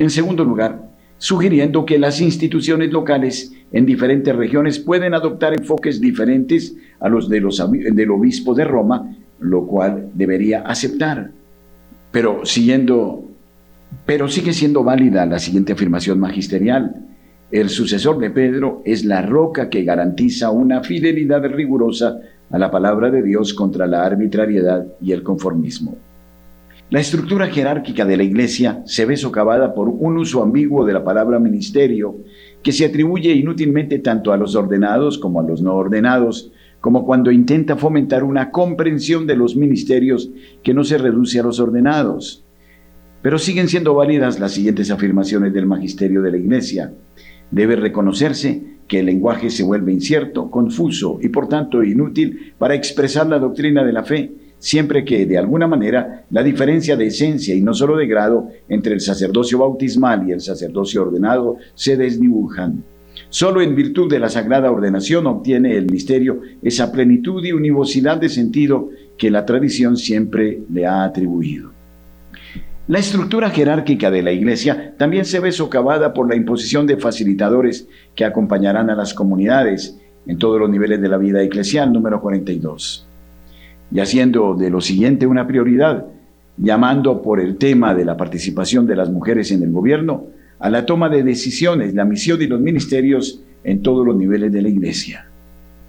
En 0.00 0.08
segundo 0.08 0.44
lugar, 0.44 0.88
sugiriendo 1.18 1.84
que 1.84 1.98
las 1.98 2.22
instituciones 2.22 2.90
locales 2.90 3.52
en 3.70 3.84
diferentes 3.84 4.34
regiones 4.34 4.78
pueden 4.78 5.12
adoptar 5.12 5.52
enfoques 5.52 6.00
diferentes 6.00 6.74
a 7.00 7.10
los, 7.10 7.28
de 7.28 7.40
los 7.40 7.62
del 7.70 8.10
obispo 8.10 8.54
de 8.54 8.64
Roma, 8.64 9.14
lo 9.40 9.66
cual 9.66 10.08
debería 10.14 10.62
aceptar. 10.62 11.32
Pero 12.10 12.46
siguiendo 12.46 13.26
pero 14.06 14.26
sigue 14.28 14.54
siendo 14.54 14.82
válida 14.84 15.26
la 15.26 15.38
siguiente 15.38 15.74
afirmación 15.74 16.18
magisterial. 16.18 16.94
El 17.50 17.68
sucesor 17.68 18.18
de 18.20 18.30
Pedro 18.30 18.80
es 18.86 19.04
la 19.04 19.20
roca 19.20 19.68
que 19.68 19.84
garantiza 19.84 20.50
una 20.50 20.82
fidelidad 20.82 21.44
rigurosa 21.44 22.20
a 22.50 22.58
la 22.58 22.70
palabra 22.70 23.10
de 23.10 23.22
Dios 23.22 23.52
contra 23.52 23.86
la 23.86 24.06
arbitrariedad 24.06 24.86
y 25.02 25.12
el 25.12 25.22
conformismo. 25.22 25.96
La 26.90 26.98
estructura 26.98 27.46
jerárquica 27.46 28.04
de 28.04 28.16
la 28.16 28.24
Iglesia 28.24 28.82
se 28.84 29.06
ve 29.06 29.16
socavada 29.16 29.74
por 29.74 29.88
un 29.88 30.18
uso 30.18 30.42
ambiguo 30.42 30.84
de 30.84 30.92
la 30.92 31.04
palabra 31.04 31.38
ministerio 31.38 32.16
que 32.64 32.72
se 32.72 32.84
atribuye 32.84 33.30
inútilmente 33.30 34.00
tanto 34.00 34.32
a 34.32 34.36
los 34.36 34.56
ordenados 34.56 35.16
como 35.16 35.38
a 35.38 35.44
los 35.44 35.62
no 35.62 35.76
ordenados, 35.76 36.50
como 36.80 37.06
cuando 37.06 37.30
intenta 37.30 37.76
fomentar 37.76 38.24
una 38.24 38.50
comprensión 38.50 39.28
de 39.28 39.36
los 39.36 39.54
ministerios 39.54 40.32
que 40.64 40.74
no 40.74 40.82
se 40.82 40.98
reduce 40.98 41.38
a 41.38 41.44
los 41.44 41.60
ordenados. 41.60 42.44
Pero 43.22 43.38
siguen 43.38 43.68
siendo 43.68 43.94
válidas 43.94 44.40
las 44.40 44.50
siguientes 44.50 44.90
afirmaciones 44.90 45.52
del 45.52 45.66
magisterio 45.66 46.22
de 46.22 46.32
la 46.32 46.38
Iglesia. 46.38 46.92
Debe 47.52 47.76
reconocerse 47.76 48.64
que 48.88 48.98
el 48.98 49.06
lenguaje 49.06 49.50
se 49.50 49.62
vuelve 49.62 49.92
incierto, 49.92 50.50
confuso 50.50 51.20
y 51.22 51.28
por 51.28 51.48
tanto 51.48 51.84
inútil 51.84 52.52
para 52.58 52.74
expresar 52.74 53.28
la 53.28 53.38
doctrina 53.38 53.84
de 53.84 53.92
la 53.92 54.02
fe 54.02 54.39
siempre 54.60 55.04
que, 55.04 55.26
de 55.26 55.38
alguna 55.38 55.66
manera, 55.66 56.24
la 56.30 56.44
diferencia 56.44 56.96
de 56.96 57.06
esencia 57.06 57.54
y 57.54 57.62
no 57.62 57.74
solo 57.74 57.96
de 57.96 58.06
grado 58.06 58.48
entre 58.68 58.94
el 58.94 59.00
sacerdocio 59.00 59.58
bautismal 59.58 60.28
y 60.28 60.32
el 60.32 60.40
sacerdocio 60.40 61.02
ordenado 61.02 61.56
se 61.74 61.96
desdibujan. 61.96 62.84
Solo 63.30 63.62
en 63.62 63.74
virtud 63.74 64.10
de 64.10 64.20
la 64.20 64.28
sagrada 64.28 64.70
ordenación 64.70 65.26
obtiene 65.26 65.76
el 65.76 65.90
misterio 65.90 66.42
esa 66.62 66.92
plenitud 66.92 67.44
y 67.44 67.52
univocidad 67.52 68.18
de 68.18 68.28
sentido 68.28 68.90
que 69.16 69.30
la 69.30 69.44
tradición 69.44 69.96
siempre 69.96 70.60
le 70.72 70.86
ha 70.86 71.04
atribuido. 71.04 71.70
La 72.86 72.98
estructura 72.98 73.50
jerárquica 73.50 74.10
de 74.10 74.22
la 74.22 74.32
Iglesia 74.32 74.94
también 74.98 75.24
se 75.24 75.40
ve 75.40 75.52
socavada 75.52 76.12
por 76.12 76.28
la 76.28 76.36
imposición 76.36 76.86
de 76.86 76.96
facilitadores 76.96 77.88
que 78.14 78.24
acompañarán 78.24 78.90
a 78.90 78.96
las 78.96 79.14
comunidades 79.14 79.96
en 80.26 80.38
todos 80.38 80.58
los 80.58 80.68
niveles 80.68 81.00
de 81.00 81.08
la 81.08 81.16
vida 81.16 81.42
eclesial, 81.42 81.92
número 81.92 82.20
42 82.20 83.06
y 83.92 84.00
haciendo 84.00 84.54
de 84.54 84.70
lo 84.70 84.80
siguiente 84.80 85.26
una 85.26 85.46
prioridad, 85.46 86.06
llamando 86.56 87.22
por 87.22 87.40
el 87.40 87.56
tema 87.56 87.94
de 87.94 88.04
la 88.04 88.16
participación 88.16 88.86
de 88.86 88.96
las 88.96 89.10
mujeres 89.10 89.50
en 89.50 89.62
el 89.62 89.70
gobierno 89.70 90.26
a 90.58 90.68
la 90.68 90.84
toma 90.84 91.08
de 91.08 91.22
decisiones, 91.22 91.94
la 91.94 92.04
misión 92.04 92.40
y 92.42 92.46
los 92.46 92.60
ministerios 92.60 93.42
en 93.64 93.82
todos 93.82 94.06
los 94.06 94.16
niveles 94.16 94.52
de 94.52 94.62
la 94.62 94.68
Iglesia. 94.68 95.26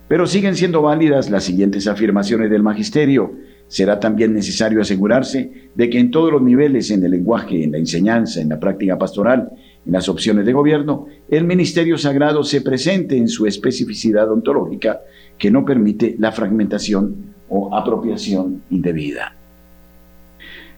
Pero 0.08 0.28
siguen 0.28 0.56
siendo 0.56 0.82
válidas 0.82 1.30
las 1.30 1.43
siguientes 1.43 1.88
afirmaciones 1.88 2.49
del 2.49 2.64
Magisterio. 2.64 3.34
Será 3.68 3.99
también 3.99 4.34
necesario 4.34 4.82
asegurarse 4.82 5.70
de 5.76 5.89
que 5.89 5.99
en 5.99 6.12
todos 6.12 6.32
los 6.32 6.41
niveles, 6.41 6.91
en 6.91 7.04
el 7.06 7.12
lenguaje, 7.12 7.64
en 7.64 7.72
la 7.72 7.78
enseñanza, 7.78 8.41
en 8.41 8.49
la 8.49 8.60
práctica 8.60 8.97
pastoral, 8.97 9.49
en 9.86 9.93
las 9.93 10.10
opciones 10.10 10.45
de 10.45 10.54
gobierno, 10.54 11.06
el 11.30 11.45
ministerio 11.45 11.97
sagrado 11.97 12.43
se 12.43 12.62
presente 12.62 13.16
en 13.16 13.30
su 13.30 13.45
especificidad 13.45 14.30
ontológica 14.30 15.02
que 15.38 15.49
no 15.49 15.64
permite 15.64 16.16
la 16.20 16.34
fragmentación 16.34 17.30
o 17.52 17.76
apropiación 17.76 18.64
indebida. 18.72 19.34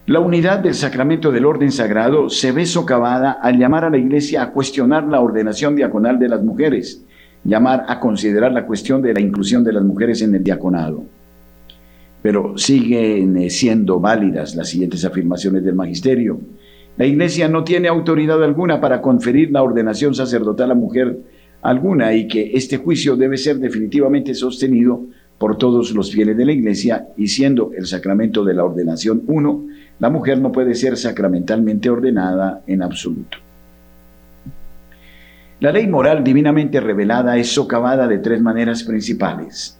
La 0.08 0.20
unidad 0.20 0.60
del 0.60 0.74
sacramento 0.74 1.32
del 1.32 1.46
orden 1.46 1.72
sagrado 1.72 2.30
se 2.30 2.52
ve 2.52 2.66
socavada 2.66 3.32
al 3.32 3.58
llamar 3.58 3.86
a 3.86 3.90
la 3.90 3.98
Iglesia 3.98 4.42
a 4.42 4.52
cuestionar 4.52 5.06
la 5.06 5.22
ordenación 5.22 5.78
diaconal 5.78 6.20
de 6.20 6.28
las 6.28 6.44
mujeres, 6.44 7.06
llamar 7.46 7.86
a 7.88 8.00
considerar 8.02 8.52
la 8.52 8.66
cuestión 8.66 9.02
de 9.02 9.14
la 9.14 9.22
inclusión 9.22 9.64
de 9.64 9.72
las 9.72 9.84
mujeres 9.84 10.22
en 10.22 10.36
el 10.36 10.44
diaconado. 10.44 11.06
Pero 12.22 12.58
siguen 12.58 13.38
eh, 13.38 13.50
siendo 13.50 14.00
válidas 14.00 14.56
las 14.56 14.68
siguientes 14.68 15.06
afirmaciones 15.06 15.64
del 15.64 15.76
magisterio. 15.76 16.40
La 16.98 17.06
Iglesia 17.06 17.48
no 17.48 17.64
tiene 17.64 17.88
autoridad 17.88 18.44
alguna 18.44 18.82
para 18.82 19.02
conferir 19.02 19.52
la 19.52 19.64
ordenación 19.64 20.16
sacerdotal 20.16 20.72
a 20.72 20.76
mujer 20.76 21.18
alguna 21.62 22.14
y 22.14 22.28
que 22.28 22.52
este 22.56 22.78
juicio 22.78 23.16
debe 23.16 23.38
ser 23.38 23.58
definitivamente 23.58 24.34
sostenido 24.34 25.06
por 25.38 25.58
todos 25.58 25.92
los 25.92 26.12
fieles 26.12 26.38
de 26.38 26.46
la 26.46 26.54
Iglesia 26.54 27.08
y 27.18 27.28
siendo 27.28 27.72
el 27.76 27.86
sacramento 27.86 28.44
de 28.44 28.54
la 28.54 28.64
ordenación 28.64 29.24
uno, 29.28 29.66
la 30.00 30.10
mujer 30.10 30.40
no 30.40 30.52
puede 30.52 30.76
ser 30.76 30.98
sacramentalmente 30.98 31.90
ordenada 31.90 32.62
en 32.68 32.82
absoluto. 32.82 33.38
La 35.60 35.72
ley 35.72 35.88
moral 35.88 36.24
divinamente 36.24 36.80
revelada 36.80 37.38
es 37.38 37.50
socavada 37.50 38.08
de 38.08 38.18
tres 38.18 38.42
maneras 38.42 38.84
principales. 38.84 39.78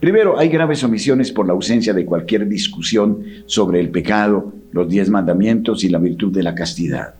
Primero, 0.00 0.38
hay 0.38 0.48
graves 0.48 0.82
omisiones 0.82 1.30
por 1.30 1.46
la 1.46 1.52
ausencia 1.52 1.92
de 1.92 2.04
cualquier 2.04 2.48
discusión 2.48 3.20
sobre 3.46 3.80
el 3.80 3.90
pecado, 3.90 4.52
los 4.72 4.88
diez 4.88 5.08
mandamientos 5.08 5.84
y 5.84 5.88
la 5.88 5.98
virtud 5.98 6.32
de 6.32 6.42
la 6.42 6.54
castidad. 6.54 7.14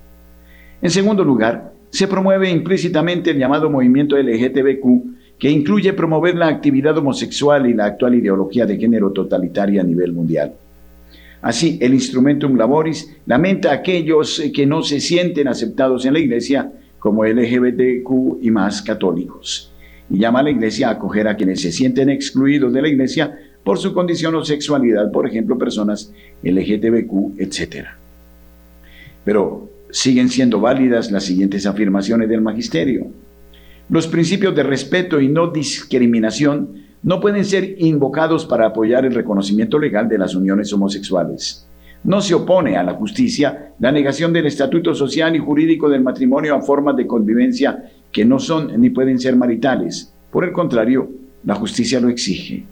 En 0.83 0.91
segundo 0.91 1.25
lugar, 1.25 1.73
se 1.91 2.09
promueve 2.09 2.51
implícitamente 2.51 3.31
el 3.31 3.39
llamado 3.39 3.71
movimiento 3.71 4.17
LGTBQ, 4.17 5.24
que 5.39 5.51
incluye 5.51 5.93
promover 5.93 6.37
la 6.37 6.49
actividad 6.49 6.97
homosexual 6.97 7.69
y 7.69 7.75
la 7.75 7.87
actual 7.87 8.15
ideología 8.15 8.67
de 8.67 8.79
género 8.79 9.11
totalitaria 9.11 9.81
a 9.81 9.85
nivel 9.85 10.13
mundial. 10.13 10.53
Así, 11.43 11.79
el 11.83 11.93
Instrumentum 11.93 12.57
Laboris 12.57 13.15
lamenta 13.27 13.71
a 13.71 13.75
aquellos 13.75 14.43
que 14.55 14.65
no 14.65 14.83
se 14.83 15.01
sienten 15.01 15.49
aceptados 15.49 16.07
en 16.07 16.15
la 16.15 16.21
Iglesia 16.21 16.73
como 16.99 17.25
LGBTQ 17.25 18.39
y 18.41 18.51
más 18.51 18.81
católicos, 18.81 19.71
y 20.09 20.19
llama 20.19 20.41
a 20.41 20.45
la 20.45 20.51
Iglesia 20.51 20.89
a 20.89 20.93
acoger 20.93 21.29
a 21.29 21.37
quienes 21.37 21.61
se 21.61 21.71
sienten 21.71 22.09
excluidos 22.09 22.73
de 22.73 22.81
la 22.81 22.89
Iglesia 22.89 23.39
por 23.63 23.79
su 23.79 23.93
condición 23.93 24.35
o 24.37 24.45
sexualidad, 24.45 25.13
por 25.13 25.27
ejemplo, 25.27 25.59
personas 25.59 26.11
LGTBQ, 26.43 27.39
etc. 27.39 27.89
Pero 29.25 29.69
siguen 29.91 30.31
siendo 30.31 30.61
válidas 30.61 31.11
las 31.11 31.25
siguientes 31.25 31.67
afirmaciones 31.67 32.29
del 32.29 32.41
magisterio. 32.41 33.07
Los 33.91 34.09
principios 34.09 34.55
de 34.55 34.63
respeto 34.63 35.21
y 35.21 35.29
no 35.29 35.49
discriminación 35.49 36.85
no 37.03 37.21
pueden 37.21 37.45
ser 37.45 37.77
invocados 37.79 38.47
para 38.47 38.67
apoyar 38.67 39.05
el 39.05 39.15
reconocimiento 39.15 39.79
legal 39.79 40.09
de 40.09 40.17
las 40.17 40.35
uniones 40.35 40.73
homosexuales. 40.73 41.69
No 42.03 42.23
se 42.23 42.35
opone 42.35 42.77
a 42.77 42.83
la 42.83 42.95
justicia 42.95 43.75
la 43.79 43.93
negación 43.93 44.33
del 44.33 44.47
estatuto 44.47 44.95
social 44.95 45.37
y 45.37 45.39
jurídico 45.39 45.89
del 45.89 46.03
matrimonio 46.03 46.55
a 46.55 46.63
formas 46.63 46.97
de 46.97 47.07
convivencia 47.07 47.91
que 48.11 48.25
no 48.25 48.39
son 48.39 48.81
ni 48.81 48.89
pueden 48.89 49.19
ser 49.19 49.37
maritales. 49.37 50.15
Por 50.31 50.45
el 50.45 50.53
contrario, 50.53 51.11
la 51.45 51.55
justicia 51.55 52.01
lo 52.01 52.09
exige. 52.09 52.65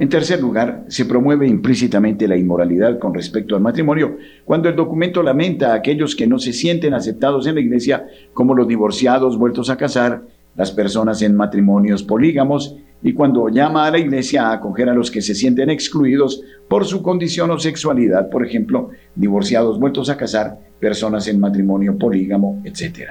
En 0.00 0.08
tercer 0.08 0.40
lugar, 0.40 0.86
se 0.88 1.04
promueve 1.04 1.46
implícitamente 1.46 2.26
la 2.26 2.34
inmoralidad 2.34 2.98
con 2.98 3.12
respecto 3.12 3.54
al 3.54 3.60
matrimonio 3.60 4.16
cuando 4.46 4.70
el 4.70 4.74
documento 4.74 5.22
lamenta 5.22 5.72
a 5.72 5.74
aquellos 5.74 6.16
que 6.16 6.26
no 6.26 6.38
se 6.38 6.54
sienten 6.54 6.94
aceptados 6.94 7.46
en 7.46 7.56
la 7.56 7.60
Iglesia 7.60 8.06
como 8.32 8.54
los 8.54 8.66
divorciados 8.66 9.36
vueltos 9.36 9.68
a 9.68 9.76
casar, 9.76 10.22
las 10.56 10.72
personas 10.72 11.20
en 11.20 11.36
matrimonios 11.36 12.02
polígamos 12.02 12.76
y 13.02 13.12
cuando 13.12 13.50
llama 13.50 13.84
a 13.84 13.90
la 13.90 13.98
Iglesia 13.98 14.48
a 14.48 14.54
acoger 14.54 14.88
a 14.88 14.94
los 14.94 15.10
que 15.10 15.20
se 15.20 15.34
sienten 15.34 15.68
excluidos 15.68 16.40
por 16.66 16.86
su 16.86 17.02
condición 17.02 17.50
o 17.50 17.58
sexualidad, 17.58 18.30
por 18.30 18.42
ejemplo, 18.42 18.88
divorciados 19.14 19.78
vueltos 19.78 20.08
a 20.08 20.16
casar, 20.16 20.60
personas 20.80 21.28
en 21.28 21.38
matrimonio 21.38 21.98
polígamo, 21.98 22.62
etc. 22.64 23.10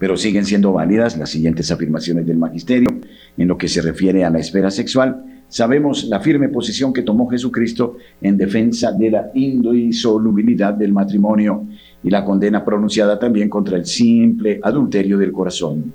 Pero 0.00 0.16
siguen 0.16 0.44
siendo 0.44 0.72
válidas 0.72 1.16
las 1.16 1.30
siguientes 1.30 1.70
afirmaciones 1.70 2.26
del 2.26 2.36
magisterio 2.36 2.90
en 3.38 3.46
lo 3.46 3.56
que 3.56 3.68
se 3.68 3.80
refiere 3.80 4.24
a 4.24 4.30
la 4.30 4.40
esfera 4.40 4.72
sexual 4.72 5.34
Sabemos 5.48 6.04
la 6.04 6.20
firme 6.20 6.48
posición 6.48 6.92
que 6.92 7.02
tomó 7.02 7.28
Jesucristo 7.28 7.96
en 8.20 8.36
defensa 8.36 8.92
de 8.92 9.10
la 9.10 9.30
indisolubilidad 9.34 10.74
del 10.74 10.92
matrimonio 10.92 11.66
y 12.02 12.10
la 12.10 12.24
condena 12.24 12.64
pronunciada 12.64 13.18
también 13.18 13.48
contra 13.48 13.76
el 13.76 13.86
simple 13.86 14.60
adulterio 14.62 15.18
del 15.18 15.32
corazón. 15.32 15.92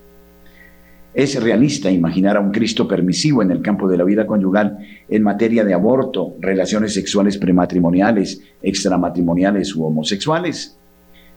Es 1.13 1.41
realista 1.43 1.91
imaginar 1.91 2.37
a 2.37 2.39
un 2.39 2.51
Cristo 2.51 2.87
permisivo 2.87 3.41
en 3.41 3.51
el 3.51 3.61
campo 3.61 3.89
de 3.89 3.97
la 3.97 4.05
vida 4.05 4.25
conyugal 4.25 4.77
en 5.09 5.23
materia 5.23 5.65
de 5.65 5.73
aborto, 5.73 6.35
relaciones 6.39 6.93
sexuales 6.93 7.37
prematrimoniales, 7.37 8.41
extramatrimoniales 8.61 9.75
u 9.75 9.83
homosexuales. 9.83 10.77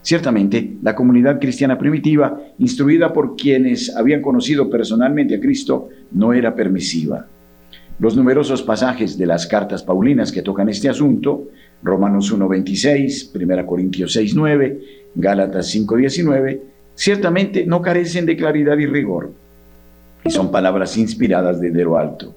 Ciertamente, 0.00 0.76
la 0.82 0.94
comunidad 0.94 1.40
cristiana 1.40 1.76
primitiva, 1.76 2.38
instruida 2.58 3.12
por 3.12 3.34
quienes 3.34 3.96
habían 3.96 4.22
conocido 4.22 4.70
personalmente 4.70 5.34
a 5.34 5.40
Cristo, 5.40 5.88
no 6.12 6.32
era 6.32 6.54
permisiva. 6.54 7.26
Los 8.00 8.16
numerosos 8.16 8.62
pasajes 8.62 9.16
de 9.16 9.26
las 9.26 9.46
cartas 9.46 9.84
paulinas 9.84 10.32
que 10.32 10.42
tocan 10.42 10.68
este 10.68 10.88
asunto, 10.88 11.48
Romanos 11.80 12.34
1.26, 12.34 13.30
1 13.32 13.66
Corintios 13.66 14.16
6.9, 14.16 14.78
Gálatas 15.14 15.72
5.19, 15.72 16.60
ciertamente 16.96 17.64
no 17.66 17.80
carecen 17.80 18.26
de 18.26 18.36
claridad 18.36 18.78
y 18.78 18.86
rigor, 18.86 19.30
y 20.24 20.30
son 20.30 20.50
palabras 20.50 20.96
inspiradas 20.96 21.60
desde 21.60 21.84
lo 21.84 21.96
alto. 21.96 22.34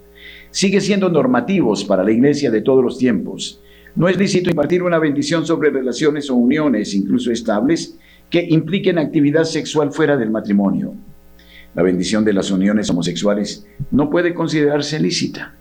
Sigue 0.51 0.79
siendo 0.79 1.09
normativos 1.09 1.83
para 1.85 2.03
la 2.03 2.11
iglesia 2.11 2.51
de 2.51 2.61
todos 2.61 2.83
los 2.83 2.99
tiempos. 2.99 3.59
No 3.95 4.07
es 4.07 4.17
lícito 4.17 4.51
impartir 4.51 4.83
una 4.83 4.99
bendición 4.99 5.43
sobre 5.43 5.71
relaciones 5.71 6.29
o 6.29 6.35
uniones, 6.35 6.93
incluso 6.93 7.31
estables, 7.31 7.97
que 8.29 8.45
impliquen 8.47 8.99
actividad 8.99 9.45
sexual 9.45 9.91
fuera 9.91 10.17
del 10.17 10.29
matrimonio 10.29 10.93
la 11.75 11.83
bendición 11.83 12.25
de 12.25 12.33
las 12.33 12.51
uniones 12.51 12.89
homosexuales 12.89 13.65
no 13.91 14.09
puede 14.09 14.33
considerarse 14.33 14.99
lícita. 14.99 15.53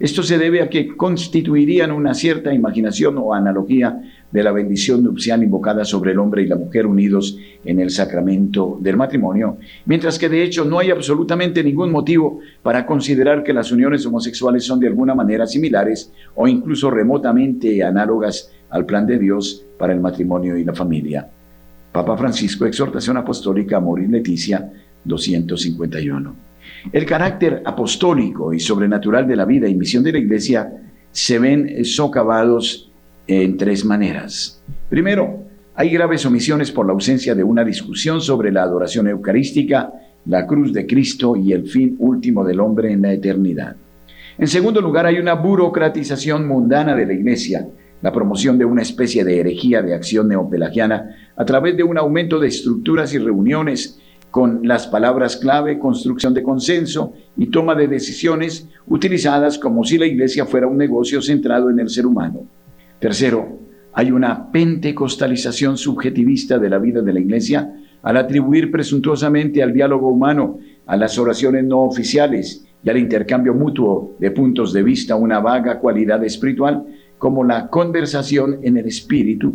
Esto 0.00 0.22
se 0.22 0.38
debe 0.38 0.62
a 0.62 0.70
que 0.70 0.96
constituirían 0.96 1.92
una 1.92 2.14
cierta 2.14 2.54
imaginación 2.54 3.18
o 3.18 3.34
analogía 3.34 4.00
de 4.32 4.42
la 4.42 4.50
bendición 4.50 5.04
nupcial 5.04 5.42
invocada 5.42 5.84
sobre 5.84 6.12
el 6.12 6.18
hombre 6.18 6.42
y 6.42 6.46
la 6.46 6.56
mujer 6.56 6.86
unidos 6.86 7.36
en 7.66 7.80
el 7.80 7.90
sacramento 7.90 8.78
del 8.80 8.96
matrimonio, 8.96 9.58
mientras 9.84 10.18
que 10.18 10.30
de 10.30 10.42
hecho 10.42 10.64
no 10.64 10.78
hay 10.78 10.90
absolutamente 10.90 11.62
ningún 11.62 11.92
motivo 11.92 12.40
para 12.62 12.86
considerar 12.86 13.42
que 13.42 13.52
las 13.52 13.72
uniones 13.72 14.06
homosexuales 14.06 14.64
son 14.64 14.80
de 14.80 14.86
alguna 14.86 15.14
manera 15.14 15.46
similares 15.46 16.10
o 16.34 16.48
incluso 16.48 16.90
remotamente 16.90 17.84
análogas 17.84 18.50
al 18.70 18.86
plan 18.86 19.06
de 19.06 19.18
Dios 19.18 19.66
para 19.78 19.92
el 19.92 20.00
matrimonio 20.00 20.56
y 20.56 20.64
la 20.64 20.72
familia. 20.72 21.28
Papa 21.92 22.16
Francisco, 22.16 22.64
exhortación 22.64 23.18
apostólica 23.18 23.82
y 23.98 24.06
Leticia, 24.06 24.72
251. 25.04 26.34
El 26.92 27.06
carácter 27.06 27.62
apostólico 27.64 28.52
y 28.52 28.60
sobrenatural 28.60 29.26
de 29.26 29.36
la 29.36 29.44
vida 29.44 29.68
y 29.68 29.74
misión 29.74 30.02
de 30.02 30.12
la 30.12 30.18
Iglesia 30.18 30.72
se 31.12 31.38
ven 31.38 31.84
socavados 31.84 32.90
en 33.26 33.56
tres 33.56 33.84
maneras. 33.84 34.62
Primero, 34.88 35.44
hay 35.74 35.90
graves 35.90 36.26
omisiones 36.26 36.70
por 36.70 36.86
la 36.86 36.92
ausencia 36.92 37.34
de 37.34 37.44
una 37.44 37.64
discusión 37.64 38.20
sobre 38.20 38.52
la 38.52 38.62
adoración 38.62 39.08
eucarística, 39.08 39.92
la 40.26 40.46
cruz 40.46 40.72
de 40.72 40.86
Cristo 40.86 41.36
y 41.36 41.52
el 41.52 41.66
fin 41.66 41.96
último 41.98 42.44
del 42.44 42.60
hombre 42.60 42.92
en 42.92 43.02
la 43.02 43.12
eternidad. 43.12 43.76
En 44.38 44.48
segundo 44.48 44.80
lugar, 44.80 45.06
hay 45.06 45.18
una 45.18 45.34
burocratización 45.34 46.46
mundana 46.46 46.94
de 46.96 47.06
la 47.06 47.12
Iglesia, 47.12 47.66
la 48.02 48.12
promoción 48.12 48.58
de 48.58 48.64
una 48.64 48.82
especie 48.82 49.24
de 49.24 49.38
herejía 49.38 49.82
de 49.82 49.94
acción 49.94 50.28
neopelagiana 50.28 51.16
a 51.36 51.44
través 51.44 51.76
de 51.76 51.82
un 51.82 51.98
aumento 51.98 52.38
de 52.38 52.48
estructuras 52.48 53.12
y 53.14 53.18
reuniones 53.18 53.98
con 54.30 54.60
las 54.66 54.86
palabras 54.86 55.36
clave, 55.36 55.78
construcción 55.78 56.34
de 56.34 56.42
consenso 56.42 57.12
y 57.36 57.46
toma 57.46 57.74
de 57.74 57.88
decisiones 57.88 58.68
utilizadas 58.86 59.58
como 59.58 59.84
si 59.84 59.98
la 59.98 60.06
iglesia 60.06 60.46
fuera 60.46 60.66
un 60.66 60.78
negocio 60.78 61.20
centrado 61.20 61.70
en 61.70 61.80
el 61.80 61.88
ser 61.88 62.06
humano. 62.06 62.44
Tercero, 62.98 63.58
hay 63.92 64.12
una 64.12 64.50
pentecostalización 64.52 65.76
subjetivista 65.76 66.58
de 66.58 66.70
la 66.70 66.78
vida 66.78 67.02
de 67.02 67.12
la 67.12 67.20
iglesia 67.20 67.74
al 68.02 68.16
atribuir 68.16 68.70
presuntuosamente 68.70 69.62
al 69.62 69.72
diálogo 69.72 70.08
humano, 70.08 70.58
a 70.86 70.96
las 70.96 71.18
oraciones 71.18 71.64
no 71.64 71.80
oficiales 71.80 72.64
y 72.82 72.88
al 72.88 72.98
intercambio 72.98 73.52
mutuo 73.52 74.14
de 74.18 74.30
puntos 74.30 74.72
de 74.72 74.82
vista 74.82 75.16
una 75.16 75.40
vaga 75.40 75.78
cualidad 75.80 76.24
espiritual 76.24 76.86
como 77.18 77.44
la 77.44 77.68
conversación 77.68 78.60
en 78.62 78.78
el 78.78 78.86
espíritu, 78.86 79.54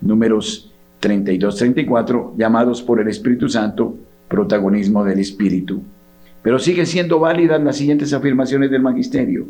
números 0.00 0.70
32-34, 1.00 2.36
llamados 2.36 2.82
por 2.82 3.00
el 3.00 3.08
Espíritu 3.08 3.48
Santo 3.48 3.96
protagonismo 4.28 5.04
del 5.04 5.18
Espíritu. 5.18 5.82
Pero 6.42 6.58
sigue 6.58 6.86
siendo 6.86 7.18
válidas 7.18 7.62
las 7.62 7.76
siguientes 7.76 8.12
afirmaciones 8.12 8.70
del 8.70 8.82
Magisterio. 8.82 9.46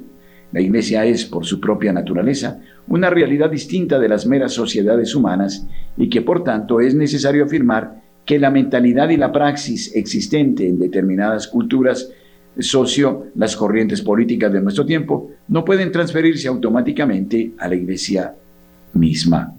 La 0.53 0.61
Iglesia 0.61 1.05
es, 1.05 1.25
por 1.27 1.45
su 1.45 1.61
propia 1.61 1.93
naturaleza, 1.93 2.61
una 2.87 3.11
realidad 3.11 3.51
distinta 3.51 3.99
de 3.99 4.09
las 4.09 4.27
meras 4.27 4.53
sociedades 4.53 5.15
humanas 5.15 5.67
y 5.97 6.09
que, 6.09 6.23
por 6.23 6.43
tanto, 6.43 6.81
es 6.81 6.95
necesario 6.95 7.45
afirmar 7.45 8.03
que 8.25 8.39
la 8.39 8.51
mentalidad 8.51 9.11
y 9.11 9.17
la 9.17 9.33
praxis 9.33 9.95
existente 9.95 10.67
en 10.67 10.79
determinadas 10.79 11.49
culturas 11.49 12.11
socio, 12.59 13.27
las 13.37 13.57
corrientes 13.57 14.03
políticas 14.03 14.53
de 14.53 14.61
nuestro 14.61 14.85
tiempo, 14.85 15.31
no 15.49 15.65
pueden 15.65 15.93
transferirse 15.93 16.49
automáticamente 16.49 17.53
a 17.59 17.69
la 17.69 17.77
Iglesia 17.77 18.35
misma. 18.95 19.55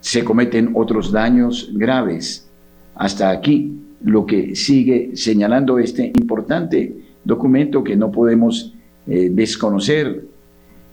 Se 0.00 0.24
cometen 0.24 0.72
otros 0.74 1.12
daños 1.12 1.70
graves. 1.72 2.48
Hasta 2.94 3.30
aquí 3.30 3.72
lo 4.04 4.26
que 4.26 4.54
sigue 4.54 5.10
señalando 5.14 5.78
este 5.78 6.06
importante 6.06 6.94
documento 7.24 7.82
que 7.82 7.96
no 7.96 8.10
podemos 8.10 8.74
eh, 9.06 9.28
desconocer. 9.30 10.24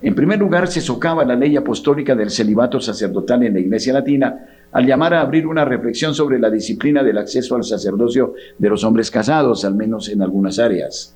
En 0.02 0.16
primer 0.16 0.40
lugar, 0.40 0.68
se 0.68 0.82
socava 0.82 1.26
la 1.26 1.36
ley 1.36 1.56
apostólica 1.56 2.16
del 2.16 2.30
celibato 2.30 2.80
sacerdotal 2.80 3.44
en 3.44 3.54
la 3.54 3.60
Iglesia 3.60 3.94
Latina 3.94 4.46
al 4.72 4.86
llamar 4.86 5.14
a 5.14 5.22
abrir 5.22 5.48
una 5.48 5.64
reflexión 5.64 6.14
sobre 6.14 6.38
la 6.38 6.50
disciplina 6.50 7.02
del 7.02 7.18
acceso 7.18 7.56
al 7.56 7.64
sacerdocio 7.64 8.34
de 8.58 8.70
los 8.70 8.84
hombres 8.84 9.10
casados, 9.10 9.64
al 9.64 9.76
menos 9.76 10.10
en 10.10 10.22
algunas 10.22 10.60
áreas. 10.60 11.16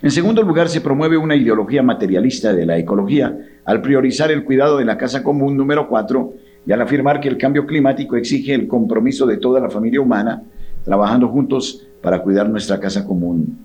En 0.00 0.10
segundo 0.10 0.42
lugar, 0.42 0.68
se 0.68 0.80
promueve 0.80 1.16
una 1.16 1.34
ideología 1.34 1.82
materialista 1.82 2.52
de 2.52 2.66
la 2.66 2.78
ecología 2.78 3.36
al 3.64 3.80
priorizar 3.80 4.30
el 4.30 4.44
cuidado 4.44 4.78
de 4.78 4.84
la 4.84 4.98
casa 4.98 5.22
común 5.22 5.56
número 5.56 5.88
4 5.88 6.34
y 6.66 6.72
al 6.72 6.82
afirmar 6.82 7.20
que 7.20 7.28
el 7.28 7.38
cambio 7.38 7.66
climático 7.66 8.16
exige 8.16 8.54
el 8.54 8.68
compromiso 8.68 9.26
de 9.26 9.38
toda 9.38 9.60
la 9.60 9.70
familia 9.70 10.00
humana 10.00 10.42
trabajando 10.84 11.28
juntos 11.28 11.86
para 12.02 12.22
cuidar 12.22 12.48
nuestra 12.48 12.78
casa 12.78 13.04
común. 13.04 13.58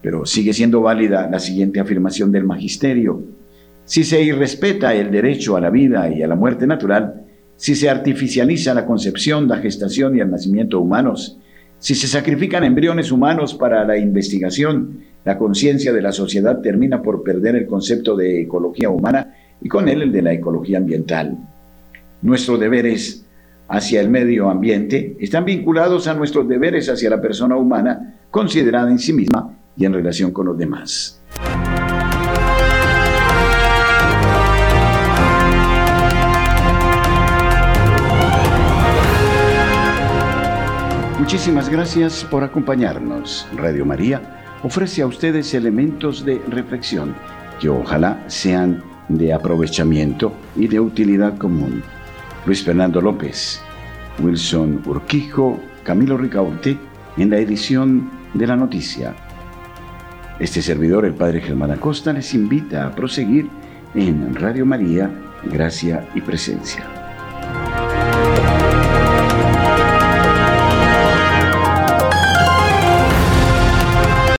Pero 0.00 0.24
sigue 0.26 0.52
siendo 0.52 0.80
válida 0.80 1.28
la 1.30 1.38
siguiente 1.38 1.80
afirmación 1.80 2.32
del 2.32 2.44
magisterio. 2.44 3.22
Si 3.84 4.04
se 4.04 4.22
irrespeta 4.22 4.94
el 4.94 5.10
derecho 5.10 5.56
a 5.56 5.60
la 5.60 5.70
vida 5.70 6.10
y 6.10 6.22
a 6.22 6.26
la 6.28 6.34
muerte 6.34 6.66
natural, 6.66 7.22
si 7.56 7.74
se 7.74 7.90
artificializa 7.90 8.74
la 8.74 8.86
concepción, 8.86 9.48
la 9.48 9.58
gestación 9.58 10.16
y 10.16 10.20
el 10.20 10.30
nacimiento 10.30 10.80
humanos, 10.80 11.38
si 11.80 11.94
se 11.94 12.08
sacrifican 12.08 12.64
embriones 12.64 13.12
humanos 13.12 13.54
para 13.54 13.84
la 13.84 13.96
investigación, 13.96 15.00
la 15.24 15.38
conciencia 15.38 15.92
de 15.92 16.02
la 16.02 16.12
sociedad 16.12 16.60
termina 16.60 17.02
por 17.02 17.22
perder 17.22 17.56
el 17.56 17.66
concepto 17.66 18.16
de 18.16 18.42
ecología 18.42 18.90
humana 18.90 19.34
y 19.60 19.68
con 19.68 19.88
él 19.88 20.02
el 20.02 20.12
de 20.12 20.22
la 20.22 20.32
ecología 20.32 20.78
ambiental. 20.78 21.36
Nuestros 22.22 22.58
deberes 22.58 23.24
hacia 23.68 24.00
el 24.00 24.08
medio 24.08 24.50
ambiente 24.50 25.16
están 25.20 25.44
vinculados 25.44 26.08
a 26.08 26.14
nuestros 26.14 26.48
deberes 26.48 26.88
hacia 26.88 27.10
la 27.10 27.20
persona 27.20 27.56
humana 27.56 28.14
considerada 28.30 28.90
en 28.90 28.98
sí 28.98 29.12
misma 29.12 29.54
y 29.76 29.84
en 29.84 29.92
relación 29.92 30.32
con 30.32 30.46
los 30.46 30.58
demás. 30.58 31.22
Muchísimas 41.18 41.68
gracias 41.68 42.24
por 42.24 42.42
acompañarnos. 42.42 43.46
Radio 43.54 43.84
María 43.84 44.56
ofrece 44.62 45.02
a 45.02 45.06
ustedes 45.06 45.52
elementos 45.52 46.24
de 46.24 46.40
reflexión 46.48 47.14
que 47.60 47.68
ojalá 47.68 48.24
sean 48.28 48.82
de 49.08 49.32
aprovechamiento 49.32 50.32
y 50.56 50.68
de 50.68 50.80
utilidad 50.80 51.36
común. 51.36 51.82
Luis 52.46 52.64
Fernando 52.64 53.00
López, 53.00 53.60
Wilson 54.22 54.82
Urquijo, 54.86 55.60
Camilo 55.82 56.16
Ricaurte, 56.16 56.78
en 57.16 57.30
la 57.30 57.38
edición 57.38 58.10
de 58.34 58.46
la 58.46 58.56
noticia. 58.56 59.14
Este 60.38 60.62
servidor, 60.62 61.04
el 61.04 61.14
Padre 61.14 61.40
Germán 61.40 61.72
Acosta, 61.72 62.12
les 62.12 62.32
invita 62.34 62.86
a 62.86 62.94
proseguir 62.94 63.48
en 63.94 64.34
Radio 64.34 64.64
María, 64.64 65.10
Gracia 65.44 66.08
y 66.14 66.20
Presencia. 66.20 66.97